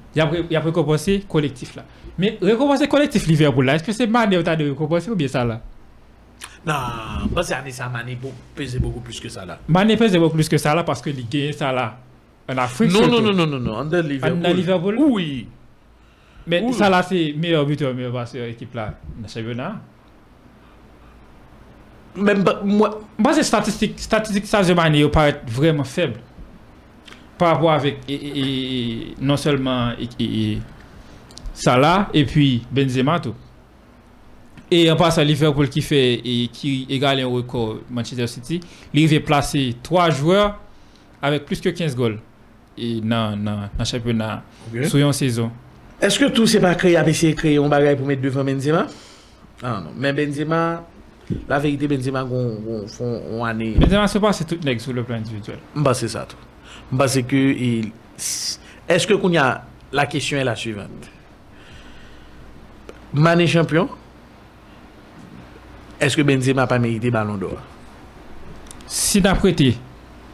apre 0.56 0.72
koubos 0.72 1.04
se 1.04 1.20
kolektif 1.28 1.76
la. 1.76 1.84
Men, 2.20 2.40
rekoubos 2.42 2.80
se 2.80 2.88
kolektif 2.90 3.28
Liverpool 3.28 3.68
la, 3.68 3.76
eske 3.80 3.92
se 3.96 4.08
mane 4.08 4.36
ou 4.36 4.44
ta 4.44 4.56
de 4.56 4.66
rekoubos 4.68 5.04
se 5.04 5.12
ou 5.12 5.16
bien 5.16 5.28
sa 5.28 5.44
la? 5.44 5.60
Non, 6.66 6.74
pense 7.34 7.48
que 7.48 7.54
Anissa 7.54 7.88
Mané 7.88 8.18
peser 8.54 8.78
beaucoup 8.78 9.00
plus 9.00 9.18
que 9.18 9.28
ça 9.30 9.44
là. 9.46 9.58
Mané 9.68 9.96
pèse 9.96 10.14
beaucoup 10.16 10.34
plus 10.34 10.48
que 10.48 10.58
ça 10.58 10.74
là 10.74 10.84
parce 10.84 11.00
que 11.00 11.08
il 11.10 11.26
gagne 11.28 11.52
ça 11.52 11.72
là 11.72 11.96
en 12.50 12.58
Afrique. 12.58 12.92
Non, 12.92 13.06
non, 13.08 13.20
non, 13.22 13.32
non, 13.32 13.46
non, 13.46 13.58
non, 13.60 13.74
en 13.76 13.84
Liverpool. 13.84 14.46
En 14.46 14.52
Liverpool? 14.52 14.96
Oui. 14.98 15.48
Mais 16.46 16.62
Oui. 16.62 16.72
ça 16.74 16.90
là 16.90 17.02
c'est 17.02 17.34
meilleur 17.36 17.64
buteur, 17.64 17.94
meilleur 17.94 18.12
passeur 18.12 18.44
équipe 18.46 18.74
là 18.74 18.94
dans 19.18 19.28
championnat. 19.28 19.80
Même 22.16 22.44
moi, 22.64 23.00
Moi 23.16 23.32
c'est 23.34 23.42
statistique, 23.44 23.98
statistique 23.98 24.46
ça 24.46 24.62
de 24.62 24.72
Mané 24.74 25.08
paraît 25.08 25.40
vraiment 25.46 25.84
faible 25.84 26.16
par 27.38 27.54
rapport 27.54 27.70
avec 27.72 27.98
et, 28.08 28.14
et- 28.14 28.38
et- 28.40 29.14
non 29.20 29.36
seulement 29.36 29.92
et 30.18 30.58
Salah 31.54 32.08
et 32.12 32.24
puis 32.24 32.62
Benzema 32.70 33.20
tout. 33.20 33.34
E 34.70 34.84
an 34.86 34.98
pasan 34.98 35.26
Liverpool 35.26 35.66
ki 35.72 35.82
fe 35.82 36.00
e 36.22 36.34
ki 36.54 36.72
egal 36.94 37.18
en 37.24 37.32
rekor 37.34 37.80
Manchester 37.90 38.28
City, 38.30 38.60
li 38.94 39.06
ve 39.10 39.18
plase 39.18 39.72
3 39.82 40.04
joueur 40.14 40.52
avek 41.26 41.48
plus 41.48 41.64
ke 41.64 41.72
15 41.74 41.96
gol 41.98 42.14
e 42.78 42.92
nan, 43.02 43.42
nan, 43.42 43.66
nan 43.74 43.88
championnat 43.88 44.46
okay. 44.68 44.86
sou 44.86 45.02
yon 45.02 45.16
sezon. 45.16 45.50
Eske 46.00 46.30
tou 46.32 46.46
se 46.48 46.62
pa 46.62 46.70
kreye 46.78 47.00
apesye 47.00 47.34
kreye 47.36 47.58
yon 47.58 47.72
bagay 47.72 47.98
pou 47.98 48.06
met 48.08 48.22
devan 48.22 48.46
Benzema? 48.46 48.86
Ah, 49.60 49.80
non. 49.82 49.90
Men 49.98 50.14
Benzema, 50.16 50.60
la 51.50 51.58
verite 51.60 51.90
Benzema 51.90 52.22
goun 52.24 52.86
fon 52.88 53.42
wane... 53.42 53.74
Benzema 53.82 54.06
se 54.08 54.22
pa 54.22 54.30
se 54.38 54.46
tout 54.48 54.62
nek 54.64 54.80
sou 54.80 54.94
le 54.96 55.04
plan 55.04 55.18
individuel. 55.20 55.58
Mba 55.74 55.92
se 55.98 56.08
sa 56.14 56.24
tou. 56.30 56.38
Mba 56.94 57.10
se 57.10 57.26
ke... 57.26 57.42
Il... 57.58 57.90
Eske 58.90 59.18
koun 59.18 59.34
ya 59.34 59.50
la 59.92 60.06
kesyon 60.08 60.40
e 60.40 60.46
la 60.46 60.54
suivante? 60.54 61.10
Mane 63.12 63.50
champion? 63.50 63.90
eske 66.00 66.24
Benzema 66.26 66.66
pa 66.70 66.78
merite 66.82 67.12
Ballon 67.12 67.38
d'Or? 67.40 67.60
Si 68.90 69.20
d'aprete 69.22 69.74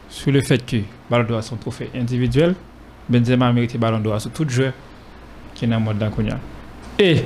sou 0.09 0.33
le 0.33 0.41
fet 0.45 0.65
ki 0.67 0.83
Ballon 1.11 1.27
d'Or 1.29 1.43
son 1.45 1.59
trofè 1.61 1.89
individuel, 1.93 2.55
Benzema 3.09 3.51
merite 3.55 3.79
Ballon 3.81 4.03
d'Or 4.03 4.21
sou 4.23 4.33
tout 4.33 4.49
jè 4.49 4.71
ki 5.57 5.69
nan 5.69 5.83
mod 5.83 5.99
dan 5.99 6.13
konya. 6.13 6.39
E, 6.97 7.25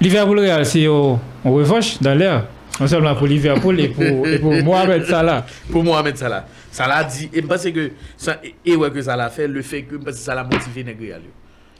Liverpool 0.00 0.40
Real 0.44 0.64
se 0.68 0.84
yo 0.86 1.18
an 1.44 1.54
revanche 1.56 1.98
dan 2.04 2.18
lèr, 2.20 2.44
non 2.78 2.86
an 2.86 2.92
seman 2.92 3.18
pou 3.18 3.28
Liverpool 3.30 3.82
e 3.82 3.90
pou 3.94 4.54
Mohamed 4.64 5.08
Salah. 5.10 5.42
Pou 5.70 5.82
Mohamed 5.86 6.20
Salah. 6.20 6.46
Salah 6.70 7.02
di, 7.08 7.26
e 7.34 7.42
mpase 7.42 7.72
ke, 7.74 7.90
e 8.62 8.76
wè 8.78 8.90
ke 8.94 9.02
Salah 9.04 9.30
fè, 9.34 9.48
le 9.50 9.64
fè 9.66 9.82
ke 9.88 9.98
mpase 10.00 10.22
Salah 10.22 10.46
motive 10.46 10.86
negri 10.86 11.10
al 11.16 11.26
yo. 11.26 11.34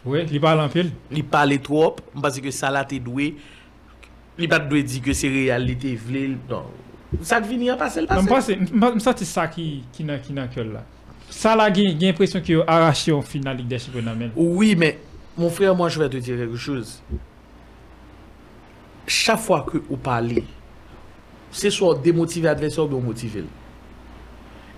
Oui, 0.05 0.25
li 0.27 0.41
parle 0.41 0.65
an 0.65 0.73
pil. 0.73 0.91
Li 1.13 1.23
parle 1.23 1.61
trop, 1.63 2.01
mpase 2.17 2.43
ke 2.45 2.53
Salah 2.55 2.87
te 2.89 2.99
doué, 3.03 3.35
Il 4.41 4.49
pas 4.49 4.59
doué 4.59 4.83
dire 4.83 5.03
que 5.03 5.13
c'est 5.13 5.29
réalité, 5.29 5.95
vle, 5.97 6.37
non. 6.49 6.65
Ça 7.23 7.41
devient 7.41 7.75
passer 7.79 8.01
le 8.03 8.07
Non, 8.07 8.25
passé. 8.25 8.59
moi, 8.73 8.93
c'est 8.99 9.19
c'est 9.19 9.25
ça 9.25 9.49
qui 9.49 9.83
qui 9.93 10.05
n'a 10.05 10.19
qui 10.19 10.33
n'a 10.33 10.47
que 10.49 10.61
là. 10.61 10.85
Salah, 11.29 11.73
j'ai 11.73 11.89
j'ai 11.89 12.07
l'impression 12.07 12.41
qu'il 12.41 12.57
a 12.61 12.65
arraché 12.67 13.13
en 13.13 13.23
finale 13.23 13.57
Ligue 13.59 13.69
des 13.69 13.79
Champions. 13.79 14.03
même. 14.03 14.31
Oui, 14.37 14.75
mais 14.77 14.99
mon 15.37 15.51
frère, 15.51 15.75
moi, 15.75 15.89
je 15.89 15.99
vais 15.99 16.09
te 16.09 16.17
dire 16.17 16.37
quelque 16.37 16.57
chose. 16.57 17.03
Chaque 19.07 19.41
fois 19.41 19.67
que 19.71 19.79
vous 19.79 19.97
parlez, 19.97 20.45
c'est 21.51 21.71
soit 21.71 21.99
démotiver 22.03 22.47
l'adversaire 22.47 22.85
ou 22.93 23.01
motiver. 23.01 23.45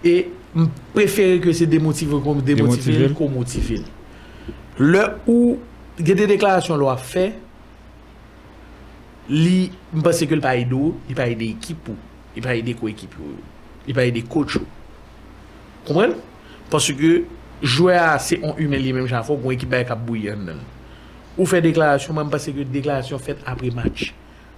Et 0.05 0.29
je 0.57 0.65
préfère 0.93 1.41
que 1.41 1.53
c'est 1.53 1.67
démotiver 1.67 2.17
comme 2.23 2.41
démotiver 2.43 3.11
qu'on 3.11 3.29
motiver. 3.29 3.83
Le 4.79 5.03
où 5.27 5.59
il 5.99 6.09
y 6.09 6.13
a 6.13 6.15
des 6.15 6.27
déclarations 6.27 6.79
qu'on 6.79 6.89
a 6.89 6.97
fait, 6.97 7.35
li 9.31 9.70
mpase 9.95 10.27
ke 10.27 10.39
l 10.39 10.43
pa 10.43 10.57
ide 10.59 10.75
ou, 10.75 10.97
li 11.09 11.14
pa 11.18 11.29
ide 11.31 11.47
ekip 11.53 11.93
ou, 11.93 11.99
li 12.35 12.43
pa 12.45 12.57
ide 12.59 12.75
ko 12.79 12.91
ekip 12.91 13.14
ou, 13.20 13.39
li 13.87 13.97
pa 13.97 14.07
ide 14.09 14.25
kouch 14.27 14.59
ou. 14.59 14.66
Komwen? 15.87 16.16
Pase 16.73 16.95
ke 16.99 17.14
jwè 17.62 17.97
a 18.01 18.16
se 18.23 18.39
on 18.43 18.57
humen 18.59 18.83
li 18.83 18.95
menm 18.95 19.11
jan 19.11 19.25
fò, 19.27 19.37
kon 19.39 19.55
ekip 19.55 19.70
bay 19.73 19.87
kap 19.87 20.03
bouyen 20.07 20.47
nan. 20.49 20.62
Ou 21.37 21.49
fè 21.49 21.62
deklarasyon, 21.64 22.16
mwen 22.16 22.29
mpase 22.29 22.53
ke 22.55 22.66
deklarasyon 22.68 23.20
fèt 23.23 23.43
apre 23.49 23.70
match. 23.75 24.12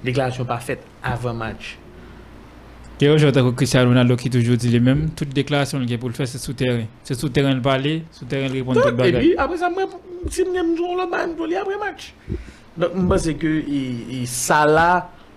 Deklarasyon 0.04 0.48
pa 0.48 0.58
fèt 0.62 0.82
avan 1.06 1.38
match. 1.38 1.76
Kè 2.98 3.08
yo 3.08 3.18
jwè 3.18 3.30
ta 3.34 3.42
kou 3.42 3.54
Cristiano 3.58 3.90
Ronaldo 3.90 4.16
ki 4.18 4.30
toujou 4.34 4.58
di 4.58 4.72
li 4.72 4.80
menm, 4.82 5.08
tout 5.18 5.30
deklarasyon 5.34 5.86
ki 5.90 5.98
pou 6.02 6.10
l 6.10 6.16
fè 6.16 6.26
se 6.30 6.40
sou 6.42 6.56
terren. 6.58 6.88
Se 7.06 7.16
sou 7.18 7.30
terren 7.34 7.58
l 7.58 7.62
pale, 7.62 8.00
sou 8.14 8.26
terren 8.30 8.50
l 8.50 8.58
repon 8.58 8.78
tout 8.78 8.98
bagay. 8.98 9.34
Apre 9.42 9.58
sa 9.60 9.70
mwen, 9.70 9.94
si 10.30 10.46
mnen 10.48 10.72
mjou 10.72 10.98
l 10.98 11.06
ban, 11.10 11.32
mjou 11.34 11.50
li 11.50 11.58
apre 11.60 11.78
match. 11.82 12.12
Mwen 12.76 13.20
se 13.22 13.36
ke 13.38 13.50
e, 13.60 13.82
e, 14.18 14.22
sa 14.30 14.64
la, 14.66 14.88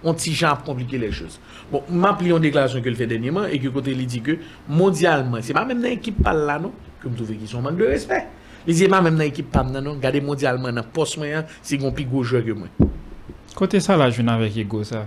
on 0.04 0.18
ti 0.18 0.34
jan 0.34 0.58
komplike 0.66 0.98
le 1.02 1.12
chos. 1.14 1.38
Bon, 1.72 1.86
mwen 1.92 2.18
pli 2.18 2.32
yon 2.34 2.44
deklarasyon 2.44 2.86
ke 2.86 2.94
l 2.94 2.98
fè 2.98 3.08
denyeman, 3.12 3.50
e 3.54 3.62
ki 3.62 3.72
kote 3.74 3.94
li 3.94 4.08
di 4.10 4.24
ke, 4.26 4.40
mondialman, 4.72 5.46
se 5.46 5.56
mwen 5.56 5.72
mèm 5.74 5.86
nan 5.86 5.94
ekip 5.98 6.20
pal 6.26 6.44
la 6.50 6.58
nou, 6.64 6.74
ke 7.02 7.12
m 7.12 7.16
touve 7.20 7.38
ki 7.38 7.50
son 7.52 7.66
mank 7.66 7.78
de 7.82 7.92
respect. 7.92 8.34
Li 8.66 8.76
di 8.78 8.90
mwen 8.90 9.10
mèm 9.10 9.22
nan 9.22 9.28
ekip 9.30 9.52
pam 9.54 9.70
nan 9.74 9.86
nou, 9.86 10.02
gade 10.02 10.24
mondialman 10.26 10.76
nan 10.80 10.90
pos 10.94 11.18
mwen 11.20 11.36
yan, 11.36 11.54
se 11.62 11.78
yon 11.78 11.94
pi 11.96 12.08
gojwe 12.10 12.42
ke 12.48 12.58
mwen. 12.58 12.92
Kote 13.58 13.82
sa 13.84 13.98
la 13.98 14.10
jwen 14.10 14.34
avèk 14.34 14.60
ego 14.66 14.84
sa? 14.88 15.06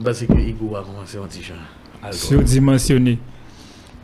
Mwen 0.00 0.18
se 0.18 0.28
ke 0.30 0.38
ego 0.42 0.74
a 0.78 0.84
komanse 0.86 1.20
yon 1.20 1.30
ti 1.30 1.46
jan. 1.46 1.62
Surdimensionné. 2.12 3.18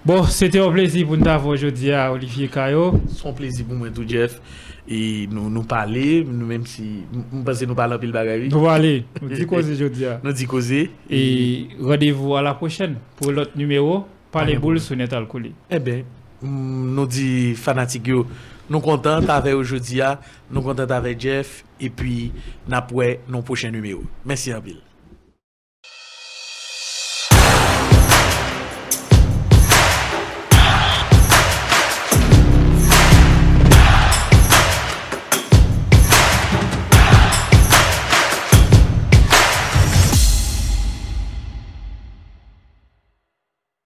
Bon, 0.05 0.25
c'était 0.25 0.59
un 0.59 0.71
plaisir 0.71 1.07
pour 1.07 1.17
nous 1.17 1.29
avoir 1.29 1.47
aujourd'hui 1.53 1.93
à 1.93 2.13
Olivier 2.13 2.49
Caillot. 2.49 3.01
Son 3.09 3.33
plaisir 3.33 3.65
pour 3.65 3.77
moi 3.77 3.89
tout, 3.89 4.03
Jeff. 4.07 4.41
Et 4.89 5.29
nous 5.31 5.49
nous 5.49 5.63
parler, 5.63 6.25
nous 6.29 6.47
même 6.47 6.67
si 6.67 7.03
nous 7.33 7.43
pensons 7.43 7.67
nous 7.67 7.75
parler 7.75 7.95
un 7.95 7.99
peu 7.99 8.07
le 8.07 8.13
bagage. 8.13 8.49
Nous 8.51 9.29
disons 9.29 9.47
quoi 9.47 9.59
aujourd'hui. 9.59 10.05
Nous 10.23 10.33
dit 10.33 10.47
causer 10.47 10.91
Et 11.09 11.69
rendez-vous 11.81 12.35
à 12.37 12.43
la 12.43 12.55
prochaine 12.55 12.97
pour 13.17 13.31
l'autre 13.33 13.53
numéro. 13.57 14.05
Par 14.31 14.47
les 14.47 14.57
boules 14.57 14.81
sur 14.81 14.97
Net 14.97 15.13
Alcoolé. 15.13 15.53
Eh 15.71 15.79
bien, 15.79 16.05
nous 16.43 17.07
dit 17.07 17.55
fanatique 17.55 18.09
nous 18.71 18.81
contents 18.81 19.29
avec 19.29 19.55
aujourd'hui, 19.55 20.01
nous 20.51 20.63
contents 20.63 20.89
avec 20.89 21.21
Jeff 21.21 21.65
et 21.81 21.91
puis 21.91 22.33
nous 22.67 22.75
après 22.75 23.21
nos 23.29 23.43
prochains 23.43 23.71
numéros. 23.71 24.05
Merci 24.25 24.55
en 24.55 24.61
pile. 24.63 24.81